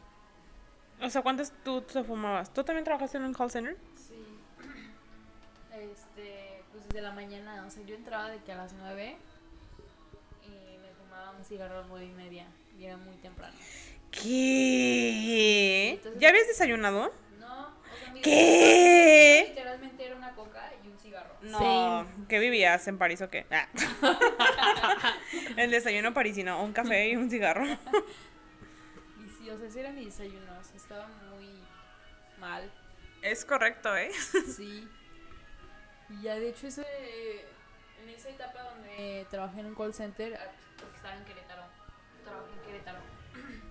O 1.03 1.09
sea, 1.11 1.23
¿cuántas 1.23 1.53
tú 1.65 1.81
te 1.83 2.05
fumabas? 2.05 2.53
¿Tú 2.53 2.63
también 2.63 2.85
trabajaste 2.85 3.17
en 3.17 3.25
un 3.25 3.35
call 3.35 3.51
center? 3.51 3.77
Sí. 3.97 4.15
Este, 5.73 6.63
pues 6.73 6.85
desde 6.89 7.01
la 7.01 7.13
mañana, 7.13 7.65
o 7.67 7.71
sea, 7.71 7.83
yo 7.85 7.95
entraba 7.95 8.29
de 8.31 8.39
que 8.43 8.53
a 8.53 8.57
las 8.57 8.73
9 8.75 9.17
y 10.45 10.79
me 10.79 10.89
fumaba 11.03 11.31
un 11.31 11.45
cigarro 11.45 11.75
a 11.75 11.81
las 11.81 11.89
9 11.89 12.05
y 12.05 12.11
media 12.13 12.45
y 12.79 12.85
era 12.85 12.97
muy 12.99 13.17
temprano. 13.17 13.55
¿Qué? 14.11 15.91
Entonces- 15.95 16.21
¿Ya 16.21 16.29
habías 16.29 16.49
desayunado? 16.49 17.13
No, 17.39 17.69
o 17.69 17.97
sea, 18.05 18.13
mi 18.13 18.21
¿Qué? 18.21 19.47
literalmente 19.49 20.05
era 20.05 20.17
una 20.17 20.35
coca 20.35 20.71
y 20.85 20.89
un 20.89 20.99
cigarro. 20.99 21.35
No, 21.43 22.07
¿qué 22.29 22.39
vivías 22.41 22.87
en 22.89 22.99
París 22.99 23.23
o 23.23 23.31
qué? 23.31 23.47
Ah. 23.51 23.69
El 25.57 25.71
desayuno 25.71 26.13
parisino, 26.13 26.63
un 26.63 26.73
café 26.73 27.09
y 27.09 27.17
un 27.17 27.31
cigarro. 27.31 27.65
O 29.53 29.59
sea, 29.59 29.67
ese 29.69 29.81
era 29.81 29.91
mi 29.93 30.05
desayuno, 30.05 30.59
o 30.59 30.65
sea, 30.65 30.77
estaba 30.77 31.09
muy 31.31 31.49
mal. 32.39 32.71
Es 33.23 33.45
correcto, 33.45 33.95
¿eh? 33.97 34.11
Sí. 34.57 34.89
Y 36.09 36.23
ya 36.23 36.35
de 36.37 36.49
hecho 36.51 36.67
ese, 36.67 36.85
en 38.03 38.09
esa 38.09 38.31
etapa 38.31 38.63
donde 38.63 39.27
trabajé 39.31 39.61
en 39.61 39.67
un 39.67 39.75
call 39.75 39.95
center, 39.95 40.35
ah, 40.35 40.51
porque 40.79 40.97
estaba 40.97 41.15
en 41.17 41.25
Querétaro, 41.25 41.63
trabajé 42.25 42.53
en 42.53 42.61
Querétaro. 42.67 42.99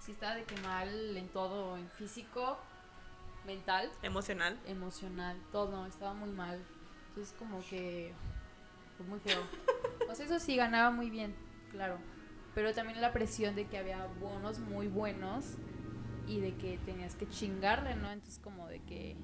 Sí 0.00 0.12
estaba 0.12 0.36
de 0.36 0.44
que 0.44 0.54
mal 0.60 1.16
en 1.16 1.28
todo, 1.30 1.76
en 1.76 1.90
físico, 1.90 2.60
mental, 3.44 3.90
Emocional. 4.02 4.56
emocional, 4.66 5.36
todo, 5.50 5.84
estaba 5.84 6.12
muy 6.14 6.30
mal. 6.30 6.64
Entonces 7.08 7.34
como 7.36 7.60
que 7.68 8.12
fue 8.96 9.06
muy 9.06 9.18
feo. 9.18 9.42
O 10.08 10.14
sea, 10.14 10.26
eso 10.26 10.38
sí 10.38 10.54
ganaba 10.54 10.92
muy 10.92 11.10
bien, 11.10 11.34
claro. 11.72 11.98
Pero 12.56 12.72
también 12.72 13.02
la 13.02 13.12
presión 13.12 13.54
de 13.54 13.66
que 13.66 13.76
había 13.76 14.06
bonos 14.18 14.60
muy 14.60 14.88
buenos 14.88 15.44
y 16.26 16.40
de 16.40 16.54
que 16.54 16.78
tenías 16.86 17.14
que 17.14 17.28
chingarle, 17.28 17.96
¿no? 17.96 18.10
Entonces 18.10 18.40
como 18.42 18.66
de 18.66 18.80
que 18.80 19.14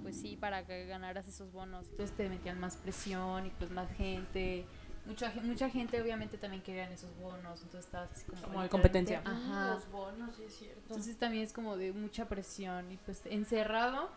pues 0.00 0.18
sí, 0.18 0.38
para 0.38 0.64
que 0.64 0.86
ganaras 0.86 1.28
esos 1.28 1.52
bonos. 1.52 1.86
Entonces 1.90 2.16
te 2.16 2.26
metían 2.30 2.58
más 2.58 2.78
presión 2.78 3.44
y 3.44 3.50
pues 3.50 3.70
más 3.70 3.90
gente. 3.92 4.64
Mucha, 5.04 5.30
mucha 5.42 5.68
gente 5.68 6.00
obviamente 6.00 6.38
también 6.38 6.62
querían 6.62 6.90
esos 6.90 7.14
bonos, 7.18 7.60
entonces 7.60 7.84
estabas 7.84 8.12
así 8.12 8.24
como... 8.24 8.40
Como 8.40 8.62
de 8.62 8.70
competencia. 8.70 9.20
Ajá. 9.26 9.74
Los 9.74 9.90
bonos, 9.90 10.34
sí 10.34 10.44
es 10.44 10.56
cierto. 10.56 10.80
Entonces 10.80 11.18
también 11.18 11.44
es 11.44 11.52
como 11.52 11.76
de 11.76 11.92
mucha 11.92 12.30
presión 12.30 12.90
y 12.90 12.96
pues 12.96 13.26
encerrado 13.26 14.08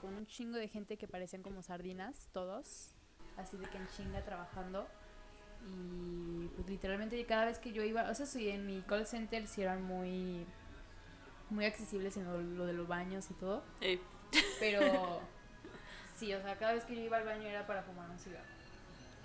con 0.00 0.14
un 0.14 0.26
chingo 0.26 0.56
de 0.56 0.68
gente 0.68 0.96
que 0.96 1.06
parecían 1.06 1.42
como 1.42 1.62
sardinas, 1.62 2.30
todos, 2.32 2.94
así 3.36 3.58
de 3.58 3.66
que 3.66 3.76
en 3.76 3.86
chinga 3.88 4.24
trabajando. 4.24 4.88
Y 5.66 6.48
pues 6.56 6.68
literalmente 6.68 7.24
cada 7.26 7.44
vez 7.46 7.58
que 7.58 7.72
yo 7.72 7.82
iba, 7.82 8.08
o 8.10 8.14
sea, 8.14 8.26
sí, 8.26 8.48
en 8.48 8.66
mi 8.66 8.80
call 8.82 9.06
center 9.06 9.46
sí 9.46 9.62
eran 9.62 9.82
muy, 9.82 10.46
muy 11.50 11.64
accesibles 11.64 12.16
en 12.16 12.24
lo, 12.24 12.40
lo 12.40 12.66
de 12.66 12.72
los 12.72 12.86
baños 12.88 13.30
y 13.30 13.34
todo, 13.34 13.62
Eh, 13.80 14.00
pero 14.60 15.20
sí, 16.16 16.32
o 16.34 16.40
sea, 16.42 16.56
cada 16.56 16.72
vez 16.74 16.84
que 16.84 16.94
yo 16.94 17.02
iba 17.02 17.16
al 17.16 17.24
baño 17.24 17.42
era 17.48 17.66
para 17.66 17.82
fumar 17.82 18.08
un 18.10 18.18
cigarro. 18.18 18.44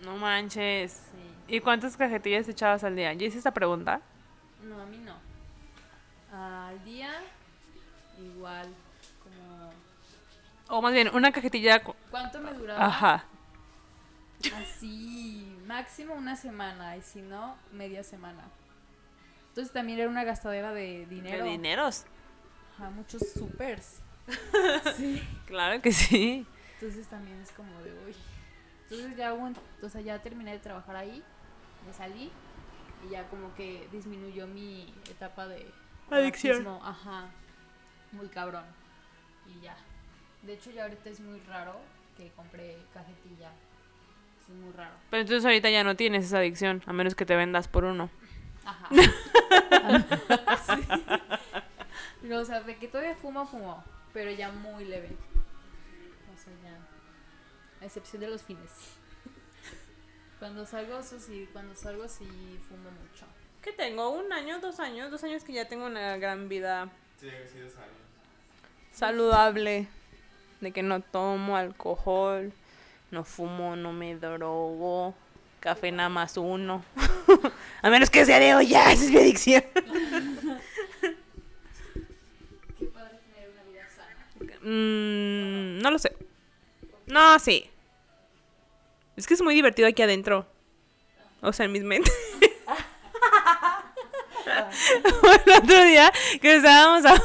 No 0.01 0.17
manches. 0.17 0.91
Sí. 1.11 1.55
¿Y 1.55 1.59
cuántas 1.61 1.95
cajetillas 1.95 2.47
echabas 2.49 2.83
al 2.83 2.95
día? 2.95 3.13
¿Ya 3.13 3.27
hice 3.27 3.37
esta 3.37 3.51
pregunta? 3.53 4.01
No, 4.63 4.81
a 4.81 4.85
mí 4.85 4.97
no. 4.97 5.15
Al 6.35 6.83
día, 6.83 7.11
igual, 8.19 8.67
como... 9.23 9.71
O 10.69 10.81
más 10.81 10.93
bien, 10.93 11.09
una 11.13 11.31
cajetilla. 11.31 11.83
cu- 11.83 11.95
¿Cuánto 12.09 12.39
me 12.41 12.53
duraba? 12.53 12.85
Ajá. 12.85 13.25
Así, 14.55 15.57
máximo 15.65 16.13
una 16.15 16.35
semana, 16.35 16.97
y 16.97 17.01
si 17.01 17.21
no, 17.21 17.55
media 17.71 18.03
semana. 18.03 18.43
Entonces 19.49 19.71
también 19.73 19.99
era 19.99 20.09
una 20.09 20.23
gastadera 20.23 20.73
de 20.73 21.05
dinero. 21.05 21.45
¿Qué 21.45 21.51
dineros? 21.51 22.05
Ajá, 22.75 22.89
muchos 22.89 23.21
supers. 23.33 24.01
sí. 24.97 25.21
Claro 25.45 25.81
que 25.81 25.91
sí. 25.91 26.45
Entonces 26.75 27.07
también 27.07 27.39
es 27.39 27.51
como 27.51 27.71
de, 27.81 27.91
uy. 28.05 28.15
Entonces 28.83 29.15
ya, 29.15 29.33
un- 29.33 29.55
o 29.81 29.89
sea, 29.89 30.01
ya 30.01 30.21
terminé 30.21 30.51
de 30.51 30.59
trabajar 30.59 30.95
ahí, 30.95 31.23
me 31.85 31.93
salí 31.93 32.31
Y 33.05 33.09
ya 33.09 33.27
como 33.29 33.53
que 33.55 33.87
disminuyó 33.91 34.47
mi 34.47 34.93
etapa 35.09 35.47
de 35.47 35.65
Adicción. 36.09 36.67
Ajá. 36.81 37.29
Muy 38.11 38.27
cabrón. 38.27 38.65
Y 39.47 39.59
ya. 39.61 39.75
De 40.43 40.53
hecho, 40.53 40.71
ya 40.71 40.83
ahorita 40.83 41.09
es 41.09 41.19
muy 41.19 41.39
raro 41.41 41.79
que 42.17 42.29
compré 42.31 42.77
cajetilla. 42.93 43.51
Es 44.43 44.49
muy 44.49 44.71
raro. 44.73 44.93
Pero 45.09 45.21
entonces 45.21 45.45
ahorita 45.45 45.69
ya 45.69 45.83
no 45.83 45.95
tienes 45.95 46.25
esa 46.25 46.39
adicción, 46.39 46.81
a 46.85 46.93
menos 46.93 47.15
que 47.15 47.25
te 47.25 47.35
vendas 47.35 47.67
por 47.67 47.83
uno. 47.85 48.09
Ajá. 48.65 48.89
Sí. 50.65 50.87
No, 52.23 52.39
o 52.39 52.45
sea, 52.45 52.61
de 52.61 52.77
que 52.77 52.87
todavía 52.87 53.15
fumo, 53.15 53.45
fumo. 53.45 53.83
Pero 54.13 54.31
ya 54.31 54.49
muy 54.51 54.85
leve. 54.85 55.09
O 56.33 56.37
sea, 56.37 56.53
ya. 56.63 56.77
A 57.81 57.85
excepción 57.85 58.21
de 58.21 58.29
los 58.29 58.41
fines. 58.43 58.71
Cuando 60.39 60.65
salgo, 60.65 60.99
eso 60.99 61.19
sí, 61.19 61.47
cuando 61.51 61.75
salgo 61.75 62.07
sí 62.07 62.25
fumo 62.67 62.89
mucho. 62.91 63.25
¿Qué 63.61 63.71
tengo? 63.73 64.09
¿Un 64.11 64.31
año? 64.31 64.59
¿Dos 64.59 64.79
años? 64.79 65.11
Dos 65.11 65.23
años 65.23 65.43
que 65.43 65.53
ya 65.53 65.67
tengo 65.67 65.85
una 65.85 66.17
gran 66.17 66.47
vida 66.49 66.89
Sí, 67.19 67.29
sí, 67.51 67.59
dos 67.59 67.75
años. 67.75 67.89
saludable. 68.91 69.87
De 70.61 70.71
que 70.71 70.81
no 70.83 71.01
tomo 71.01 71.57
alcohol, 71.57 72.53
no 73.13 73.23
fumo, 73.23 73.75
no 73.75 73.93
me 73.93 74.15
drogo. 74.15 75.13
Café 75.59 75.91
nada 75.91 76.09
más 76.09 76.35
uno. 76.35 76.83
a 77.81 77.89
menos 77.89 78.09
que 78.09 78.25
sea 78.25 78.39
de 78.39 78.55
olla, 78.55 78.91
esa 78.91 79.05
es 79.05 79.11
mi 79.11 79.17
adicción. 79.17 79.63
Qué 82.77 82.85
padre 82.87 83.17
tener 83.33 83.49
una 83.51 83.63
vida 83.63 83.87
sana. 83.95 84.57
Mm, 84.61 85.79
no 85.81 85.91
lo 85.91 85.99
sé. 85.99 86.15
No, 87.05 87.39
sí. 87.39 87.69
Es 89.15 89.27
que 89.27 89.35
es 89.35 89.41
muy 89.41 89.55
divertido 89.55 89.87
aquí 89.87 90.01
adentro. 90.01 90.45
O 91.41 91.53
sea, 91.53 91.65
en 91.65 91.71
mis 91.71 91.83
mentes. 91.83 92.13
el 95.45 95.53
otro 95.53 95.83
día 95.83 96.11
que 96.41 96.55
estábamos, 96.55 97.05
a- 97.05 97.21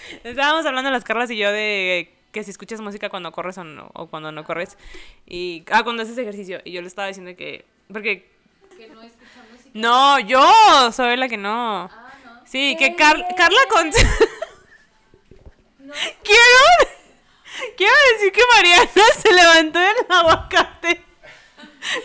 estábamos 0.24 0.66
hablando 0.66 0.90
las 0.90 1.04
Carlas 1.04 1.30
y 1.30 1.36
yo 1.36 1.52
de 1.52 2.12
que 2.38 2.44
si 2.44 2.52
escuchas 2.52 2.80
música 2.80 3.08
cuando 3.08 3.32
corres 3.32 3.58
o, 3.58 3.64
no, 3.64 3.90
o 3.94 4.06
cuando 4.06 4.30
no 4.30 4.44
corres. 4.44 4.78
Y, 5.26 5.64
ah, 5.72 5.82
cuando 5.82 6.04
haces 6.04 6.16
ejercicio. 6.18 6.60
Y 6.64 6.70
yo 6.70 6.80
le 6.80 6.86
estaba 6.86 7.08
diciendo 7.08 7.34
que... 7.36 7.64
Porque... 7.92 8.30
Que 8.76 8.86
no 8.86 9.02
escucha 9.02 9.42
música. 9.50 9.70
No, 9.74 10.20
yo 10.20 10.92
soy 10.92 11.16
la 11.16 11.28
que 11.28 11.36
no. 11.36 11.90
Ah, 11.92 12.12
no. 12.24 12.46
Sí, 12.46 12.76
que 12.78 12.94
Car- 12.94 13.26
Carla 13.36 13.58
con... 13.70 13.90
No, 15.80 15.94
Quiero, 16.22 16.92
quiero 17.76 17.94
decir 18.12 18.30
que 18.32 18.42
Mariana 18.54 19.02
se 19.20 19.32
levantó 19.32 19.80
del 19.80 19.96
aguacate. 20.08 21.04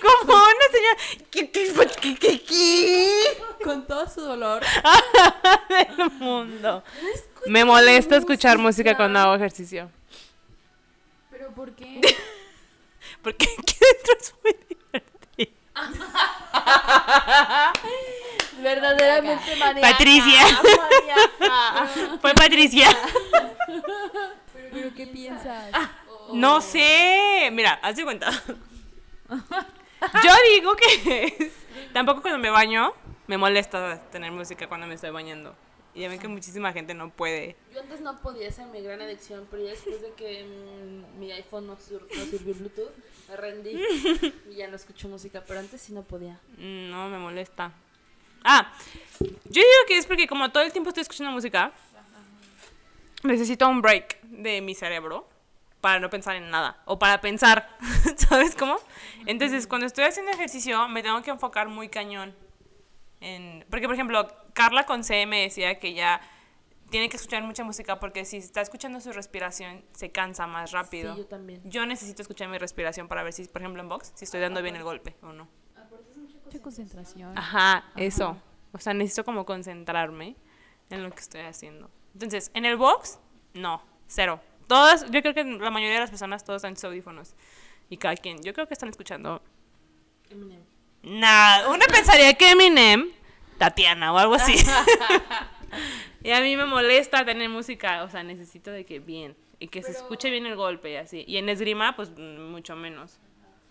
Como 0.01 0.34
una 0.34 0.67
señora. 0.71 1.29
¿Qué, 1.29 1.51
qué, 1.51 1.73
qué, 2.01 2.15
qué, 2.15 2.41
qué? 2.41 3.38
con 3.63 3.86
todo 3.86 4.09
su 4.09 4.21
dolor. 4.21 4.63
del 5.69 6.09
mundo. 6.19 6.84
Me 7.47 7.65
molesta 7.65 8.15
escuchar 8.17 8.57
música 8.57 8.95
cuando 8.95 9.19
hago 9.19 9.36
ejercicio. 9.36 9.89
¿Pero 11.43 11.55
por 11.55 11.75
qué? 11.75 11.99
Porque 13.21 13.45
aquí 13.45 13.75
dentro 13.81 14.13
es 14.17 14.33
muy 14.41 14.55
divertido. 14.69 15.51
Verdaderamente 18.61 19.55
maníaca. 19.57 19.91
Patricia. 19.91 20.41
maníaca. 21.41 21.87
Fue 22.21 22.33
Patricia. 22.33 22.87
¿Pero 24.71 24.93
qué 24.95 25.07
piensas? 25.07 25.69
No 26.31 26.61
sé. 26.61 27.49
Mira, 27.51 27.77
haz 27.81 27.97
de 27.97 28.05
cuenta. 28.05 28.31
Yo 29.29 30.33
digo 30.55 30.77
que 30.77 31.35
es. 31.39 31.51
Tampoco 31.91 32.21
cuando 32.21 32.39
me 32.39 32.51
baño 32.51 32.93
me 33.27 33.37
molesta 33.37 34.01
tener 34.11 34.31
música 34.31 34.69
cuando 34.69 34.87
me 34.87 34.93
estoy 34.93 35.09
bañando. 35.09 35.53
Y 35.95 36.01
ya 36.01 36.09
ven 36.09 36.19
que 36.19 36.27
muchísima 36.27 36.73
gente 36.73 36.93
no 36.93 37.09
puede. 37.11 37.55
Yo 37.73 37.81
antes 37.81 38.01
no 38.01 38.19
podía 38.19 38.51
ser 38.51 38.65
mi 38.67 38.81
gran 38.81 39.01
adicción, 39.01 39.47
pero 39.51 39.63
ya 39.63 39.71
después 39.71 40.01
de 40.01 40.11
que 40.13 40.43
mm, 40.43 41.19
mi 41.19 41.31
iPhone 41.31 41.67
no 41.67 41.77
sirvió 41.79 42.55
Bluetooth, 42.55 42.91
me 43.29 43.35
rendí 43.37 43.79
y 44.49 44.55
ya 44.55 44.67
no 44.67 44.75
escucho 44.75 45.07
música, 45.07 45.43
pero 45.47 45.59
antes 45.59 45.81
sí 45.81 45.93
no 45.93 46.01
podía. 46.03 46.39
Mm, 46.57 46.89
No, 46.89 47.09
me 47.09 47.19
molesta. 47.19 47.71
Ah, 48.43 48.73
yo 49.19 49.29
digo 49.61 49.85
que 49.87 49.97
es 49.97 50.05
porque 50.05 50.27
como 50.27 50.51
todo 50.51 50.63
el 50.63 50.71
tiempo 50.71 50.89
estoy 50.89 51.01
escuchando 51.01 51.31
música, 51.31 51.71
necesito 53.23 53.69
un 53.69 53.81
break 53.81 54.21
de 54.23 54.61
mi 54.61 54.75
cerebro 54.75 55.29
para 55.79 55.99
no 55.99 56.09
pensar 56.09 56.35
en 56.35 56.49
nada 56.49 56.81
o 56.85 56.97
para 56.97 57.21
pensar, 57.21 57.69
¿sabes 58.17 58.55
cómo? 58.55 58.77
Entonces, 59.25 59.67
cuando 59.67 59.85
estoy 59.85 60.05
haciendo 60.05 60.31
ejercicio, 60.31 60.87
me 60.87 61.03
tengo 61.03 61.21
que 61.21 61.29
enfocar 61.31 61.67
muy 61.67 61.87
cañón 61.87 62.35
en... 63.24 63.65
Porque, 63.69 63.88
por 63.88 63.95
ejemplo, 63.95 64.28
Carla 64.53 64.86
con 64.86 65.03
C 65.03 65.26
me 65.26 65.41
decía 65.41 65.80
que 65.80 65.93
ya 65.93 66.21
tiene 66.89 67.09
que 67.09 67.17
escuchar 67.17 67.41
mucha 67.43 67.63
música 67.63 67.99
porque 67.99 68.26
si 68.26 68.38
está 68.38 68.61
escuchando 68.61 68.99
su 68.99 69.11
respiración, 69.13 69.84
se 69.93 70.11
cansa 70.11 70.45
más 70.45 70.71
rápido. 70.71 71.13
Sí, 71.15 71.21
yo 71.21 71.26
también. 71.26 71.61
Yo 71.63 71.86
necesito 71.86 72.21
escuchar 72.21 72.49
mi 72.49 72.57
respiración 72.57 73.07
para 73.07 73.24
ver 73.24 73.34
si, 73.34 73.45
por 73.45 73.61
ejemplo, 73.61 73.82
en 73.82 73.89
box, 73.89 74.11
si 74.13 74.26
estoy 74.26 74.41
dando 74.41 74.61
bien 74.61 74.76
el 74.76 74.84
golpe 74.84 75.15
o 75.24 75.34
no. 75.34 75.47
Mucha 76.45 76.61
concentración. 76.61 77.36
Ajá, 77.38 77.86
eso. 77.95 78.38
O 78.74 78.78
sea, 78.78 78.93
necesito 78.93 79.24
como 79.24 79.45
concentrarme 79.45 80.36
en 80.89 81.03
lo 81.03 81.09
que 81.09 81.19
estoy 81.19 81.41
haciendo. 81.41 81.89
Entonces, 82.13 82.51
en 82.53 82.65
el 82.65 82.78
box, 82.78 83.19
no, 83.53 83.82
cero. 84.05 84.39
Todas, 84.67 85.09
yo 85.09 85.21
creo 85.21 85.34
que 85.34 85.43
la 85.43 85.71
mayoría 85.71 85.95
de 85.95 86.01
las 86.01 86.09
personas, 86.09 86.43
todos 86.43 86.57
están 86.57 86.74
en 86.74 86.78
sus 86.78 86.86
audífonos. 86.86 87.36
Y 87.89 87.97
cada 87.97 88.15
quien, 88.15 88.41
yo 88.43 88.53
creo 88.53 88.67
que 88.67 88.74
están 88.74 88.89
escuchando 88.89 89.41
Eminem. 90.30 90.72
Nada. 91.04 91.70
Uno 91.70 91.86
pensaría 91.91 92.34
que 92.34 92.51
Eminem, 92.51 93.10
Tatiana 93.58 94.12
o 94.14 94.18
algo 94.18 94.36
así. 94.36 94.56
y 96.24 96.32
a 96.32 96.41
mí 96.41 96.56
me 96.58 96.66
molesta 96.66 97.24
tener 97.26 97.49
música, 97.49 98.04
o 98.04 98.10
sea, 98.10 98.24
necesito 98.24 98.72
de 98.72 98.86
que 98.86 98.99
bien. 98.99 99.36
Y 99.60 99.68
que 99.70 99.82
se 99.82 99.91
escuche 99.91 100.30
bien 100.30 100.45
el 100.45 100.56
golpe 100.58 100.91
y 100.91 100.95
así. 100.97 101.24
Y 101.28 101.38
en 101.38 101.47
esgrima, 101.47 101.95
pues 101.95 102.10
mucho 102.18 102.76
menos. 102.76 103.20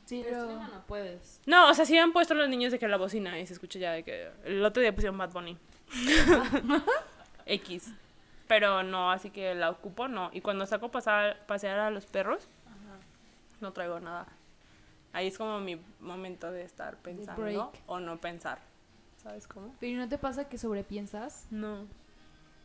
Sí, 0.07 0.23
Pero- 0.25 0.47
pero 0.47 0.61
no 0.61 0.87
puedes. 0.87 1.41
No, 1.47 1.69
o 1.69 1.75
sea, 1.75 1.85
sí 1.85 1.97
han 1.99 2.13
puesto 2.13 2.35
los 2.35 2.49
niños 2.49 2.73
de 2.73 2.79
que 2.79 2.89
la 2.89 2.97
bocina 2.97 3.39
y 3.39 3.47
se 3.47 3.53
escucha 3.53 3.79
ya 3.79 3.93
de 3.93 4.03
que. 4.03 4.29
El 4.45 4.65
otro 4.65 4.81
día 4.81 4.95
pusieron 4.95 5.19
Bad 5.19 5.33
Bunny. 5.33 5.57
X. 7.47 7.93
Pero 8.49 8.83
no, 8.83 9.11
así 9.11 9.31
que 9.31 9.55
la 9.55 9.71
ocupo, 9.71 10.09
no. 10.09 10.31
Y 10.33 10.41
cuando 10.41 10.67
saco 10.67 10.91
pasar, 10.91 11.45
pasear 11.47 11.79
a 11.79 11.91
los 11.91 12.07
perros, 12.07 12.49
no 13.61 13.73
traigo 13.73 14.01
nada. 14.01 14.27
Ahí 15.13 15.27
es 15.27 15.37
como 15.37 15.61
mi 15.61 15.81
momento 16.01 16.51
de 16.51 16.63
estar 16.63 16.97
pensando 16.99 17.73
o 17.87 18.01
no 18.01 18.21
pensar. 18.21 18.61
¿Sabes 19.23 19.47
cómo? 19.47 19.75
Pero 19.79 19.93
¿y 19.93 19.97
no 19.97 20.09
te 20.09 20.19
pasa 20.19 20.49
que 20.49 20.59
sobrepiensas? 20.59 21.47
No. 21.51 21.87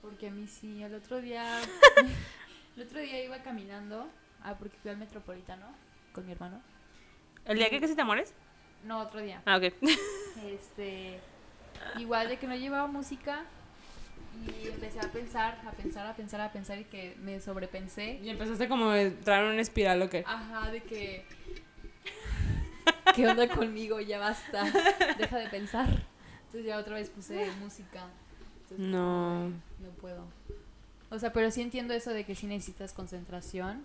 Porque 0.01 0.27
a 0.27 0.31
mí 0.31 0.47
sí, 0.47 0.81
el 0.81 0.95
otro 0.95 1.21
día. 1.21 1.59
el 2.77 2.83
otro 2.83 2.99
día 2.99 3.23
iba 3.23 3.41
caminando. 3.43 4.07
Ah, 4.41 4.55
porque 4.57 4.77
fui 4.77 4.89
al 4.89 4.97
metropolitano 4.97 5.67
con 6.13 6.25
mi 6.25 6.31
hermano. 6.31 6.61
¿El 7.45 7.57
día 7.57 7.69
que 7.69 7.79
casi 7.79 7.95
te 7.95 8.03
mueres? 8.03 8.33
No, 8.83 8.99
otro 8.99 9.21
día. 9.21 9.41
Ah, 9.45 9.57
ok. 9.57 9.73
Este. 10.45 11.19
Igual 11.97 12.29
de 12.29 12.37
que 12.37 12.47
no 12.47 12.55
llevaba 12.55 12.87
música. 12.87 13.45
Y 14.45 14.67
empecé 14.67 14.99
a 14.99 15.11
pensar, 15.11 15.57
a 15.65 15.71
pensar, 15.71 16.05
a 16.05 16.15
pensar, 16.15 16.41
a 16.41 16.51
pensar 16.51 16.77
y 16.77 16.83
que 16.85 17.15
me 17.19 17.39
sobrepensé. 17.39 18.19
y 18.21 18.29
empezaste 18.29 18.67
como 18.67 18.89
a 18.89 19.01
entrar 19.01 19.43
en 19.43 19.53
una 19.53 19.61
espiral, 19.61 20.01
¿o 20.01 20.09
qué? 20.09 20.23
Ajá, 20.27 20.69
de 20.71 20.83
que. 20.83 21.25
¿Qué 23.17 23.27
onda 23.27 23.47
conmigo? 23.47 23.99
Ya 23.99 24.19
basta. 24.19 24.63
Deja 25.17 25.37
de 25.39 25.49
pensar. 25.49 25.87
Entonces 26.45 26.65
ya 26.65 26.77
otra 26.77 26.93
vez 26.95 27.09
puse 27.09 27.51
música. 27.59 28.03
Entonces, 28.61 28.87
No. 28.87 29.47
No 29.49 29.89
puedo. 29.99 30.23
O 31.09 31.17
sea, 31.17 31.33
pero 31.33 31.49
sí 31.49 31.61
entiendo 31.61 31.95
eso 31.95 32.11
de 32.11 32.25
que 32.25 32.35
sí 32.35 32.45
necesitas 32.45 32.93
concentración. 32.93 33.83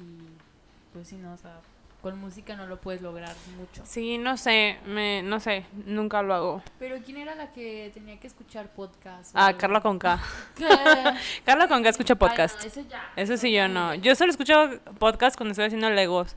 Y 0.00 0.92
pues 0.92 1.06
sí, 1.08 1.16
no, 1.16 1.32
o 1.32 1.36
sea, 1.36 1.60
con 2.02 2.18
música 2.18 2.56
no 2.56 2.66
lo 2.66 2.80
puedes 2.80 3.02
lograr 3.02 3.36
mucho. 3.56 3.82
Sí, 3.86 4.18
no 4.18 4.36
sé, 4.36 4.78
me, 4.86 5.22
no 5.22 5.38
sé, 5.38 5.64
nunca 5.86 6.20
lo 6.22 6.34
hago. 6.34 6.62
Pero 6.80 6.96
¿quién 7.04 7.18
era 7.18 7.36
la 7.36 7.52
que 7.52 7.92
tenía 7.94 8.18
que 8.18 8.26
escuchar 8.26 8.68
podcast? 8.68 9.30
Ah, 9.34 9.54
Carla 9.56 9.80
con 9.80 10.00
K. 10.00 10.20
¿Qué? 10.56 10.66
Carla 11.44 11.68
con 11.68 11.84
K 11.84 11.90
escucha 11.90 12.16
podcast. 12.16 12.56
Ay, 12.58 12.64
no, 12.64 12.68
ese 12.68 12.88
ya. 12.88 13.12
Eso 13.14 13.36
sí, 13.36 13.52
yo 13.52 13.68
no. 13.68 13.94
Yo 13.94 14.16
solo 14.16 14.32
escucho 14.32 14.80
podcast 14.98 15.36
cuando 15.36 15.52
estoy 15.52 15.66
haciendo 15.66 15.88
Legos. 15.90 16.34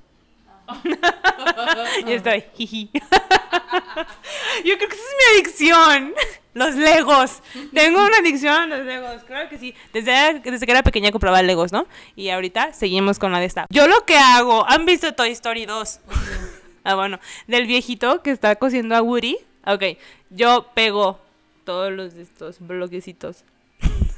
y 2.08 2.12
estoy, 2.14 2.44
jiji. 2.56 2.90
yo 4.66 4.78
creo 4.78 4.90
que 4.90 4.96
esa 4.96 5.04
es 5.04 5.16
mi 5.18 5.38
adicción. 5.38 6.14
Los 6.54 6.76
Legos. 6.76 7.42
Tengo 7.74 8.06
una 8.06 8.18
adicción 8.18 8.72
a 8.72 8.78
los 8.78 8.86
Legos. 8.86 9.24
Claro 9.26 9.50
que 9.50 9.58
sí. 9.58 9.76
Desde, 9.92 10.40
desde 10.40 10.66
que 10.66 10.72
era 10.72 10.84
pequeña 10.84 11.12
compraba 11.12 11.42
Legos, 11.42 11.74
¿no? 11.74 11.86
Y 12.16 12.30
ahorita 12.30 12.72
seguimos 12.72 13.20
con 13.20 13.34
la 13.34 13.40
de 13.40 13.46
esta. 13.46 13.66
Yo 13.70 13.88
lo 13.88 14.06
que 14.06 14.18
hago. 14.18 14.66
¿Han 14.70 14.86
visto 14.86 15.14
Toy 15.14 15.32
Story 15.32 15.66
2? 15.66 16.00
ah, 16.86 16.96
bueno. 16.96 17.20
Del 17.48 17.68
viejito 17.68 18.24
que 18.24 18.32
está 18.32 18.56
cosiendo 18.56 18.96
a 18.96 19.02
Woody. 19.02 19.38
Ok. 19.66 19.98
Yo 20.30 20.68
pego 20.74 21.20
todos 21.66 21.92
los 21.92 22.14
de 22.14 22.22
estos 22.22 22.58
bloquecitos 22.60 23.44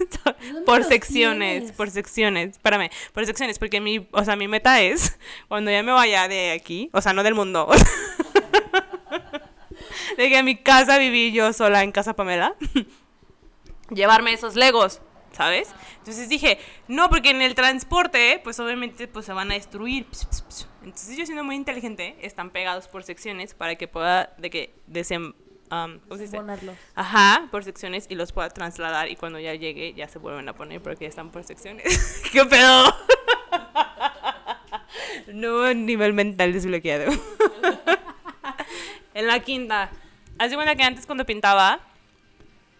por 0.65 0.83
secciones, 0.83 1.71
por 1.71 1.89
secciones, 1.89 2.51
espérame, 2.51 2.89
por 3.13 3.25
secciones, 3.25 3.59
porque 3.59 3.81
mi, 3.81 4.07
o 4.11 4.23
sea, 4.23 4.35
mi 4.35 4.47
meta 4.47 4.81
es, 4.81 5.17
cuando 5.47 5.71
ya 5.71 5.83
me 5.83 5.91
vaya 5.91 6.27
de 6.27 6.51
aquí, 6.51 6.89
o 6.93 7.01
sea, 7.01 7.13
no 7.13 7.23
del 7.23 7.35
mundo, 7.35 7.67
de 10.17 10.29
que 10.29 10.37
en 10.37 10.45
mi 10.45 10.57
casa 10.57 10.97
viví 10.97 11.31
yo 11.31 11.53
sola 11.53 11.83
en 11.83 11.91
casa 11.91 12.15
Pamela, 12.15 12.55
llevarme 13.89 14.33
esos 14.33 14.55
legos, 14.55 15.01
¿sabes? 15.31 15.69
Entonces 15.99 16.29
dije, 16.29 16.59
no, 16.87 17.09
porque 17.09 17.29
en 17.29 17.41
el 17.41 17.55
transporte, 17.55 18.39
pues 18.43 18.59
obviamente 18.59 19.07
pues 19.07 19.25
se 19.25 19.33
van 19.33 19.51
a 19.51 19.55
destruir. 19.55 20.07
Entonces 20.83 21.17
yo 21.17 21.25
siendo 21.25 21.43
muy 21.43 21.55
inteligente, 21.55 22.15
están 22.21 22.49
pegados 22.49 22.87
por 22.87 23.03
secciones 23.03 23.53
para 23.53 23.75
que 23.75 23.87
pueda, 23.87 24.33
de 24.37 24.49
que 24.49 24.75
desem... 24.87 25.33
Um, 25.69 25.99
¿cómo 25.99 26.15
se 26.15 26.23
dice? 26.23 26.39
Ajá, 26.95 27.47
por 27.51 27.63
secciones 27.63 28.05
y 28.09 28.15
los 28.15 28.31
pueda 28.31 28.49
trasladar 28.49 29.09
y 29.09 29.17
cuando 29.17 29.37
ya 29.37 29.53
llegue 29.53 29.93
ya 29.93 30.07
se 30.07 30.17
vuelven 30.17 30.47
a 30.47 30.53
poner 30.53 30.81
porque 30.81 31.05
ya 31.05 31.09
están 31.09 31.29
por 31.29 31.43
secciones. 31.43 32.23
¿Qué 32.31 32.45
pedo? 32.45 32.93
no 35.33 35.73
nivel 35.73 36.13
mental 36.13 36.53
desbloqueado. 36.53 37.11
en 39.13 39.27
la 39.27 39.39
quinta. 39.41 39.89
Hace 40.39 40.55
cuenta 40.55 40.75
que 40.75 40.83
antes 40.83 41.05
cuando 41.05 41.25
pintaba, 41.25 41.79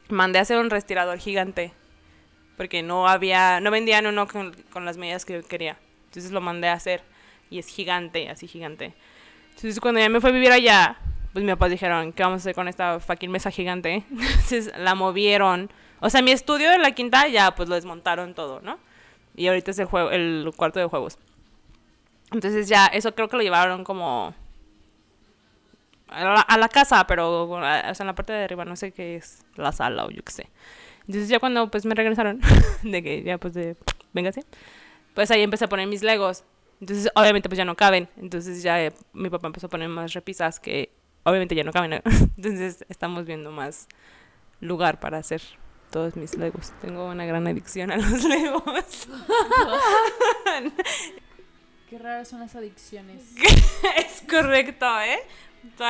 mandé 0.09 0.39
a 0.39 0.43
hacer 0.43 0.57
un 0.57 0.69
respirador 0.69 1.17
gigante. 1.17 1.73
Porque 2.55 2.83
no 2.83 3.07
había, 3.07 3.59
no 3.59 3.69
vendían 3.69 4.07
uno 4.07 4.27
con, 4.27 4.55
con 4.71 4.85
las 4.85 4.97
medidas 4.97 5.25
que 5.25 5.33
yo 5.33 5.47
quería. 5.47 5.77
Entonces 6.05 6.31
lo 6.31 6.39
mandé 6.39 6.69
a 6.69 6.73
hacer. 6.73 7.03
Y 7.49 7.59
es 7.59 7.67
gigante, 7.67 8.29
así 8.29 8.47
gigante. 8.47 8.93
Entonces 9.49 9.79
cuando 9.79 9.99
ya 9.99 10.09
me 10.09 10.21
fui 10.21 10.29
a 10.29 10.33
vivir 10.33 10.51
allá, 10.51 10.97
pues 11.37 11.45
mis 11.45 11.53
papás 11.53 11.69
dijeron, 11.69 12.13
¿qué 12.13 12.23
vamos 12.23 12.37
a 12.37 12.41
hacer 12.41 12.55
con 12.55 12.67
esta 12.67 12.99
fucking 12.99 13.29
mesa 13.29 13.51
gigante? 13.51 14.03
Entonces 14.09 14.71
la 14.75 14.95
movieron. 14.95 15.69
O 15.99 16.09
sea, 16.09 16.23
mi 16.23 16.31
estudio 16.31 16.71
de 16.71 16.79
la 16.79 16.93
quinta 16.93 17.27
ya 17.27 17.53
pues 17.53 17.69
lo 17.69 17.75
desmontaron 17.75 18.33
todo, 18.33 18.59
¿no? 18.61 18.79
Y 19.35 19.47
ahorita 19.47 19.69
es 19.69 19.77
el, 19.77 19.85
juego, 19.85 20.09
el 20.09 20.51
cuarto 20.55 20.79
de 20.79 20.87
juegos. 20.87 21.19
Entonces 22.31 22.67
ya, 22.67 22.87
eso 22.87 23.13
creo 23.13 23.29
que 23.29 23.37
lo 23.37 23.43
llevaron 23.43 23.83
como 23.83 24.33
a 26.07 26.23
la, 26.23 26.41
a 26.41 26.57
la 26.57 26.69
casa, 26.69 27.05
pero 27.05 27.47
o 27.47 27.59
sea, 27.59 27.93
en 27.99 28.07
la 28.07 28.15
parte 28.15 28.33
de 28.33 28.43
arriba, 28.43 28.65
no 28.65 28.75
sé 28.75 28.91
qué 28.91 29.17
es 29.17 29.45
la 29.57 29.71
sala 29.71 30.05
o 30.05 30.09
yo 30.09 30.23
qué 30.23 30.31
sé. 30.31 30.49
Entonces 31.01 31.29
ya 31.29 31.37
cuando 31.37 31.69
pues 31.69 31.85
me 31.85 31.93
regresaron, 31.93 32.41
de 32.81 33.03
que 33.03 33.21
ya 33.21 33.37
pues 33.37 33.53
de, 33.53 33.75
véngase, 34.11 34.43
pues 35.13 35.29
ahí 35.29 35.43
empecé 35.43 35.65
a 35.65 35.69
poner 35.69 35.85
mis 35.85 36.01
legos. 36.01 36.45
Entonces 36.81 37.11
obviamente 37.13 37.47
pues 37.47 37.59
ya 37.59 37.65
no 37.65 37.75
caben. 37.75 38.09
Entonces 38.17 38.63
ya 38.63 38.83
eh, 38.83 38.91
mi 39.13 39.29
papá 39.29 39.45
empezó 39.45 39.67
a 39.67 39.69
poner 39.69 39.87
más 39.87 40.13
repisas 40.13 40.59
que 40.59 40.96
obviamente 41.29 41.55
ya 41.55 41.63
no 41.63 41.71
caben. 41.71 41.93
Entonces 42.37 42.85
estamos 42.89 43.25
viendo 43.25 43.51
más 43.51 43.87
lugar 44.61 44.99
para 44.99 45.17
hacer 45.19 45.41
todos 45.91 46.15
mis 46.15 46.35
legos. 46.37 46.71
Tengo 46.81 47.07
una 47.07 47.25
gran 47.25 47.47
adicción 47.47 47.91
a 47.91 47.97
los 47.97 48.23
legos. 48.25 49.07
Qué 51.89 51.97
raras 51.97 52.27
son 52.27 52.39
las 52.41 52.55
adicciones. 52.55 53.23
es 53.97 54.23
correcto, 54.29 54.85
¿eh? 55.01 55.19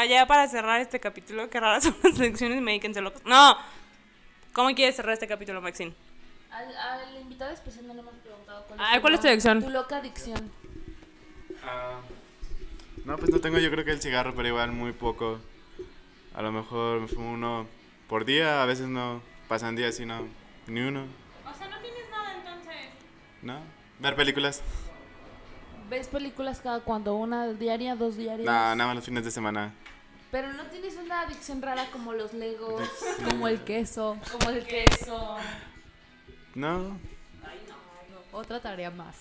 Ya 0.09 0.25
para 0.27 0.47
cerrar 0.47 0.79
este 0.81 0.99
capítulo, 0.99 1.49
qué 1.49 1.59
raras 1.59 1.83
son 1.85 1.95
las 2.03 2.19
adicciones, 2.19 2.61
medíquense 2.61 3.01
locos. 3.01 3.21
No. 3.25 3.57
¿Cómo 4.53 4.73
quieres 4.75 4.95
cerrar 4.95 5.13
este 5.13 5.27
capítulo, 5.27 5.61
Maxine? 5.61 5.93
Al, 6.51 6.75
al 6.75 7.21
invitado 7.21 7.51
especial 7.51 7.87
no 7.87 7.93
le 7.93 7.99
hemos 8.01 8.15
preguntado 8.15 8.63
cuál 8.67 8.79
Ay, 8.81 8.99
¿cuál 9.01 9.13
es 9.15 9.19
tu 9.19 9.25
lo- 9.27 9.31
adicción? 9.31 9.63
Tu 9.63 9.69
loca 9.69 9.97
adicción. 9.97 10.51
Ah, 11.63 11.99
no, 13.07 13.17
pues 13.17 13.31
no 13.31 13.39
tengo 13.39 13.57
yo 13.57 13.71
creo 13.71 13.85
que 13.85 13.91
el 13.91 14.01
cigarro, 14.01 14.35
pero 14.35 14.49
igual 14.49 14.73
muy 14.73 14.91
poco. 14.91 15.39
A 16.35 16.41
lo 16.41 16.51
mejor 16.51 16.99
me 16.99 17.07
fumo 17.07 17.31
uno 17.31 17.65
por 18.09 18.25
día, 18.25 18.61
a 18.61 18.65
veces 18.65 18.87
no. 18.87 19.21
Pasan 19.47 19.77
días 19.77 19.97
y 20.01 20.05
no, 20.05 20.27
ni 20.67 20.81
uno. 20.81 21.05
O 21.49 21.57
sea, 21.57 21.69
no 21.69 21.79
tienes 21.79 22.09
nada 22.11 22.35
entonces. 22.37 22.89
¿No? 23.41 23.59
Ver 23.99 24.15
películas. 24.17 24.61
¿Ves 25.89 26.09
películas 26.09 26.59
cada 26.59 26.81
cuando? 26.81 27.15
¿Una 27.15 27.47
diaria, 27.53 27.95
dos 27.95 28.17
diarias? 28.17 28.45
No, 28.45 28.51
nada 28.51 28.87
más 28.87 28.95
los 28.97 29.05
fines 29.05 29.23
de 29.23 29.31
semana. 29.31 29.73
Pero 30.31 30.51
no 30.51 30.63
tienes 30.65 30.97
una 30.97 31.21
adicción 31.21 31.61
rara 31.61 31.85
como 31.93 32.11
los 32.11 32.33
legos, 32.33 32.81
Como 33.23 33.47
el 33.47 33.61
queso. 33.63 34.17
como 34.33 34.49
el 34.49 34.65
queso. 34.65 35.37
No. 36.55 36.99
Otra 38.37 38.59
tarea 38.59 38.91
más. 38.91 39.15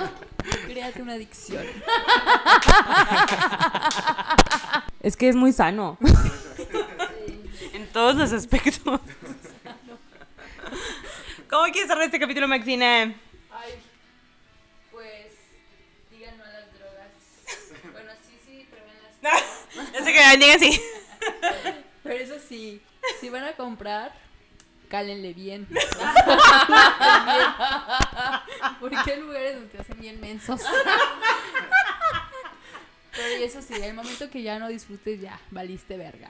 Créate 0.66 1.02
una 1.02 1.12
adicción. 1.12 1.66
Es 5.00 5.18
que 5.18 5.28
es 5.28 5.36
muy 5.36 5.52
sano. 5.52 5.98
en 7.74 7.86
todos 7.88 8.14
los 8.16 8.32
aspectos. 8.32 9.00
¿Cómo 11.50 11.64
quieres 11.64 11.88
cerrar 11.88 12.04
este 12.04 12.18
capítulo, 12.18 12.48
Maxine? 12.48 13.14
Ay, 13.50 13.72
pues 14.90 15.26
digan 16.10 16.38
no 16.38 16.44
a 16.44 16.48
las 16.48 16.72
drogas. 16.72 17.12
Bueno, 17.92 18.12
sí, 18.26 18.38
sí, 18.46 18.66
prevenlas. 18.70 19.12
Ya 19.92 20.02
sé 20.02 20.10
que 20.10 20.38
digan 20.38 20.58
sí. 20.58 20.80
Pero 22.02 22.14
eso 22.14 22.36
sí, 22.48 22.80
si 23.20 23.28
van 23.28 23.44
a 23.44 23.52
comprar, 23.52 24.23
cálenle 24.88 25.32
bien. 25.34 25.66
Porque 28.80 29.12
hay 29.12 29.20
lugares 29.20 29.54
donde 29.54 29.68
te 29.70 29.78
hacen 29.80 30.00
bien 30.00 30.20
mensos. 30.20 30.60
Pero 33.16 33.40
y 33.40 33.44
eso 33.44 33.62
sí, 33.62 33.74
el 33.74 33.94
momento 33.94 34.28
que 34.28 34.42
ya 34.42 34.58
no 34.58 34.68
disfrutes, 34.68 35.20
ya 35.20 35.38
valiste 35.50 35.96
verga. 35.96 36.28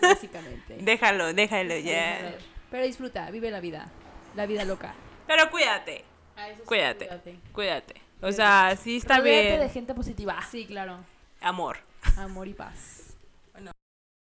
Básicamente. 0.00 0.76
Déjalo, 0.80 1.32
déjalo 1.34 1.76
ya. 1.78 2.34
Pero 2.70 2.84
disfruta, 2.86 3.30
vive 3.30 3.50
la 3.50 3.60
vida. 3.60 3.88
La 4.36 4.46
vida 4.46 4.64
loca. 4.64 4.94
Pero 5.26 5.50
cuídate, 5.50 6.04
Ah, 6.36 6.48
eso 6.48 6.60
sí, 6.60 6.66
cuídate, 6.66 7.06
cuídate. 7.06 7.36
cuídate. 7.52 7.94
O 8.22 8.32
sea, 8.32 8.76
sí 8.80 8.96
está 8.98 9.18
Rodéate 9.18 9.50
de 9.52 9.56
bien. 9.58 9.70
gente 9.70 9.94
positiva. 9.94 10.38
Sí, 10.50 10.66
claro. 10.66 10.98
Amor. 11.40 11.78
Amor 12.16 12.48
y 12.48 12.54
paz. 12.54 12.99